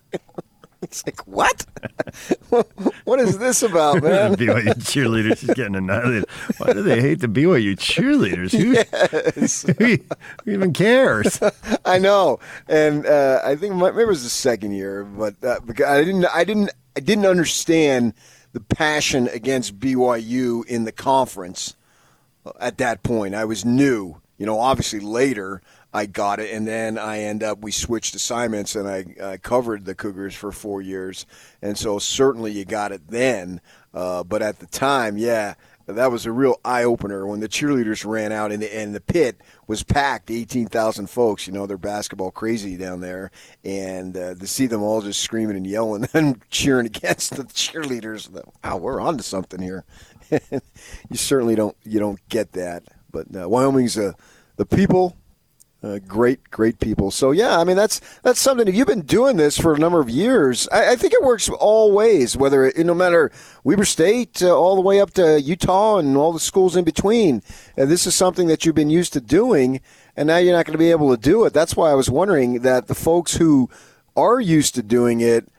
it's 0.82 1.04
like 1.06 1.26
what? 1.26 1.66
what 3.04 3.20
is 3.20 3.36
this 3.36 3.62
about, 3.62 4.02
man? 4.02 4.34
BYU 4.36 4.74
cheerleaders 4.76 5.42
is 5.46 5.54
getting 5.54 5.76
annihilated. 5.76 6.24
Why 6.56 6.72
do 6.72 6.82
they 6.82 7.02
hate 7.02 7.20
the 7.20 7.26
BYU 7.28 7.76
cheerleaders? 7.76 8.52
Who, 8.58 8.72
Yes. 8.72 9.66
who 9.78 9.98
even 10.50 10.72
cares? 10.72 11.38
I 11.84 11.98
know, 11.98 12.38
and 12.66 13.04
uh, 13.04 13.42
I 13.44 13.56
think 13.56 13.74
my, 13.74 13.90
maybe 13.90 14.04
it 14.04 14.08
was 14.08 14.22
the 14.24 14.30
second 14.30 14.72
year, 14.72 15.04
but 15.04 15.34
uh, 15.44 15.60
because 15.66 15.84
I 15.86 16.02
didn't, 16.02 16.24
I 16.26 16.44
didn't, 16.44 16.70
I 16.96 17.00
didn't 17.00 17.26
understand 17.26 18.14
the 18.52 18.60
passion 18.60 19.28
against 19.28 19.80
BYU 19.80 20.64
in 20.66 20.84
the 20.84 20.92
conference 20.92 21.74
at 22.60 22.78
that 22.78 23.02
point. 23.02 23.34
I 23.34 23.44
was 23.44 23.64
new, 23.64 24.20
you 24.38 24.46
know. 24.46 24.60
Obviously, 24.60 25.00
later 25.00 25.60
I 25.92 26.06
got 26.06 26.38
it, 26.38 26.52
and 26.52 26.66
then 26.66 26.96
I 26.96 27.20
end 27.20 27.42
up 27.42 27.60
we 27.60 27.72
switched 27.72 28.14
assignments, 28.14 28.76
and 28.76 28.88
I, 28.88 29.04
I 29.22 29.36
covered 29.38 29.84
the 29.84 29.94
Cougars 29.94 30.34
for 30.34 30.52
four 30.52 30.82
years, 30.82 31.26
and 31.62 31.76
so 31.76 31.98
certainly 31.98 32.52
you 32.52 32.64
got 32.64 32.92
it 32.92 33.08
then. 33.08 33.60
Uh, 33.92 34.22
but 34.22 34.42
at 34.42 34.58
the 34.60 34.66
time, 34.66 35.16
yeah, 35.16 35.54
that 35.86 36.10
was 36.10 36.26
a 36.26 36.32
real 36.32 36.60
eye 36.64 36.84
opener 36.84 37.26
when 37.26 37.40
the 37.40 37.48
cheerleaders 37.48 38.04
ran 38.04 38.32
out 38.32 38.52
and 38.52 38.62
the, 38.62 38.76
and 38.76 38.94
the 38.94 39.00
pit 39.00 39.40
was 39.66 39.82
packed, 39.82 40.30
eighteen 40.30 40.66
thousand 40.66 41.08
folks. 41.10 41.46
You 41.46 41.52
know 41.52 41.66
they're 41.66 41.76
basketball 41.78 42.30
crazy 42.30 42.76
down 42.76 43.00
there, 43.00 43.30
and 43.64 44.16
uh, 44.16 44.34
to 44.34 44.46
see 44.46 44.66
them 44.66 44.82
all 44.82 45.02
just 45.02 45.20
screaming 45.20 45.56
and 45.56 45.66
yelling 45.66 46.08
and 46.14 46.40
cheering 46.50 46.86
against 46.86 47.36
the 47.36 47.44
cheerleaders, 47.44 48.30
wow, 48.62 48.76
we're 48.76 49.00
on 49.00 49.16
to 49.18 49.22
something 49.22 49.60
here. 49.60 49.84
you 50.30 51.16
certainly 51.16 51.54
don't 51.54 51.76
you 51.84 51.98
don't 51.98 52.20
get 52.28 52.52
that, 52.52 52.84
but 53.10 53.26
uh, 53.36 53.48
Wyoming's 53.48 53.98
uh, 53.98 54.12
the 54.56 54.66
people. 54.66 55.16
Uh, 55.84 55.98
great, 56.08 56.50
great 56.50 56.80
people. 56.80 57.10
So 57.10 57.30
yeah, 57.32 57.58
I 57.58 57.64
mean 57.64 57.76
that's 57.76 58.00
that's 58.22 58.40
something. 58.40 58.66
If 58.66 58.74
you've 58.74 58.86
been 58.86 59.02
doing 59.02 59.36
this 59.36 59.58
for 59.58 59.74
a 59.74 59.78
number 59.78 60.00
of 60.00 60.08
years, 60.08 60.66
I, 60.72 60.92
I 60.92 60.96
think 60.96 61.12
it 61.12 61.22
works 61.22 61.50
all 61.50 61.92
ways. 61.92 62.38
Whether 62.38 62.64
it, 62.64 62.86
no 62.86 62.94
matter 62.94 63.30
Weber 63.64 63.84
State 63.84 64.42
uh, 64.42 64.56
all 64.56 64.76
the 64.76 64.80
way 64.80 64.98
up 64.98 65.10
to 65.14 65.38
Utah 65.38 65.98
and 65.98 66.16
all 66.16 66.32
the 66.32 66.40
schools 66.40 66.74
in 66.74 66.84
between, 66.84 67.42
and 67.76 67.90
this 67.90 68.06
is 68.06 68.14
something 68.14 68.46
that 68.46 68.64
you've 68.64 68.74
been 68.74 68.88
used 68.88 69.12
to 69.12 69.20
doing, 69.20 69.82
and 70.16 70.26
now 70.26 70.38
you're 70.38 70.56
not 70.56 70.64
going 70.64 70.72
to 70.72 70.78
be 70.78 70.90
able 70.90 71.14
to 71.14 71.20
do 71.20 71.44
it. 71.44 71.52
That's 71.52 71.76
why 71.76 71.90
I 71.90 71.94
was 71.94 72.08
wondering 72.08 72.60
that 72.60 72.86
the 72.86 72.94
folks 72.94 73.36
who 73.36 73.68
are 74.16 74.40
used 74.40 74.74
to 74.76 74.82
doing 74.82 75.20
it 75.20 75.50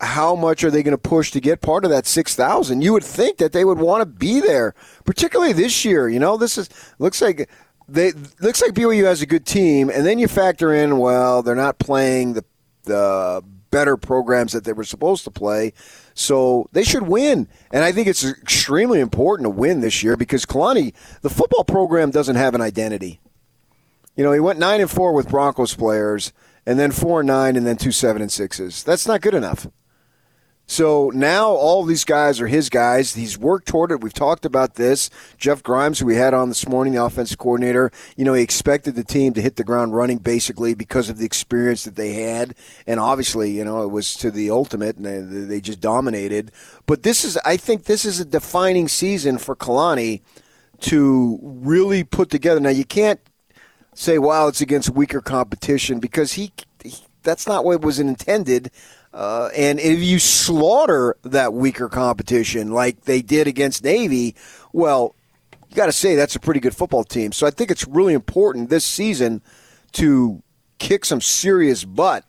how 0.00 0.34
much 0.34 0.64
are 0.64 0.70
they 0.70 0.82
going 0.82 0.92
to 0.92 0.98
push 0.98 1.30
to 1.30 1.40
get 1.40 1.60
part 1.60 1.84
of 1.84 1.90
that 1.90 2.06
6,000? 2.06 2.80
You 2.80 2.94
would 2.94 3.04
think 3.04 3.36
that 3.36 3.52
they 3.52 3.66
would 3.66 3.78
want 3.78 4.00
to 4.00 4.06
be 4.06 4.40
there, 4.40 4.74
particularly 5.04 5.52
this 5.52 5.84
year. 5.84 6.08
You 6.08 6.18
know, 6.18 6.38
this 6.38 6.56
is 6.56 6.70
looks 6.98 7.20
like 7.20 7.50
they 7.90 8.12
looks 8.40 8.62
like 8.62 8.72
BYU 8.72 9.04
has 9.04 9.22
a 9.22 9.26
good 9.26 9.44
team, 9.44 9.90
and 9.90 10.06
then 10.06 10.18
you 10.18 10.28
factor 10.28 10.72
in, 10.72 10.98
well, 10.98 11.42
they're 11.42 11.54
not 11.54 11.78
playing 11.78 12.34
the 12.34 12.44
the 12.84 13.42
better 13.70 13.96
programs 13.96 14.52
that 14.52 14.64
they 14.64 14.72
were 14.72 14.84
supposed 14.84 15.24
to 15.24 15.30
play, 15.30 15.72
so 16.14 16.68
they 16.72 16.82
should 16.82 17.04
win. 17.04 17.48
And 17.72 17.84
I 17.84 17.92
think 17.92 18.08
it's 18.08 18.24
extremely 18.24 19.00
important 19.00 19.46
to 19.46 19.50
win 19.50 19.80
this 19.80 20.02
year 20.02 20.16
because 20.16 20.46
Kalani, 20.46 20.94
the 21.22 21.30
football 21.30 21.64
program 21.64 22.10
doesn't 22.10 22.36
have 22.36 22.54
an 22.54 22.60
identity. 22.60 23.20
You 24.16 24.24
know, 24.24 24.32
he 24.32 24.40
went 24.40 24.58
nine 24.58 24.80
and 24.80 24.90
four 24.90 25.12
with 25.12 25.28
Broncos 25.28 25.74
players, 25.74 26.32
and 26.66 26.78
then 26.78 26.90
four 26.90 27.20
and 27.20 27.26
nine, 27.26 27.56
and 27.56 27.66
then 27.66 27.76
two 27.76 27.92
seven 27.92 28.22
and 28.22 28.30
sixes. 28.30 28.82
That's 28.82 29.06
not 29.06 29.20
good 29.20 29.34
enough. 29.34 29.66
So 30.70 31.10
now 31.12 31.48
all 31.48 31.82
these 31.82 32.04
guys 32.04 32.40
are 32.40 32.46
his 32.46 32.68
guys. 32.68 33.16
He's 33.16 33.36
worked 33.36 33.66
toward 33.66 33.90
it. 33.90 34.02
We've 34.02 34.12
talked 34.12 34.44
about 34.44 34.74
this. 34.74 35.10
Jeff 35.36 35.64
Grimes, 35.64 35.98
who 35.98 36.06
we 36.06 36.14
had 36.14 36.32
on 36.32 36.48
this 36.48 36.68
morning, 36.68 36.94
the 36.94 37.04
offensive 37.04 37.38
coordinator, 37.38 37.90
you 38.16 38.24
know, 38.24 38.34
he 38.34 38.42
expected 38.44 38.94
the 38.94 39.02
team 39.02 39.32
to 39.32 39.42
hit 39.42 39.56
the 39.56 39.64
ground 39.64 39.96
running 39.96 40.18
basically 40.18 40.74
because 40.74 41.10
of 41.10 41.18
the 41.18 41.26
experience 41.26 41.82
that 41.82 41.96
they 41.96 42.12
had. 42.12 42.54
And 42.86 43.00
obviously, 43.00 43.50
you 43.50 43.64
know, 43.64 43.82
it 43.82 43.88
was 43.88 44.14
to 44.18 44.30
the 44.30 44.52
ultimate 44.52 44.96
and 44.96 45.04
they, 45.04 45.40
they 45.40 45.60
just 45.60 45.80
dominated. 45.80 46.52
But 46.86 47.02
this 47.02 47.24
is, 47.24 47.36
I 47.38 47.56
think 47.56 47.86
this 47.86 48.04
is 48.04 48.20
a 48.20 48.24
defining 48.24 48.86
season 48.86 49.38
for 49.38 49.56
Kalani 49.56 50.20
to 50.82 51.40
really 51.42 52.04
put 52.04 52.30
together. 52.30 52.60
Now, 52.60 52.70
you 52.70 52.84
can't 52.84 53.18
say, 53.92 54.18
wow, 54.18 54.46
it's 54.46 54.60
against 54.60 54.90
weaker 54.90 55.20
competition 55.20 55.98
because 55.98 56.34
he, 56.34 56.52
he 56.84 56.94
that's 57.22 57.46
not 57.46 57.64
what 57.64 57.82
was 57.82 57.98
intended. 57.98 58.70
Uh, 59.12 59.50
and 59.56 59.80
if 59.80 60.00
you 60.00 60.18
slaughter 60.18 61.16
that 61.22 61.52
weaker 61.52 61.88
competition 61.88 62.70
like 62.70 63.02
they 63.02 63.22
did 63.22 63.48
against 63.48 63.82
Navy, 63.82 64.36
well, 64.72 65.16
you 65.68 65.76
got 65.76 65.86
to 65.86 65.92
say 65.92 66.14
that's 66.14 66.36
a 66.36 66.40
pretty 66.40 66.60
good 66.60 66.76
football 66.76 67.04
team. 67.04 67.32
So 67.32 67.46
I 67.46 67.50
think 67.50 67.70
it's 67.70 67.86
really 67.86 68.14
important 68.14 68.70
this 68.70 68.84
season 68.84 69.42
to 69.92 70.42
kick 70.78 71.04
some 71.04 71.20
serious 71.20 71.84
butt. 71.84 72.24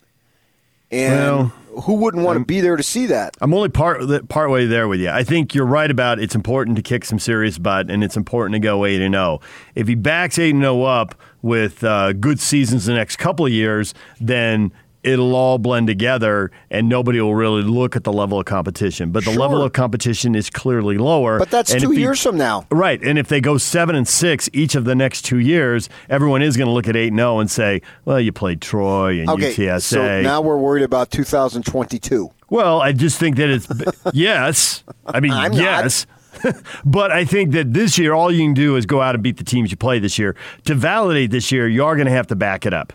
And 0.89 1.13
Well, 1.13 1.53
who 1.83 1.93
wouldn't 1.93 2.23
want 2.23 2.37
to 2.39 2.45
be 2.45 2.59
there 2.59 2.75
to 2.75 2.83
see 2.83 3.05
that? 3.07 3.37
I'm 3.39 3.53
only 3.53 3.69
part 3.69 4.27
part 4.27 4.49
way 4.49 4.65
there 4.65 4.87
with 4.87 4.99
you. 4.99 5.09
I 5.09 5.23
think 5.23 5.55
you're 5.55 5.65
right 5.65 5.89
about 5.89 6.19
it's 6.19 6.35
important 6.35 6.75
to 6.77 6.81
kick 6.81 7.05
some 7.05 7.17
serious 7.17 7.57
butt, 7.57 7.89
and 7.89 8.03
it's 8.03 8.17
important 8.17 8.55
to 8.55 8.59
go 8.59 8.85
eight 8.85 9.01
and 9.01 9.13
zero. 9.13 9.39
If 9.73 9.87
he 9.87 9.95
backs 9.95 10.37
eight 10.37 10.53
and 10.53 10.63
zero 10.63 10.83
up 10.83 11.15
with 11.41 11.83
uh, 11.83 12.11
good 12.13 12.41
seasons 12.41 12.85
the 12.85 12.93
next 12.93 13.15
couple 13.15 13.45
of 13.45 13.53
years, 13.53 13.93
then 14.19 14.73
it'll 15.03 15.35
all 15.35 15.57
blend 15.57 15.87
together, 15.87 16.51
and 16.69 16.87
nobody 16.87 17.19
will 17.19 17.35
really 17.35 17.63
look 17.63 17.95
at 17.95 18.03
the 18.03 18.13
level 18.13 18.39
of 18.39 18.45
competition. 18.45 19.11
But 19.11 19.25
the 19.25 19.31
Sure. 19.31 19.39
level 19.41 19.61
of 19.63 19.73
competition 19.73 20.35
is 20.35 20.49
clearly 20.49 20.97
lower. 20.97 21.39
But 21.39 21.49
that's 21.49 21.71
And 21.71 21.81
two 21.81 21.93
years 21.93 22.21
from 22.21 22.37
now. 22.37 22.65
Right, 22.71 23.01
and 23.03 23.17
if 23.17 23.27
they 23.27 23.41
go 23.41 23.57
seven 23.57 23.95
and 23.95 24.07
six 24.07 24.49
each 24.53 24.75
of 24.75 24.85
the 24.85 24.95
next 24.95 25.23
two 25.23 25.39
years, 25.39 25.89
everyone 26.09 26.41
is 26.41 26.57
going 26.57 26.67
to 26.67 26.73
look 26.73 26.87
at 26.87 26.95
eight 26.95 27.07
and 27.09 27.17
zero 27.19 27.39
and 27.39 27.49
say, 27.49 27.81
"Well, 28.05 28.19
you 28.19 28.31
played 28.31 28.61
Troy 28.61 29.19
and 29.19 29.29
Okay, 29.29 29.53
UTSA." 29.53 29.81
so 29.81 30.21
now 30.21 30.41
we're 30.41 30.57
worried 30.57 30.83
about 30.83 31.09
2022. 31.11 32.29
Well, 32.49 32.81
I 32.81 32.91
just 32.91 33.17
think 33.17 33.37
that 33.37 33.49
it's 33.49 33.67
yes. 34.13 34.83
I 35.05 35.19
mean, 35.19 35.31
I'm 35.31 35.51
not. 35.51 35.61
yes. 35.61 36.05
but 36.85 37.11
I 37.11 37.25
think 37.25 37.51
that 37.51 37.73
this 37.73 37.97
year, 37.97 38.13
all 38.13 38.31
you 38.31 38.39
can 38.41 38.53
do 38.53 38.75
is 38.75 38.85
go 38.85 39.01
out 39.01 39.15
and 39.15 39.23
beat 39.23 39.37
the 39.37 39.43
teams 39.43 39.69
you 39.71 39.77
play 39.77 39.99
this 39.99 40.17
year. 40.17 40.35
To 40.65 40.75
validate 40.75 41.29
this 41.31 41.51
year, 41.51 41.67
you 41.67 41.83
are 41.83 41.95
going 41.95 42.07
to 42.07 42.11
have 42.13 42.27
to 42.27 42.35
back 42.35 42.65
it 42.65 42.73
up. 42.73 42.93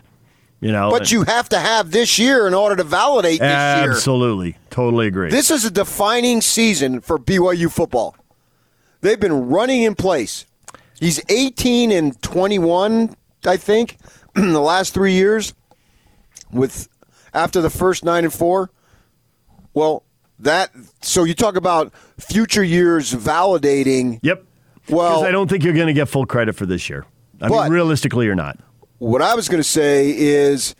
You 0.59 0.71
know, 0.71 0.89
But 0.89 1.11
you 1.11 1.23
have 1.23 1.49
to 1.49 1.59
have 1.59 1.91
this 1.91 2.17
year 2.17 2.47
in 2.47 2.53
order 2.55 2.75
to 2.77 2.83
validate 2.83 3.39
this 3.39 3.47
year. 3.81 3.91
absolutely, 3.91 4.57
totally 4.71 5.05
agree. 5.07 5.29
This 5.29 5.51
is 5.51 5.65
a 5.65 5.71
defining 5.71 6.41
season 6.41 6.99
for 7.01 7.19
BYU 7.19 7.71
football. 7.71 8.15
They've 9.01 9.19
been 9.19 9.49
running 9.49 9.83
in 9.83 9.93
place. 9.93 10.45
He's 10.99 11.21
18 11.29 11.91
and 11.91 12.19
21, 12.23 13.15
I 13.45 13.57
think, 13.57 13.97
in 14.35 14.51
the 14.53 14.59
last 14.61 14.93
three 14.95 15.13
years. 15.13 15.53
With 16.51 16.87
after 17.33 17.61
the 17.61 17.69
first 17.69 18.03
nine 18.05 18.23
and 18.23 18.33
four, 18.33 18.71
well, 19.73 20.03
that 20.39 20.71
so 21.01 21.23
you 21.25 21.33
talk 21.35 21.55
about 21.55 21.93
future 22.19 22.63
years 22.63 23.13
validating. 23.13 24.19
yep. 24.23 24.43
Well, 24.89 25.23
I 25.25 25.31
don't 25.31 25.49
think 25.49 25.63
you're 25.65 25.73
going 25.73 25.87
to 25.87 25.93
get 25.93 26.07
full 26.07 26.25
credit 26.25 26.55
for 26.55 26.65
this 26.65 26.89
year. 26.89 27.05
I 27.41 27.49
But- 27.49 27.63
mean, 27.65 27.73
realistically, 27.73 28.25
you're 28.25 28.35
not. 28.35 28.57
What 28.99 29.21
I 29.21 29.35
was 29.35 29.47
going 29.49 29.61
to 29.61 29.67
say 29.67 30.13
is 30.15 30.75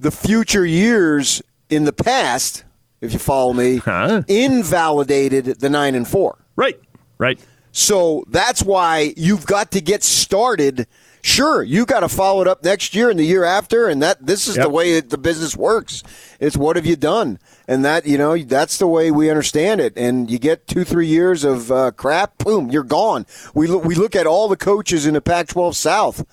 the 0.00 0.10
future 0.10 0.64
years 0.64 1.42
in 1.68 1.84
the 1.84 1.92
past, 1.92 2.64
if 3.00 3.12
you 3.12 3.18
follow 3.18 3.52
me, 3.52 3.78
Huh? 3.78 4.22
invalidated 4.28 5.46
the 5.60 5.70
nine 5.70 5.94
and 5.94 6.06
four. 6.06 6.38
Right. 6.56 6.78
Right. 7.18 7.38
So 7.72 8.24
that's 8.28 8.62
why 8.62 9.12
you've 9.16 9.46
got 9.46 9.70
to 9.72 9.80
get 9.80 10.02
started. 10.02 10.86
Sure, 11.22 11.62
you 11.62 11.84
got 11.86 12.00
to 12.00 12.08
follow 12.08 12.40
it 12.40 12.46
up 12.46 12.62
next 12.62 12.94
year 12.94 13.10
and 13.10 13.18
the 13.18 13.24
year 13.24 13.42
after, 13.42 13.88
and 13.88 14.00
that 14.00 14.24
this 14.24 14.46
is 14.46 14.54
the 14.54 14.70
way 14.70 14.94
that 14.94 15.10
the 15.10 15.18
business 15.18 15.56
works. 15.56 16.04
It's 16.38 16.56
what 16.56 16.76
have 16.76 16.86
you 16.86 16.94
done, 16.94 17.40
and 17.66 17.84
that 17.84 18.06
you 18.06 18.16
know 18.16 18.38
that's 18.38 18.78
the 18.78 18.86
way 18.86 19.10
we 19.10 19.28
understand 19.28 19.80
it. 19.80 19.92
And 19.96 20.30
you 20.30 20.38
get 20.38 20.68
two, 20.68 20.84
three 20.84 21.08
years 21.08 21.42
of 21.42 21.72
uh, 21.72 21.90
crap, 21.90 22.38
boom, 22.38 22.70
you're 22.70 22.84
gone. 22.84 23.26
We 23.54 23.66
look, 23.66 23.84
we 23.84 23.96
look 23.96 24.14
at 24.14 24.26
all 24.28 24.46
the 24.48 24.56
coaches 24.56 25.04
in 25.04 25.14
the 25.14 25.20
Pac-12 25.20 25.74
South. 25.74 26.24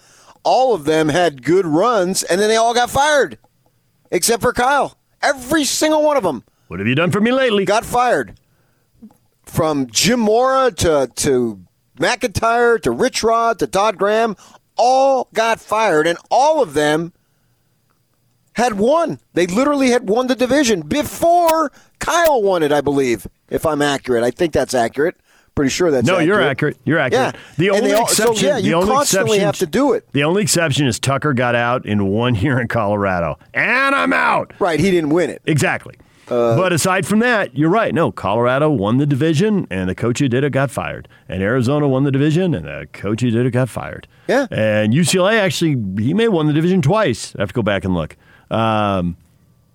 All 0.43 0.73
of 0.73 0.85
them 0.85 1.09
had 1.09 1.43
good 1.43 1.65
runs, 1.65 2.23
and 2.23 2.39
then 2.39 2.49
they 2.49 2.55
all 2.57 2.73
got 2.73 2.89
fired, 2.89 3.37
except 4.11 4.41
for 4.41 4.53
Kyle. 4.53 4.97
Every 5.21 5.63
single 5.63 6.03
one 6.03 6.17
of 6.17 6.23
them 6.23 6.43
What 6.67 6.79
have 6.79 6.87
you 6.87 6.95
done 6.95 7.11
for 7.11 7.21
me 7.21 7.31
lately? 7.31 7.63
got 7.65 7.85
fired. 7.85 8.39
From 9.45 9.87
Jim 9.87 10.19
Mora 10.19 10.71
to 10.71 11.09
to 11.15 11.59
MacIntyre 11.99 12.79
to 12.79 12.91
Rich 12.91 13.23
Rod 13.23 13.59
to 13.59 13.67
Todd 13.67 13.97
Graham, 13.97 14.35
all 14.75 15.29
got 15.33 15.59
fired, 15.59 16.07
and 16.07 16.17
all 16.31 16.61
of 16.61 16.73
them 16.73 17.13
had 18.55 18.73
won. 18.77 19.19
They 19.33 19.47
literally 19.47 19.89
had 19.89 20.09
won 20.09 20.27
the 20.27 20.35
division 20.35 20.81
before 20.81 21.71
Kyle 21.99 22.41
won 22.41 22.63
it, 22.63 22.71
I 22.71 22.81
believe, 22.81 23.27
if 23.49 23.65
I'm 23.65 23.81
accurate. 23.81 24.23
I 24.23 24.31
think 24.31 24.53
that's 24.53 24.73
accurate. 24.73 25.15
Pretty 25.55 25.69
sure 25.69 25.91
that's 25.91 26.07
no, 26.07 26.13
accurate. 26.13 26.27
you're 26.27 26.41
accurate. 26.41 26.77
You're 26.83 26.99
accurate. 26.99 27.35
Yeah. 27.35 27.41
The 27.57 27.69
only 27.69 27.93
all- 27.93 28.07
so, 28.07 28.31
exception, 28.31 28.47
yeah, 28.47 28.57
you 28.57 28.71
the 28.71 28.73
only 28.73 28.87
constantly 28.95 29.39
have 29.39 29.57
to 29.57 29.67
do 29.67 29.93
it. 29.93 30.07
The 30.11 30.23
only 30.23 30.41
exception 30.41 30.87
is 30.87 30.99
Tucker 30.99 31.33
got 31.33 31.53
out 31.53 31.85
in 31.85 32.07
one 32.07 32.33
year 32.35 32.59
in 32.59 32.67
Colorado, 32.67 33.37
and 33.53 33.93
I'm 33.93 34.13
out. 34.13 34.51
Right, 34.59 34.79
he 34.79 34.89
didn't 34.89 35.11
win 35.11 35.29
it. 35.29 35.43
Exactly. 35.45 35.95
Uh, 36.27 36.55
but 36.55 36.73
aside 36.73 37.05
from 37.05 37.19
that, 37.19 37.55
you're 37.55 37.69
right. 37.69 37.93
No, 37.93 38.11
Colorado 38.11 38.69
won 38.69 38.97
the 38.97 39.05
division, 39.05 39.67
and 39.69 39.87
the 39.87 39.93
coach 39.93 40.19
who 40.19 40.27
did 40.27 40.43
it 40.43 40.51
got 40.51 40.71
fired. 40.71 41.07
And 41.29 41.43
Arizona 41.43 41.87
won 41.87 42.03
the 42.03 42.11
division, 42.11 42.55
and 42.55 42.65
the 42.65 42.87
coach 42.91 43.21
who 43.21 43.29
did 43.29 43.45
it 43.45 43.51
got 43.51 43.69
fired. 43.69 44.07
Yeah. 44.27 44.47
And 44.49 44.93
UCLA 44.93 45.39
actually, 45.39 45.75
he 46.01 46.13
may 46.15 46.23
have 46.23 46.33
won 46.33 46.47
the 46.47 46.53
division 46.53 46.81
twice. 46.81 47.35
I 47.35 47.41
have 47.41 47.49
to 47.49 47.53
go 47.53 47.61
back 47.61 47.83
and 47.83 47.93
look. 47.93 48.15
Um, 48.49 49.17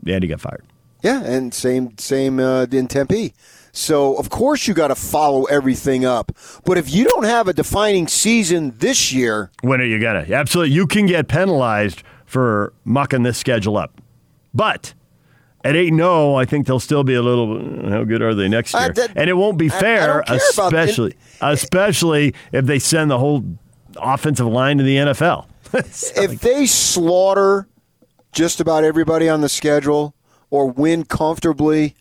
and 0.06 0.24
he 0.24 0.28
got 0.28 0.40
fired. 0.40 0.64
Yeah, 1.02 1.22
and 1.22 1.54
same 1.54 1.96
same 1.98 2.40
uh, 2.40 2.66
in 2.72 2.88
Tempe. 2.88 3.34
So 3.78 4.16
of 4.16 4.28
course 4.28 4.66
you 4.66 4.74
got 4.74 4.88
to 4.88 4.96
follow 4.96 5.44
everything 5.44 6.04
up. 6.04 6.32
But 6.64 6.78
if 6.78 6.92
you 6.92 7.04
don't 7.04 7.24
have 7.24 7.46
a 7.46 7.52
defining 7.52 8.08
season 8.08 8.74
this 8.78 9.12
year, 9.12 9.50
When 9.62 9.80
are 9.80 9.84
you 9.84 10.00
gonna? 10.00 10.26
Absolutely, 10.28 10.74
you 10.74 10.86
can 10.86 11.06
get 11.06 11.28
penalized 11.28 12.02
for 12.26 12.72
mucking 12.84 13.22
this 13.22 13.38
schedule 13.38 13.76
up. 13.76 14.00
But 14.52 14.94
at 15.64 15.76
8 15.76 15.94
0, 15.94 16.34
I 16.34 16.44
think 16.44 16.66
they'll 16.66 16.80
still 16.80 17.04
be 17.04 17.14
a 17.14 17.22
little. 17.22 17.88
How 17.88 18.02
good 18.02 18.20
are 18.20 18.34
they 18.34 18.48
next 18.48 18.74
Uh, 18.74 18.90
year? 18.96 19.06
and 19.14 19.30
it 19.30 19.34
won't 19.34 19.58
be 19.58 19.70
I- 19.70 19.76
I 19.76 19.80
fair, 19.80 19.98
care 20.00 20.20
about- 20.22 20.36
especially 20.36 21.14
especially 21.40 22.34
if 22.52 22.66
they 22.66 22.80
send 22.80 23.10
the 23.12 23.18
whole 23.18 23.44
offensive 24.02 24.46
line 24.48 24.78
to 24.78 24.84
the 24.84 24.96
NFL. 24.96 25.46
if 25.72 26.40
they 26.40 26.66
slaughter 26.66 27.68
just 28.32 28.58
about 28.60 28.82
everybody 28.82 29.28
on 29.28 29.40
the 29.40 29.48
schedule 29.48 30.14
or 30.50 30.68
win 30.70 31.04
comfortably, 31.04 31.94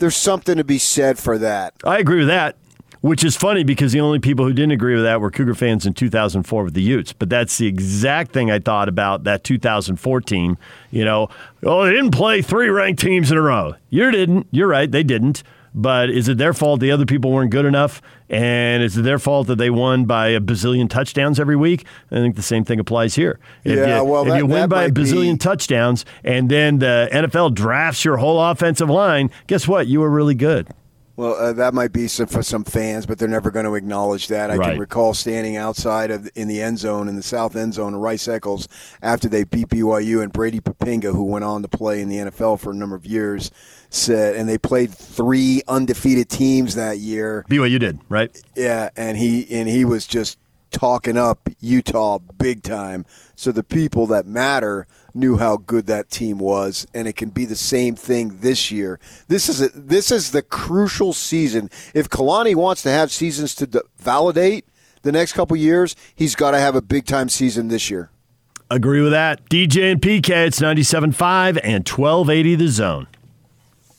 there's 0.00 0.16
something 0.16 0.56
to 0.56 0.64
be 0.64 0.78
said 0.78 1.18
for 1.18 1.38
that. 1.38 1.74
I 1.84 1.98
agree 1.98 2.18
with 2.18 2.28
that. 2.28 2.56
Which 3.02 3.24
is 3.24 3.34
funny 3.34 3.64
because 3.64 3.92
the 3.92 4.00
only 4.00 4.18
people 4.18 4.44
who 4.44 4.52
didn't 4.52 4.72
agree 4.72 4.94
with 4.94 5.04
that 5.04 5.22
were 5.22 5.30
Cougar 5.30 5.54
fans 5.54 5.86
in 5.86 5.94
2004 5.94 6.64
with 6.64 6.74
the 6.74 6.82
Utes. 6.82 7.14
But 7.14 7.30
that's 7.30 7.56
the 7.56 7.66
exact 7.66 8.32
thing 8.32 8.50
I 8.50 8.58
thought 8.58 8.90
about 8.90 9.24
that 9.24 9.42
2004 9.42 10.20
team. 10.20 10.58
You 10.90 11.06
know, 11.06 11.28
oh, 11.62 11.86
they 11.86 11.92
didn't 11.92 12.10
play 12.10 12.42
three 12.42 12.68
ranked 12.68 13.00
teams 13.00 13.32
in 13.32 13.38
a 13.38 13.40
row. 13.40 13.74
You 13.88 14.10
didn't. 14.10 14.48
You're 14.50 14.68
right. 14.68 14.90
They 14.90 15.02
didn't. 15.02 15.42
But 15.74 16.10
is 16.10 16.28
it 16.28 16.36
their 16.36 16.52
fault 16.52 16.80
the 16.80 16.90
other 16.90 17.06
people 17.06 17.32
weren't 17.32 17.50
good 17.50 17.64
enough? 17.64 18.02
And 18.30 18.82
is 18.82 18.96
it 18.96 19.02
their 19.02 19.18
fault 19.18 19.48
that 19.48 19.56
they 19.56 19.70
won 19.70 20.04
by 20.04 20.28
a 20.28 20.40
bazillion 20.40 20.88
touchdowns 20.88 21.40
every 21.40 21.56
week? 21.56 21.84
I 22.12 22.14
think 22.16 22.36
the 22.36 22.42
same 22.42 22.64
thing 22.64 22.78
applies 22.78 23.16
here. 23.16 23.40
If 23.64 23.76
Yeah, 23.76 23.98
you, 23.98 24.04
well, 24.04 24.22
if 24.22 24.28
that- 24.28 24.38
you 24.38 24.46
win 24.46 24.68
by 24.68 24.84
a 24.84 24.86
might 24.86 24.94
be- 24.94 25.02
bazillion 25.02 25.38
touchdowns 25.40 26.04
and 26.22 26.48
then 26.48 26.78
the 26.78 27.08
NFL 27.12 27.50
drafts 27.54 28.04
your 28.04 28.18
whole 28.18 28.40
offensive 28.40 28.88
line, 28.88 29.30
guess 29.48 29.66
what? 29.66 29.88
You 29.88 29.98
were 30.00 30.10
really 30.10 30.36
good. 30.36 30.68
Well, 31.16 31.34
uh, 31.34 31.52
that 31.54 31.74
might 31.74 31.92
be 31.92 32.08
some, 32.08 32.28
for 32.28 32.42
some 32.42 32.64
fans, 32.64 33.04
but 33.04 33.18
they're 33.18 33.28
never 33.28 33.50
going 33.50 33.66
to 33.66 33.74
acknowledge 33.74 34.28
that. 34.28 34.50
I 34.50 34.56
Right. 34.56 34.70
can 34.70 34.78
recall 34.78 35.12
standing 35.12 35.54
outside 35.56 36.10
of 36.10 36.30
in 36.34 36.48
the 36.48 36.62
end 36.62 36.78
zone 36.78 37.08
in 37.08 37.16
the 37.16 37.22
south 37.22 37.56
end 37.56 37.74
zone 37.74 37.92
of 37.92 38.00
Rice 38.00 38.26
Eccles 38.26 38.68
after 39.02 39.28
they 39.28 39.44
beat 39.44 39.68
BYU 39.68 40.22
and 40.22 40.32
Brady 40.32 40.60
Poppinga, 40.60 41.12
who 41.12 41.24
went 41.24 41.44
on 41.44 41.60
to 41.60 41.68
play 41.68 42.00
in 42.00 42.08
the 42.08 42.16
NFL 42.20 42.56
for 42.58 42.70
a 42.70 42.74
number 42.74 42.96
of 42.96 43.04
years, 43.04 43.50
said, 43.90 44.36
and 44.36 44.48
they 44.48 44.58
played 44.58 44.92
three 44.92 45.62
undefeated 45.68 46.28
teams 46.28 46.74
that 46.76 46.98
year. 46.98 47.44
BYU 47.50 47.78
did, 47.78 48.00
right? 48.08 48.30
Yeah, 48.56 48.90
and 48.96 49.18
he 49.18 49.46
and 49.50 49.68
he 49.68 49.84
was 49.84 50.06
just 50.06 50.38
talking 50.70 51.16
up 51.16 51.48
Utah 51.60 52.18
big 52.38 52.62
time. 52.62 53.04
So 53.34 53.52
the 53.52 53.64
people 53.64 54.06
that 54.08 54.26
matter 54.26 54.86
knew 55.14 55.36
how 55.36 55.56
good 55.56 55.86
that 55.86 56.10
team 56.10 56.38
was, 56.38 56.86
and 56.94 57.08
it 57.08 57.16
can 57.16 57.30
be 57.30 57.44
the 57.44 57.56
same 57.56 57.96
thing 57.96 58.38
this 58.40 58.70
year. 58.70 59.00
This 59.28 59.48
is 59.48 59.60
a, 59.60 59.68
this 59.70 60.10
is 60.10 60.30
the 60.30 60.42
crucial 60.42 61.12
season. 61.12 61.70
If 61.94 62.08
Kalani 62.08 62.54
wants 62.54 62.82
to 62.84 62.90
have 62.90 63.10
seasons 63.10 63.54
to 63.56 63.66
d- 63.66 63.80
validate 63.98 64.66
the 65.02 65.12
next 65.12 65.32
couple 65.32 65.56
years, 65.56 65.96
he's 66.14 66.36
got 66.36 66.52
to 66.52 66.58
have 66.58 66.76
a 66.76 66.82
big 66.82 67.06
time 67.06 67.28
season 67.28 67.68
this 67.68 67.90
year. 67.90 68.10
Agree 68.70 69.00
with 69.00 69.10
that. 69.10 69.48
DJ 69.48 69.90
and 69.90 70.00
PK, 70.00 70.46
it's 70.46 70.60
97.5 70.60 71.58
and 71.64 71.88
1280 71.88 72.54
the 72.54 72.68
zone. 72.68 73.08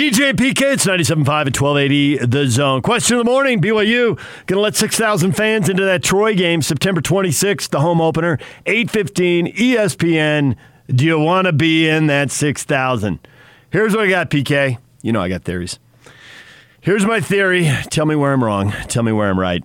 DJ 0.00 0.32
PK, 0.32 0.72
it's 0.72 0.86
97.5 0.86 1.10
and 1.18 1.28
1280 1.28 2.16
the 2.24 2.46
zone. 2.46 2.80
Question 2.80 3.18
of 3.18 3.26
the 3.26 3.30
morning 3.30 3.60
BYU 3.60 4.16
going 4.46 4.56
to 4.56 4.60
let 4.60 4.74
6,000 4.74 5.32
fans 5.32 5.68
into 5.68 5.84
that 5.84 6.02
Troy 6.02 6.34
game 6.34 6.62
September 6.62 7.02
26th, 7.02 7.68
the 7.68 7.80
home 7.80 8.00
opener, 8.00 8.38
815 8.64 9.54
ESPN. 9.54 10.56
Do 10.88 11.04
you 11.04 11.18
want 11.18 11.48
to 11.48 11.52
be 11.52 11.86
in 11.86 12.06
that 12.06 12.30
6,000? 12.30 13.18
Here's 13.68 13.94
what 13.94 14.06
I 14.06 14.08
got, 14.08 14.30
PK. 14.30 14.78
You 15.02 15.12
know 15.12 15.20
I 15.20 15.28
got 15.28 15.44
theories. 15.44 15.78
Here's 16.80 17.04
my 17.04 17.20
theory. 17.20 17.70
Tell 17.90 18.06
me 18.06 18.16
where 18.16 18.32
I'm 18.32 18.42
wrong. 18.42 18.72
Tell 18.88 19.02
me 19.02 19.12
where 19.12 19.28
I'm 19.28 19.38
right. 19.38 19.62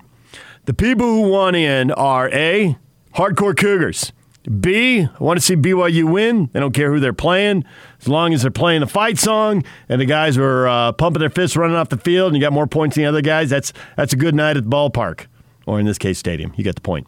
The 0.65 0.73
people 0.73 1.07
who 1.07 1.29
want 1.29 1.55
in 1.55 1.91
are 1.91 2.29
A, 2.31 2.77
hardcore 3.13 3.55
Cougars. 3.55 4.11
B, 4.49 5.01
I 5.01 5.23
want 5.23 5.37
to 5.37 5.45
see 5.45 5.55
BYU 5.55 6.11
win. 6.11 6.49
They 6.53 6.59
don't 6.59 6.73
care 6.73 6.91
who 6.91 6.99
they're 6.99 7.13
playing. 7.13 7.65
As 7.99 8.07
long 8.07 8.33
as 8.33 8.41
they're 8.43 8.51
playing 8.51 8.81
the 8.81 8.87
fight 8.87 9.17
song 9.17 9.63
and 9.89 9.99
the 9.99 10.05
guys 10.05 10.37
are 10.37 10.67
uh, 10.67 10.91
pumping 10.91 11.19
their 11.19 11.29
fists 11.29 11.57
running 11.57 11.75
off 11.75 11.89
the 11.89 11.97
field 11.97 12.27
and 12.27 12.35
you 12.35 12.41
got 12.41 12.53
more 12.53 12.67
points 12.67 12.95
than 12.95 13.03
the 13.03 13.09
other 13.09 13.21
guys, 13.21 13.49
that's, 13.49 13.73
that's 13.97 14.13
a 14.13 14.17
good 14.17 14.35
night 14.35 14.57
at 14.57 14.63
the 14.63 14.69
ballpark. 14.69 15.25
Or 15.65 15.79
in 15.79 15.85
this 15.85 15.97
case, 15.97 16.19
stadium. 16.19 16.53
You 16.55 16.63
get 16.63 16.75
the 16.75 16.81
point. 16.81 17.07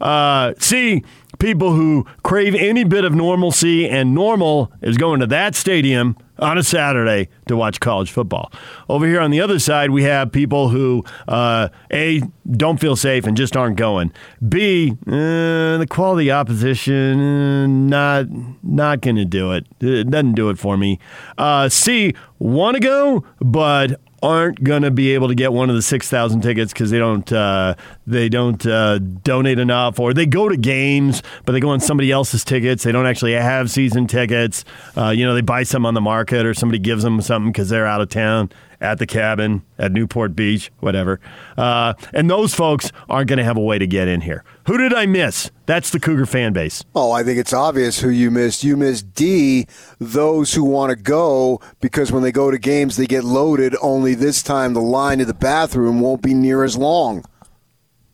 Uh, 0.00 0.54
C, 0.58 1.04
people 1.38 1.74
who 1.74 2.06
crave 2.22 2.54
any 2.54 2.84
bit 2.84 3.04
of 3.04 3.14
normalcy, 3.14 3.86
and 3.86 4.14
normal 4.14 4.72
is 4.80 4.96
going 4.96 5.20
to 5.20 5.26
that 5.26 5.54
stadium 5.54 6.16
on 6.38 6.58
a 6.58 6.62
Saturday 6.62 7.28
to 7.46 7.56
watch 7.56 7.80
college 7.80 8.10
football. 8.10 8.52
Over 8.88 9.06
here 9.06 9.20
on 9.20 9.30
the 9.30 9.40
other 9.40 9.58
side, 9.58 9.90
we 9.90 10.04
have 10.04 10.32
people 10.32 10.68
who 10.68 11.04
uh, 11.26 11.68
a 11.92 12.22
don't 12.50 12.80
feel 12.80 12.96
safe 12.96 13.26
and 13.26 13.36
just 13.36 13.56
aren't 13.56 13.76
going. 13.76 14.12
B 14.46 14.96
uh, 15.06 15.78
the 15.78 15.86
quality 15.88 16.30
opposition 16.30 17.20
uh, 17.20 17.66
not 17.66 18.26
not 18.62 19.00
going 19.00 19.16
to 19.16 19.24
do 19.24 19.52
it. 19.52 19.66
It 19.80 20.10
doesn't 20.10 20.32
do 20.34 20.50
it 20.50 20.58
for 20.58 20.76
me. 20.76 20.98
Uh, 21.36 21.68
C 21.68 22.14
want 22.38 22.76
to 22.76 22.80
go 22.80 23.24
but 23.40 24.00
aren't 24.22 24.62
going 24.62 24.82
to 24.82 24.90
be 24.90 25.14
able 25.14 25.28
to 25.28 25.34
get 25.34 25.52
one 25.52 25.70
of 25.70 25.76
the 25.76 25.82
6,000 25.82 26.40
tickets 26.40 26.72
because 26.72 26.90
they 26.90 26.98
don't 26.98 27.30
uh, 27.32 27.74
they 28.06 28.28
don't 28.28 28.64
uh, 28.66 28.98
donate 28.98 29.58
enough 29.58 29.98
or 30.00 30.12
they 30.12 30.26
go 30.26 30.48
to 30.48 30.56
games 30.56 31.22
but 31.44 31.52
they 31.52 31.60
go 31.60 31.70
on 31.70 31.80
somebody 31.80 32.10
else's 32.10 32.44
tickets. 32.44 32.82
They 32.82 32.92
don't 32.92 33.06
actually 33.06 33.32
have 33.32 33.70
season 33.70 34.06
tickets. 34.06 34.64
Uh, 34.96 35.10
you 35.10 35.24
know 35.24 35.34
they 35.34 35.40
buy 35.40 35.62
some 35.62 35.86
on 35.86 35.94
the 35.94 36.00
market 36.00 36.46
or 36.46 36.54
somebody 36.54 36.78
gives 36.78 37.02
them 37.02 37.20
something 37.20 37.52
because 37.52 37.68
they're 37.68 37.86
out 37.86 38.00
of 38.00 38.08
town 38.08 38.50
at 38.80 38.98
the 38.98 39.06
cabin 39.06 39.62
at 39.78 39.92
Newport 39.92 40.36
Beach 40.36 40.70
whatever 40.80 41.20
uh, 41.56 41.94
and 42.12 42.30
those 42.30 42.54
folks 42.54 42.92
aren't 43.08 43.28
going 43.28 43.38
to 43.38 43.44
have 43.44 43.56
a 43.56 43.60
way 43.60 43.78
to 43.78 43.86
get 43.86 44.08
in 44.08 44.20
here 44.20 44.44
who 44.66 44.78
did 44.78 44.94
I 44.94 45.06
miss 45.06 45.50
that's 45.66 45.90
the 45.90 46.00
Cougar 46.00 46.26
fan 46.26 46.52
base 46.52 46.84
Oh, 46.94 47.12
I 47.12 47.22
think 47.22 47.38
it's 47.38 47.52
obvious 47.52 48.00
who 48.00 48.08
you 48.08 48.30
missed. 48.30 48.64
You 48.64 48.76
missed 48.76 49.12
D, 49.14 49.66
those 49.98 50.54
who 50.54 50.64
want 50.64 50.90
to 50.90 50.96
go 50.96 51.60
because 51.80 52.10
when 52.10 52.22
they 52.22 52.32
go 52.32 52.50
to 52.50 52.58
games, 52.58 52.96
they 52.96 53.06
get 53.06 53.22
loaded, 53.24 53.76
only 53.82 54.14
this 54.14 54.42
time 54.42 54.72
the 54.72 54.80
line 54.80 55.18
to 55.18 55.24
the 55.26 55.34
bathroom 55.34 56.00
won't 56.00 56.22
be 56.22 56.32
near 56.34 56.64
as 56.64 56.76
long. 56.76 57.24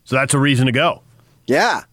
so 0.03 0.15
that's 0.15 0.33
a 0.33 0.39
reason 0.39 0.65
to 0.65 0.71
go 0.71 1.01
Yeah. 1.47 1.83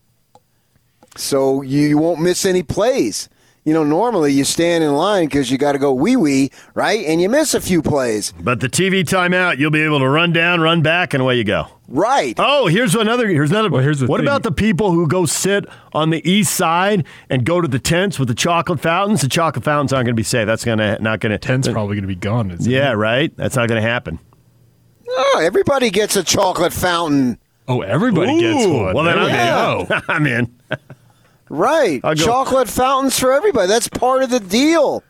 So 1.17 1.63
you, 1.63 1.81
you 1.89 1.99
won't 1.99 2.21
miss 2.21 2.45
any 2.45 2.63
plays. 2.63 3.29
You 3.65 3.73
know, 3.73 3.85
normally 3.85 4.33
you 4.33 4.45
stand 4.45 4.83
in 4.83 4.93
line 4.95 5.27
because 5.27 5.51
you 5.51 5.57
got 5.59 5.73
to 5.73 5.79
go 5.79 5.93
wee 5.93 6.17
wee, 6.17 6.51
right? 6.75 7.05
And 7.07 7.21
you 7.21 7.29
miss 7.29 7.55
a 7.55 7.61
few 7.61 7.81
plays. 7.81 8.33
but 8.41 8.61
the 8.61 8.69
TV 8.69 9.05
timeout 9.05 9.59
you'll 9.59 9.71
be 9.71 9.83
able 9.83 10.01
to 10.01 10.09
run 10.09 10.33
down 10.33 10.61
run 10.61 10.83
back 10.83 11.15
and 11.15 11.23
away 11.23 11.37
you 11.37 11.45
go 11.45 11.69
Right. 11.93 12.35
Oh, 12.39 12.69
here's 12.69 12.95
another. 12.95 13.29
Here's 13.29 13.51
another. 13.51 13.69
Well, 13.69 13.83
here's 13.83 14.01
the 14.01 14.07
what 14.07 14.17
thing. 14.17 14.27
about 14.27 14.45
the 14.45 14.51
people 14.51 14.93
who 14.93 15.07
go 15.07 15.27
sit 15.27 15.67
on 15.93 16.09
the 16.09 16.27
east 16.29 16.55
side 16.55 17.05
and 17.29 17.45
go 17.45 17.61
to 17.61 17.69
the 17.69 17.79
tents 17.79 18.19
with 18.19 18.29
the 18.29 18.35
chocolate 18.35 18.81
fountains? 18.81 19.21
The 19.21 19.29
chocolate 19.29 19.63
fountains 19.63 19.93
aren't 19.93 20.07
going 20.07 20.15
to 20.15 20.19
be 20.19 20.23
safe. 20.23 20.47
That's 20.47 20.65
going 20.65 20.79
to 20.79 20.99
not 21.03 21.21
going 21.21 21.33
to. 21.33 21.39
Ten's 21.39 21.69
probably 21.69 21.97
going 21.97 22.05
to 22.05 22.09
be 22.09 22.15
gone. 22.15 22.51
isn't 22.51 22.67
it? 22.67 22.75
Yeah, 22.75 22.93
right. 22.93 23.37
That's 23.37 23.57
not 23.57 23.69
going 23.69 23.83
to 23.83 23.87
happen. 23.87 24.19
Oh, 25.07 25.41
everybody 25.43 25.91
gets 25.91 26.17
a 26.17 26.23
chocolate 26.23 26.73
fountain. 26.73 27.39
Oh, 27.69 27.83
everybody 27.83 28.41
gets 28.41 28.67
one. 28.67 28.95
Well, 28.95 29.05
then 29.05 29.19
I'm 29.19 29.87
in. 29.87 30.03
I'm 30.09 30.27
in. 30.27 30.59
Right. 31.53 32.01
Go- 32.01 32.15
Chocolate 32.15 32.69
fountains 32.69 33.19
for 33.19 33.31
everybody. 33.33 33.69
That's 33.69 33.87
part 33.89 34.23
of 34.23 34.31
the 34.31 34.41
deal. 34.41 35.05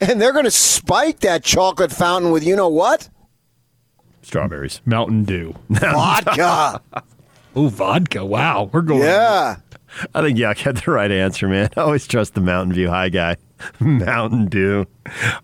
And 0.00 0.20
they're 0.20 0.32
going 0.32 0.44
to 0.46 0.50
spike 0.50 1.20
that 1.20 1.44
chocolate 1.44 1.92
fountain 1.92 2.32
with 2.32 2.42
you 2.44 2.56
know 2.56 2.68
what? 2.68 3.08
Strawberries. 4.22 4.80
Mountain 4.84 5.24
Dew. 5.24 5.54
Vodka. 5.70 6.82
Oh, 7.56 7.66
vodka. 7.66 8.24
Wow. 8.24 8.70
We're 8.72 8.80
going. 8.80 9.02
yeah. 9.02 9.56
I 10.14 10.22
think 10.22 10.38
Yuck 10.38 10.58
had 10.58 10.76
the 10.76 10.92
right 10.92 11.10
answer, 11.10 11.48
man. 11.48 11.68
I 11.76 11.80
always 11.80 12.06
trust 12.06 12.34
the 12.34 12.40
Mountain 12.40 12.74
View 12.74 12.88
High 12.88 13.08
guy. 13.08 13.38
Mountain 13.80 14.46
Dew. 14.46 14.86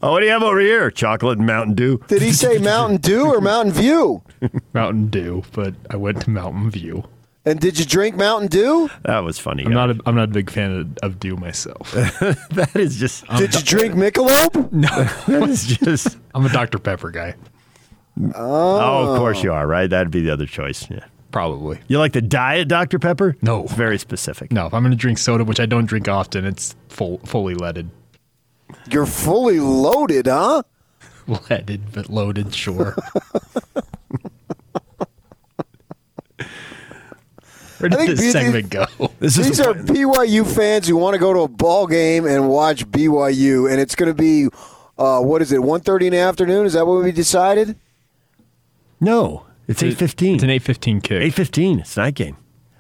Oh, 0.01 0.13
what 0.13 0.21
do 0.21 0.27
you 0.27 0.31
have 0.31 0.45
over 0.45 0.61
here? 0.61 0.89
Chocolate 0.93 1.39
and 1.39 1.49
Mountain 1.49 1.75
Dew. 1.75 1.99
Did 2.07 2.23
he 2.23 2.31
say 2.31 2.59
Mountain 2.59 2.99
Dew 2.99 3.27
or 3.27 3.41
Mountain 3.41 3.73
View? 3.75 4.23
Mountain 4.73 5.09
Dew, 5.09 5.43
but 5.51 5.75
I 5.91 5.97
went 5.97 6.21
to 6.23 6.31
Mountain 6.31 6.71
View. 6.71 7.03
And 7.47 7.61
did 7.61 7.79
you 7.79 7.85
drink 7.85 8.17
Mountain 8.17 8.49
Dew? 8.49 8.91
That 9.05 9.21
was 9.21 9.39
funny. 9.39 9.65
I'm 9.65 9.71
Yuck. 9.71 9.75
not. 9.75 9.91
A, 9.91 10.01
I'm 10.07 10.15
not 10.17 10.25
a 10.25 10.33
big 10.33 10.51
fan 10.51 10.73
of, 10.73 10.99
of 11.05 11.21
Dew 11.21 11.37
myself. 11.37 11.93
that 11.93 12.73
is 12.75 12.97
just. 12.97 13.25
Did 13.29 13.55
you 13.55 13.63
drink 13.63 13.95
Michelob? 13.95 14.73
No, 14.77 14.89
that 15.29 15.49
is 15.49 15.65
just. 15.65 16.19
I'm 16.35 16.45
a 16.45 16.49
Dr 16.49 16.79
Pepper 16.79 17.11
guy. 17.11 17.35
Oh. 18.21 18.33
oh, 18.35 19.13
of 19.13 19.19
course 19.19 19.43
you 19.45 19.53
are, 19.53 19.67
right? 19.67 19.89
That'd 19.89 20.11
be 20.11 20.23
the 20.23 20.31
other 20.31 20.47
choice. 20.47 20.91
Yeah. 20.91 21.05
Probably. 21.31 21.79
You 21.87 21.99
like 21.99 22.15
the 22.15 22.23
diet 22.23 22.67
Dr. 22.67 22.99
Pepper? 22.99 23.37
No. 23.43 23.65
It's 23.65 23.75
very 23.75 23.99
specific. 23.99 24.51
No, 24.51 24.67
if 24.67 24.75
I'm 24.75 24.83
going 24.83 24.91
to 24.91 24.97
drink 24.97 25.19
soda, 25.19 25.45
which 25.45 25.61
I 25.61 25.67
don't 25.67 25.85
drink 25.85 26.09
often, 26.09 26.47
it's 26.47 26.75
full, 26.89 27.19
fully 27.19 27.55
leaded. 27.55 27.91
You're 28.91 29.07
fully 29.07 29.61
loaded, 29.61 30.27
huh? 30.27 30.63
Leaded, 31.27 31.93
but 31.93 32.09
loaded, 32.09 32.55
sure. 32.55 32.97
Where 37.79 37.89
did 37.89 37.99
I 37.99 38.07
think 38.07 38.17
this 38.19 38.33
the- 38.33 38.33
segment 38.33 38.71
go? 38.71 38.87
This 39.19 39.39
is 39.39 39.49
These 39.49 39.59
the 39.59 39.69
are 39.71 39.75
point. 39.75 39.87
BYU 39.89 40.47
fans 40.47 40.87
who 40.89 40.97
want 40.97 41.15
to 41.15 41.19
go 41.19 41.33
to 41.33 41.41
a 41.41 41.49
ball 41.49 41.87
game 41.87 42.27
and 42.27 42.49
watch 42.49 42.87
BYU, 42.91 43.71
and 43.71 43.81
it's 43.81 43.95
going 43.95 44.11
to 44.11 44.15
be, 44.15 44.49
uh, 44.99 45.21
what 45.21 45.41
is 45.43 45.53
it, 45.53 45.61
1.30 45.61 46.07
in 46.07 46.13
the 46.13 46.19
afternoon? 46.19 46.67
Is 46.67 46.75
that 46.75 46.87
what 46.87 47.03
we 47.03 47.13
decided? 47.13 47.77
No, 49.01 49.47
it's 49.69 49.83
eight 49.83 49.97
fifteen. 49.97 50.37
It's 50.37 50.45
an 50.45 50.51
8:15 50.51 51.03
kick. 51.03 51.23
Eight 51.23 51.35
fifteen. 51.35 51.81
It's 51.81 51.97
a 51.97 52.01
night 52.01 52.15
game. 52.15 52.37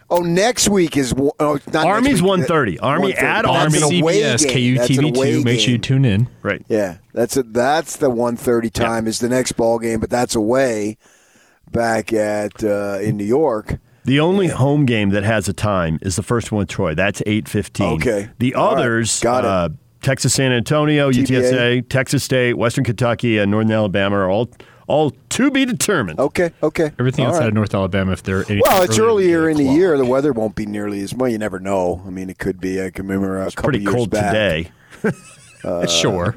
Oh, 0.09 0.21
next 0.21 0.69
week 0.69 0.97
is 0.97 1.13
oh, 1.41 1.59
not 1.73 1.85
Army's 1.87 2.23
week. 2.23 2.33
1:30. 2.47 2.79
Army 2.81 3.13
1:30. 3.13 3.17
at 3.23 3.43
That's 3.43 3.49
Army. 3.49 3.79
an 3.79 3.83
CBS, 4.05 4.49
game. 4.49 4.77
That's 4.77 4.91
an 4.91 5.05
away 5.05 5.33
KUTV2. 5.33 5.45
Make 5.45 5.61
sure 5.61 5.71
you 5.73 5.79
tune 5.79 6.05
in. 6.05 6.29
Right. 6.43 6.65
Yeah, 6.69 6.99
that's 7.13 7.37
a, 7.37 7.43
that's 7.43 7.97
the 7.97 8.09
1.30 8.11 8.73
time 8.73 9.07
is 9.09 9.19
the 9.19 9.29
next 9.29 9.53
ball 9.53 9.79
game, 9.79 9.99
but 10.01 10.09
that's 10.09 10.35
away 10.37 10.97
back 11.73 12.13
at 12.13 12.63
uh, 12.63 12.99
in 13.03 13.17
New 13.17 13.25
York. 13.25 13.79
The 14.07 14.21
only 14.21 14.47
home 14.49 14.87
game 14.87 15.11
that 15.11 15.25
has 15.25 15.49
a 15.49 15.53
time 15.53 15.99
is 16.01 16.15
the 16.17 16.23
first 16.23 16.53
one 16.53 16.61
with 16.61 16.69
Troy. 16.69 16.95
That's 16.95 17.23
eight 17.27 17.49
fifteen. 17.49 17.95
Okay. 18.01 18.29
The 18.39 18.55
All 18.55 18.75
right. 18.75 18.79
others, 18.81 19.21
Got 19.21 19.45
it. 19.45 19.49
Uh, 19.51 19.69
Texas, 20.01 20.35
San 20.35 20.53
Antonio, 20.53 21.11
TBA. 21.11 21.27
UTSA, 21.27 21.89
Texas 21.89 22.23
State, 22.23 22.55
Western 22.57 22.85
Kentucky, 22.85 23.39
and 23.39 23.51
Northern 23.51 23.73
Alabama 23.73 24.17
are 24.17 24.31
all 24.31 24.49
all 24.87 25.11
to 25.31 25.51
be 25.51 25.65
determined. 25.65 26.21
Okay, 26.21 26.53
okay. 26.63 26.93
Everything 27.01 27.25
All 27.25 27.33
outside 27.33 27.41
right. 27.41 27.49
of 27.49 27.55
North 27.55 27.75
Alabama, 27.75 28.13
if 28.13 28.23
they're 28.23 28.37
anything 28.43 28.63
Well, 28.65 28.83
it's 28.83 28.97
earlier 28.97 29.41
earlier 29.41 29.49
in 29.51 29.57
the 29.57 29.65
year. 29.65 29.99
The 29.99 30.05
weather 30.05 30.33
won't 30.33 30.55
be 30.55 30.65
nearly 30.65 31.01
as 31.01 31.13
well. 31.13 31.29
You 31.29 31.39
never 31.39 31.59
know. 31.59 32.03
I 32.07 32.11
mean, 32.11 32.31
it 32.31 32.39
could 32.39 32.61
be. 32.61 32.81
I 32.81 32.91
can 32.91 33.09
remember 33.09 33.43
a 33.43 33.47
couple 33.47 33.65
Pretty 33.65 33.81
years 33.81 33.93
cold 33.93 34.11
back. 34.11 34.33
today. 34.33 34.71
sure. 35.89 36.37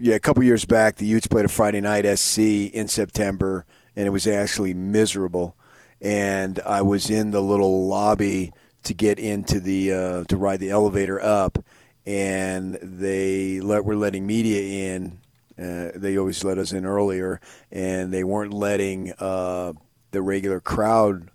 Yeah, 0.00 0.14
a 0.14 0.20
couple 0.20 0.42
years 0.42 0.64
back, 0.64 0.96
the 0.96 1.04
Utes 1.04 1.26
played 1.26 1.44
a 1.44 1.48
Friday 1.48 1.82
night 1.82 2.06
SC 2.18 2.38
in 2.38 2.88
September, 2.88 3.66
and 3.94 4.06
it 4.06 4.10
was 4.10 4.26
actually 4.26 4.72
miserable. 4.72 5.54
And 6.00 6.60
I 6.60 6.82
was 6.82 7.10
in 7.10 7.30
the 7.32 7.40
little 7.42 7.86
lobby 7.88 8.52
to 8.84 8.94
get 8.94 9.18
into 9.18 9.60
the 9.60 9.92
uh, 9.92 10.24
to 10.24 10.36
ride 10.36 10.60
the 10.60 10.70
elevator 10.70 11.20
up, 11.20 11.58
and 12.06 12.78
they 12.80 13.60
let 13.60 13.84
were 13.84 13.96
letting 13.96 14.26
media 14.26 14.94
in. 14.94 15.18
Uh, 15.58 15.90
they 15.96 16.16
always 16.16 16.44
let 16.44 16.56
us 16.58 16.72
in 16.72 16.86
earlier, 16.86 17.40
and 17.72 18.12
they 18.14 18.22
weren't 18.22 18.54
letting 18.54 19.12
uh, 19.18 19.72
the 20.12 20.22
regular 20.22 20.60
crowd 20.60 21.30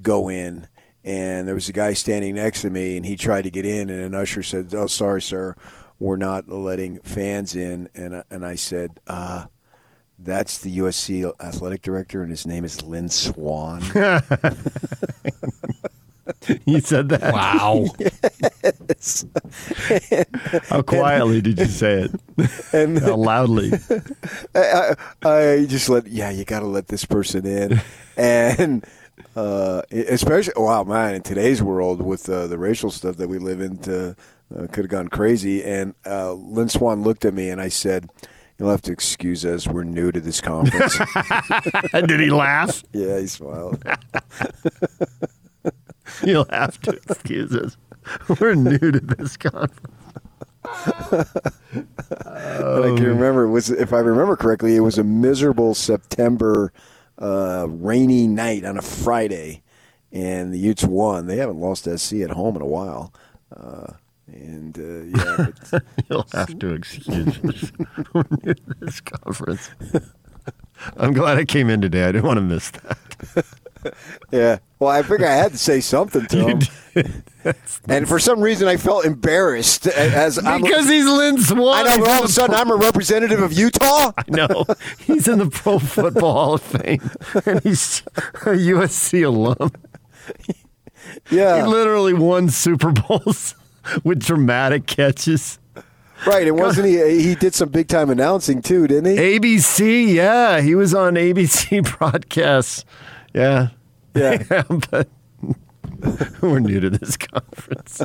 go 0.00 0.28
in. 0.30 0.66
And 1.04 1.46
there 1.46 1.54
was 1.54 1.68
a 1.68 1.72
guy 1.72 1.92
standing 1.92 2.34
next 2.34 2.62
to 2.62 2.70
me, 2.70 2.96
and 2.96 3.04
he 3.06 3.16
tried 3.16 3.42
to 3.42 3.50
get 3.50 3.66
in, 3.66 3.90
and 3.90 4.00
an 4.00 4.14
usher 4.14 4.42
said, 4.42 4.74
"Oh, 4.74 4.86
sorry, 4.86 5.20
sir, 5.20 5.54
we're 5.98 6.16
not 6.16 6.48
letting 6.48 6.98
fans 7.00 7.54
in." 7.54 7.90
And 7.94 8.16
I- 8.16 8.24
and 8.30 8.44
I 8.44 8.54
said, 8.54 8.98
uh, 9.06 9.46
"That's 10.18 10.58
the 10.58 10.78
USC 10.78 11.30
athletic 11.40 11.82
director, 11.82 12.22
and 12.22 12.30
his 12.30 12.46
name 12.46 12.64
is 12.64 12.82
Lynn 12.82 13.08
Swann." 13.08 13.82
You 16.64 16.80
said 16.80 17.08
that. 17.10 17.32
Wow. 17.32 17.86
How 20.68 20.82
quietly 20.82 21.40
did 21.40 21.58
you 21.58 21.66
say 21.66 22.08
it? 22.08 22.12
and 22.72 22.98
How 22.98 23.16
loudly? 23.16 23.72
I, 24.54 24.94
I, 25.22 25.28
I 25.28 25.66
just 25.66 25.88
let 25.88 26.06
yeah 26.06 26.30
you 26.30 26.44
got 26.44 26.60
to 26.60 26.66
let 26.66 26.88
this 26.88 27.04
person 27.04 27.46
in 27.46 27.80
and 28.16 28.84
uh, 29.36 29.82
especially 29.90 30.54
wow 30.56 30.84
man 30.84 31.14
in 31.14 31.22
today's 31.22 31.62
world 31.62 32.02
with 32.02 32.28
uh, 32.28 32.46
the 32.46 32.58
racial 32.58 32.90
stuff 32.90 33.16
that 33.16 33.28
we 33.28 33.38
live 33.38 33.60
in 33.60 33.78
to, 33.78 34.16
uh, 34.54 34.66
could 34.68 34.84
have 34.84 34.88
gone 34.88 35.08
crazy 35.08 35.62
and 35.64 35.94
uh, 36.04 36.32
Lynn 36.32 36.68
Swann 36.68 37.02
looked 37.02 37.24
at 37.24 37.34
me 37.34 37.50
and 37.50 37.60
I 37.60 37.68
said 37.68 38.08
you'll 38.58 38.70
have 38.70 38.82
to 38.82 38.92
excuse 38.92 39.44
us 39.44 39.66
we're 39.66 39.84
new 39.84 40.10
to 40.12 40.20
this 40.20 40.40
conference 40.40 40.98
did 41.92 42.20
he 42.20 42.30
laugh? 42.30 42.82
yeah 42.92 43.18
he 43.18 43.26
smiled 43.26 43.82
You'll 46.24 46.46
have 46.50 46.80
to 46.82 46.92
excuse 47.08 47.54
us. 47.54 47.76
We're 48.40 48.54
new 48.54 48.78
to 48.78 49.00
this 49.00 49.36
conference. 49.36 49.80
I 50.64 51.24
can 52.96 53.04
remember 53.04 53.44
it 53.44 53.50
was 53.50 53.70
if 53.70 53.92
I 53.92 53.98
remember 53.98 54.36
correctly 54.36 54.76
it 54.76 54.80
was 54.80 54.98
a 54.98 55.04
miserable 55.04 55.74
September 55.74 56.72
uh, 57.18 57.66
rainy 57.68 58.26
night 58.26 58.64
on 58.64 58.76
a 58.78 58.82
Friday 58.82 59.62
and 60.12 60.52
the 60.52 60.58
Utes 60.58 60.84
won 60.84 61.26
they 61.26 61.36
haven't 61.36 61.60
lost 61.60 61.84
SC 61.98 62.14
at 62.14 62.30
home 62.30 62.56
in 62.56 62.62
a 62.62 62.66
while 62.66 63.12
uh, 63.56 63.92
and 64.26 64.78
uh, 64.78 65.18
yeah 65.18 65.46
but 65.70 65.82
You'll 66.10 66.26
have 66.32 66.58
to 66.58 66.74
excuse 66.74 67.38
us. 67.38 67.72
We're 68.12 68.24
this 68.80 69.00
conference. 69.00 69.70
I'm 70.96 71.12
glad 71.12 71.38
I 71.38 71.44
came 71.44 71.70
in 71.70 71.80
today. 71.80 72.04
I 72.04 72.12
didn't 72.12 72.26
want 72.26 72.36
to 72.38 72.42
miss 72.42 72.70
that. 72.70 72.98
Yeah. 74.32 74.58
Well, 74.80 74.90
I 74.90 75.02
figured 75.02 75.22
I 75.22 75.34
had 75.34 75.52
to 75.52 75.58
say 75.58 75.78
something 75.78 76.26
to 76.26 76.44
him. 76.44 77.14
and 77.88 78.08
for 78.08 78.18
some 78.18 78.40
reason, 78.40 78.66
I 78.66 78.78
felt 78.78 79.04
embarrassed 79.04 79.86
as 79.86 80.44
I'm, 80.44 80.60
Because 80.60 80.88
he's 80.88 81.04
Lynn 81.04 81.40
Swann. 81.40 81.86
I 81.86 81.94
know, 81.94 82.04
all 82.06 82.18
of 82.18 82.24
a 82.24 82.32
sudden, 82.32 82.56
I'm 82.56 82.72
a 82.72 82.74
representative 82.74 83.40
of 83.40 83.52
Utah. 83.52 84.10
I 84.16 84.24
know. 84.28 84.64
He's 84.98 85.28
in 85.28 85.38
the 85.38 85.48
Pro 85.48 85.78
Football 85.78 86.32
Hall 86.32 86.54
of 86.54 86.62
Fame, 86.62 87.10
and 87.46 87.62
he's 87.62 88.02
a 88.16 88.56
USC 88.56 89.24
alum. 89.24 89.70
Yeah. 91.30 91.62
He 91.62 91.70
literally 91.70 92.14
won 92.14 92.48
Super 92.48 92.90
Bowls 92.90 93.54
with 94.04 94.20
dramatic 94.20 94.86
catches. 94.86 95.58
right. 96.26 96.46
And 96.46 96.58
wasn't 96.58 96.86
he? 96.88 97.22
He 97.22 97.34
did 97.34 97.54
some 97.54 97.68
big 97.68 97.88
time 97.88 98.10
announcing 98.10 98.62
too, 98.62 98.86
didn't 98.86 99.16
he? 99.16 99.38
ABC, 99.38 100.14
yeah, 100.14 100.60
he 100.60 100.74
was 100.74 100.94
on 100.94 101.14
ABC 101.14 101.84
broadcasts. 101.98 102.84
Yeah, 103.34 103.68
Yeah. 104.14 104.42
yeah, 104.50 104.62
but 104.90 105.08
we're 106.40 106.58
new 106.60 106.80
to 106.80 106.90
this 106.90 107.16
conference. 107.16 108.02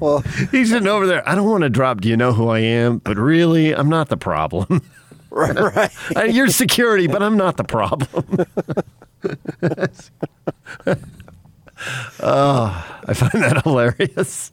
Well, 0.00 0.20
He's 0.50 0.70
sitting 0.70 0.88
over 0.88 1.06
there. 1.06 1.28
I 1.28 1.34
don't 1.34 1.48
want 1.48 1.62
to 1.62 1.70
drop. 1.70 2.00
Do 2.00 2.08
you 2.08 2.16
know 2.16 2.32
who 2.32 2.48
I 2.48 2.60
am? 2.60 2.98
But 2.98 3.16
really, 3.16 3.74
I'm 3.74 3.88
not 3.88 4.08
the 4.08 4.16
problem. 4.16 4.82
right, 5.30 5.90
right. 6.14 6.32
You're 6.34 6.48
security, 6.48 7.06
but 7.06 7.22
I'm 7.22 7.36
not 7.36 7.56
the 7.56 7.64
problem. 7.64 8.46
oh, 12.20 13.00
I 13.06 13.14
find 13.14 13.42
that 13.44 13.62
hilarious. 13.64 14.52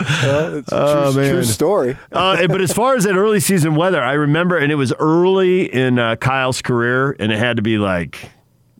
Well, 0.00 0.56
it's 0.56 0.72
a 0.72 0.76
Oh, 0.76 1.12
true, 1.12 1.28
true 1.28 1.44
story. 1.44 1.96
Uh, 2.10 2.46
but 2.48 2.60
as 2.60 2.72
far 2.72 2.96
as 2.96 3.04
that 3.04 3.14
early 3.16 3.40
season 3.40 3.74
weather, 3.74 4.02
I 4.02 4.12
remember, 4.14 4.56
and 4.58 4.72
it 4.72 4.76
was 4.76 4.92
early 4.98 5.72
in 5.72 5.98
uh, 5.98 6.16
Kyle's 6.16 6.62
career, 6.62 7.16
and 7.18 7.30
it 7.32 7.38
had 7.38 7.56
to 7.56 7.62
be 7.62 7.78
like, 7.78 8.30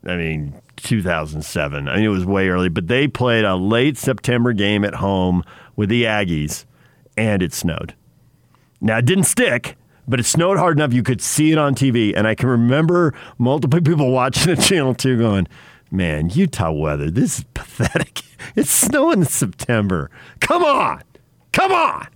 I 0.05 0.17
mean, 0.17 0.53
2007. 0.77 1.87
I 1.87 1.95
mean, 1.95 2.03
it 2.03 2.09
was 2.09 2.25
way 2.25 2.49
early, 2.49 2.69
but 2.69 2.87
they 2.87 3.07
played 3.07 3.45
a 3.45 3.55
late 3.55 3.97
September 3.97 4.53
game 4.53 4.83
at 4.83 4.95
home 4.95 5.43
with 5.75 5.89
the 5.89 6.03
Aggies, 6.03 6.65
and 7.17 7.41
it 7.41 7.53
snowed. 7.53 7.95
Now, 8.81 8.97
it 8.97 9.05
didn't 9.05 9.23
stick, 9.25 9.77
but 10.07 10.19
it 10.19 10.23
snowed 10.23 10.57
hard 10.57 10.77
enough 10.77 10.91
you 10.91 11.03
could 11.03 11.21
see 11.21 11.51
it 11.53 11.57
on 11.57 11.73
TV. 11.73 12.13
And 12.15 12.27
I 12.27 12.35
can 12.35 12.49
remember 12.49 13.13
multiple 13.37 13.79
people 13.85 14.11
watching 14.11 14.53
the 14.55 14.61
Channel 14.61 14.93
2 14.93 15.17
going, 15.17 15.47
man, 15.93 16.29
Utah 16.29 16.71
weather, 16.71 17.09
this 17.09 17.39
is 17.39 17.45
pathetic. 17.53 18.23
It's 18.57 18.69
snowing 18.69 19.19
in 19.21 19.25
September. 19.25 20.11
Come 20.41 20.65
on. 20.65 21.01
Come 21.53 21.71
on. 21.71 22.07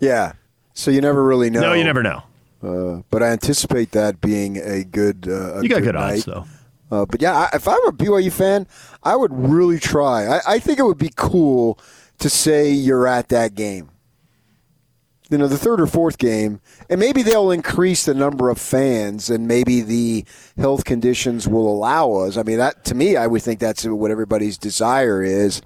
Yeah. 0.00 0.32
So 0.72 0.90
you 0.90 1.02
never 1.02 1.22
really 1.22 1.50
know. 1.50 1.60
No, 1.60 1.72
you 1.74 1.84
never 1.84 2.02
know. 2.02 2.22
Uh, 2.62 3.02
but 3.10 3.22
I 3.22 3.26
anticipate 3.26 3.92
that 3.92 4.22
being 4.22 4.56
a 4.56 4.84
good. 4.84 5.26
Uh, 5.28 5.58
a 5.58 5.62
You 5.62 5.68
got 5.68 5.76
good 5.82 5.84
good 5.84 5.94
night. 5.96 6.14
odds, 6.14 6.24
though. 6.24 6.44
Uh, 6.90 7.04
but 7.04 7.20
yeah, 7.20 7.34
I, 7.52 7.56
if 7.56 7.68
I 7.68 7.72
were 7.74 7.88
a 7.90 7.92
BYU 7.92 8.32
fan, 8.32 8.66
I 9.02 9.16
would 9.16 9.32
really 9.34 9.78
try. 9.78 10.26
I, 10.26 10.40
I 10.54 10.58
think 10.58 10.78
it 10.78 10.84
would 10.84 10.96
be 10.96 11.12
cool 11.14 11.78
to 12.20 12.30
say 12.30 12.70
you're 12.70 13.06
at 13.06 13.28
that 13.28 13.54
game. 13.54 13.90
You 15.28 15.38
know, 15.38 15.48
the 15.48 15.58
third 15.58 15.80
or 15.80 15.86
fourth 15.86 16.18
game, 16.18 16.60
and 16.88 17.00
maybe 17.00 17.22
they'll 17.22 17.50
increase 17.50 18.04
the 18.04 18.14
number 18.14 18.48
of 18.48 18.58
fans, 18.58 19.28
and 19.28 19.48
maybe 19.48 19.80
the 19.80 20.24
health 20.56 20.84
conditions 20.84 21.48
will 21.48 21.68
allow 21.68 22.12
us. 22.12 22.36
I 22.36 22.44
mean, 22.44 22.58
that 22.58 22.84
to 22.84 22.94
me, 22.94 23.16
I 23.16 23.26
would 23.26 23.42
think 23.42 23.58
that's 23.58 23.84
what 23.84 24.12
everybody's 24.12 24.56
desire 24.56 25.22
is. 25.22 25.62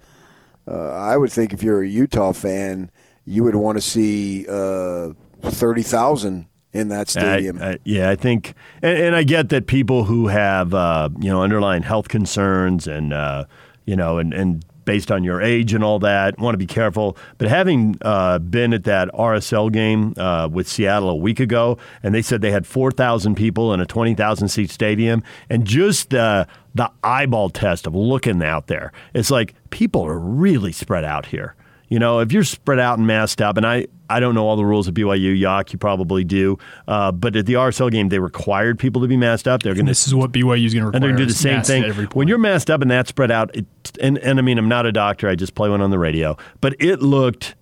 Uh, 0.66 0.92
I 0.92 1.16
would 1.16 1.30
think 1.30 1.52
if 1.52 1.62
you're 1.62 1.82
a 1.82 1.88
Utah 1.88 2.32
fan, 2.32 2.90
you 3.26 3.44
would 3.44 3.54
want 3.54 3.76
to 3.76 3.82
see 3.82 4.46
uh, 4.48 5.10
thirty 5.42 5.82
thousand 5.82 6.46
in 6.72 6.88
that 6.88 7.08
stadium. 7.08 7.60
I, 7.60 7.72
I, 7.72 7.78
yeah, 7.84 8.10
I 8.10 8.16
think, 8.16 8.54
and, 8.82 8.98
and, 8.98 9.16
I 9.16 9.24
get 9.24 9.48
that 9.48 9.66
people 9.66 10.04
who 10.04 10.28
have 10.28 10.72
uh, 10.72 11.08
you 11.18 11.30
know 11.30 11.42
underlying 11.42 11.82
health 11.82 12.08
concerns 12.08 12.86
and 12.86 13.12
uh, 13.12 13.44
you 13.84 13.96
know 13.96 14.18
and 14.18 14.32
and 14.32 14.64
based 14.90 15.12
on 15.12 15.22
your 15.22 15.40
age 15.40 15.72
and 15.72 15.84
all 15.84 16.00
that. 16.00 16.36
Want 16.36 16.54
to 16.54 16.58
be 16.58 16.66
careful. 16.66 17.16
But 17.38 17.46
having 17.46 17.96
uh, 18.02 18.40
been 18.40 18.74
at 18.74 18.82
that 18.84 19.08
RSL 19.10 19.70
game 19.70 20.14
uh, 20.16 20.48
with 20.50 20.66
Seattle 20.66 21.10
a 21.10 21.14
week 21.14 21.38
ago, 21.38 21.78
and 22.02 22.12
they 22.12 22.22
said 22.22 22.40
they 22.40 22.50
had 22.50 22.66
4,000 22.66 23.36
people 23.36 23.72
in 23.72 23.78
a 23.78 23.86
20,000 23.86 24.48
seat 24.48 24.68
stadium, 24.68 25.22
and 25.48 25.64
just 25.64 26.12
uh, 26.12 26.44
the 26.74 26.90
eyeball 27.04 27.50
test 27.50 27.86
of 27.86 27.94
looking 27.94 28.42
out 28.42 28.66
there, 28.66 28.90
it's 29.14 29.30
like 29.30 29.54
people 29.70 30.04
are 30.04 30.18
really 30.18 30.72
spread 30.72 31.04
out 31.04 31.26
here. 31.26 31.54
You 31.90 31.98
know, 31.98 32.20
if 32.20 32.32
you're 32.32 32.44
spread 32.44 32.78
out 32.78 32.98
and 32.98 33.06
masked 33.06 33.42
up, 33.42 33.56
and 33.56 33.66
I, 33.66 33.88
I 34.08 34.20
don't 34.20 34.34
know 34.34 34.46
all 34.46 34.56
the 34.56 34.64
rules 34.64 34.86
of 34.88 34.94
BYU, 34.94 35.38
Yock, 35.38 35.72
you 35.72 35.78
probably 35.78 36.22
do, 36.24 36.56
uh, 36.86 37.10
but 37.10 37.34
at 37.34 37.46
the 37.46 37.54
RSL 37.54 37.90
game, 37.90 38.08
they 38.08 38.20
required 38.20 38.78
people 38.78 39.02
to 39.02 39.08
be 39.08 39.16
masked 39.16 39.48
up. 39.48 39.62
They're 39.62 39.74
going. 39.74 39.86
This 39.86 40.06
is 40.06 40.14
what 40.14 40.30
BYU 40.30 40.64
is 40.64 40.72
going 40.72 40.82
to 40.82 40.86
require. 40.86 40.94
And 40.94 41.02
they're 41.02 41.10
going 41.10 41.18
to 41.18 41.24
do 41.24 41.26
the 41.26 41.34
same 41.34 41.62
thing. 41.62 42.06
When 42.14 42.28
you're 42.28 42.38
masked 42.38 42.70
up 42.70 42.80
and 42.80 42.90
that 42.92 43.08
spread 43.08 43.30
out, 43.30 43.54
it, 43.56 43.66
and 44.00 44.18
and 44.18 44.38
I 44.38 44.42
mean, 44.42 44.56
I'm 44.56 44.68
not 44.68 44.86
a 44.86 44.92
doctor. 44.92 45.28
I 45.28 45.34
just 45.34 45.54
play 45.54 45.68
one 45.68 45.80
on 45.80 45.90
the 45.90 45.98
radio, 45.98 46.36
but 46.60 46.76
it 46.78 47.02
looked 47.02 47.56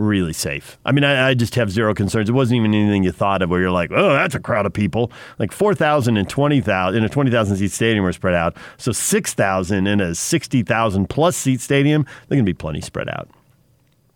really 0.00 0.32
safe. 0.32 0.78
I 0.84 0.92
mean, 0.92 1.04
I, 1.04 1.28
I, 1.28 1.34
just 1.34 1.54
have 1.54 1.70
zero 1.70 1.94
concerns. 1.94 2.28
It 2.28 2.32
wasn't 2.32 2.56
even 2.56 2.74
anything 2.74 3.04
you 3.04 3.12
thought 3.12 3.42
of 3.42 3.50
where 3.50 3.60
you're 3.60 3.70
like, 3.70 3.90
oh, 3.92 4.14
that's 4.14 4.34
a 4.34 4.40
crowd 4.40 4.66
of 4.66 4.72
people. 4.72 5.12
Like 5.38 5.52
4,000 5.52 6.16
and 6.16 6.28
20,000 6.28 6.96
in 6.98 7.04
a 7.04 7.08
20,000 7.08 7.56
seat 7.56 7.70
stadium 7.70 8.04
were 8.04 8.12
spread 8.12 8.34
out. 8.34 8.56
So 8.78 8.92
6,000 8.92 9.86
in 9.86 10.00
a 10.00 10.14
60,000 10.14 11.08
plus 11.08 11.36
seat 11.36 11.60
stadium, 11.60 12.04
they're 12.28 12.36
going 12.36 12.46
to 12.46 12.50
be 12.50 12.54
plenty 12.54 12.80
spread 12.80 13.08
out. 13.08 13.28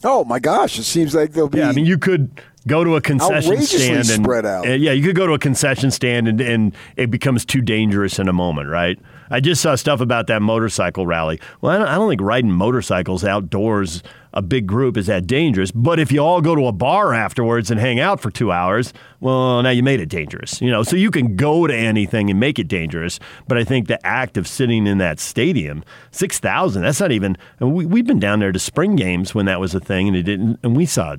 Oh 0.07 0.23
my 0.25 0.39
gosh! 0.39 0.79
It 0.79 0.83
seems 0.83 1.15
like 1.15 1.33
they'll 1.33 1.49
be. 1.49 1.59
Yeah, 1.59 1.71
I 1.71 1.73
mean, 1.73 1.87
you 1.87 1.97
could 1.97 2.43
go 2.67 2.85
to 2.85 2.97
a 2.97 3.01
concession 3.01 3.63
stand 3.63 4.11
and 4.11 4.25
spread 4.25 4.45
out. 4.45 4.67
yeah, 4.67 4.93
you 4.93 5.03
could 5.03 5.17
go 5.17 5.27
to 5.27 5.33
a 5.33 5.39
concession 5.39 5.91
stand 5.91 6.29
and, 6.29 6.41
and 6.43 6.77
it 6.97 7.11
becomes 7.11 7.45
too 7.47 7.63
dangerous 7.63 8.19
in 8.19 8.29
a 8.29 8.33
moment, 8.33 8.69
right? 8.69 8.99
I 9.31 9.41
just 9.41 9.63
saw 9.63 9.75
stuff 9.75 10.01
about 10.01 10.27
that 10.27 10.43
motorcycle 10.43 11.07
rally. 11.07 11.41
Well, 11.61 11.73
I 11.73 11.79
don't, 11.79 11.89
I 11.89 11.95
don't 11.95 12.09
think 12.09 12.21
riding 12.21 12.51
motorcycles 12.51 13.25
outdoors, 13.25 14.03
a 14.33 14.43
big 14.43 14.67
group, 14.67 14.97
is 14.97 15.07
that 15.07 15.27
dangerous. 15.27 15.71
But 15.71 15.99
if 15.99 16.13
you 16.13 16.21
all 16.21 16.41
go 16.41 16.55
to 16.55 16.67
a 16.67 16.73
bar 16.73 17.15
afterwards 17.15 17.71
and 17.71 17.81
hang 17.81 18.01
out 18.01 18.21
for 18.21 18.31
two 18.31 18.53
hours, 18.53 18.93
well, 19.21 19.63
now 19.63 19.71
you 19.71 19.83
made 19.83 20.01
it 20.01 20.09
dangerous. 20.09 20.61
You 20.61 20.71
know, 20.71 20.83
so 20.83 20.97
you 20.97 21.11
can 21.11 21.37
go 21.37 21.67
to 21.67 21.75
anything 21.75 22.31
and 22.31 22.39
make 22.39 22.59
it 22.59 22.69
dangerous. 22.69 23.19
But 23.49 23.59
I 23.59 23.65
think 23.65 23.89
the 23.89 24.05
act 24.07 24.37
of 24.37 24.47
sitting 24.47 24.87
in 24.87 24.99
that 24.99 25.19
stadium, 25.21 25.85
six 26.11 26.39
thousand, 26.39 26.83
that's 26.83 27.01
not 27.01 27.13
even. 27.13 27.37
We, 27.61 27.87
we've 27.87 28.07
been 28.07 28.21
down 28.21 28.41
there 28.41 28.53
to 28.53 28.59
spring 28.59 28.97
games 28.97 29.35
when 29.35 29.47
that 29.47 29.61
was 29.61 29.75
a 29.75 29.81
thing, 29.81 30.09
and 30.09 30.17
it 30.17 30.25
didn't, 30.25 30.61
and 30.63 30.77
we 30.77 30.87
saw 30.87 31.17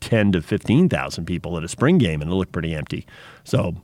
ten 0.00 0.32
to 0.32 0.42
fifteen 0.42 0.88
thousand 0.88 1.26
people 1.26 1.56
at 1.58 1.64
a 1.64 1.68
spring 1.68 1.98
game, 1.98 2.22
and 2.22 2.30
it 2.30 2.34
looked 2.34 2.52
pretty 2.52 2.74
empty. 2.74 3.06
So. 3.44 3.76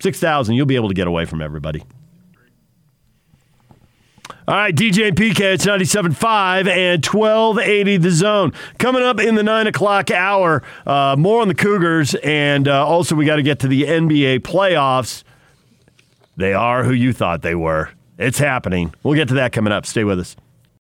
6,000, 0.00 0.56
you'll 0.56 0.66
be 0.66 0.74
able 0.74 0.88
to 0.88 0.94
get 0.94 1.06
away 1.06 1.26
from 1.26 1.40
everybody. 1.40 1.84
All 4.52 4.58
right, 4.58 4.76
DJ 4.76 5.08
and 5.08 5.16
PK, 5.16 5.54
it's 5.54 5.64
97.5 5.64 6.68
and 6.68 7.02
1280 7.02 7.96
the 7.96 8.10
zone. 8.10 8.52
Coming 8.76 9.02
up 9.02 9.18
in 9.18 9.34
the 9.34 9.42
9 9.42 9.66
o'clock 9.66 10.10
hour, 10.10 10.62
uh, 10.86 11.16
more 11.18 11.40
on 11.40 11.48
the 11.48 11.54
Cougars, 11.54 12.14
and 12.16 12.68
uh, 12.68 12.86
also 12.86 13.14
we 13.14 13.24
got 13.24 13.36
to 13.36 13.42
get 13.42 13.60
to 13.60 13.66
the 13.66 13.84
NBA 13.84 14.40
playoffs. 14.40 15.24
They 16.36 16.52
are 16.52 16.84
who 16.84 16.92
you 16.92 17.14
thought 17.14 17.40
they 17.40 17.54
were. 17.54 17.92
It's 18.18 18.36
happening. 18.36 18.92
We'll 19.02 19.14
get 19.14 19.28
to 19.28 19.34
that 19.36 19.52
coming 19.52 19.72
up. 19.72 19.86
Stay 19.86 20.04
with 20.04 20.20
us. 20.20 20.36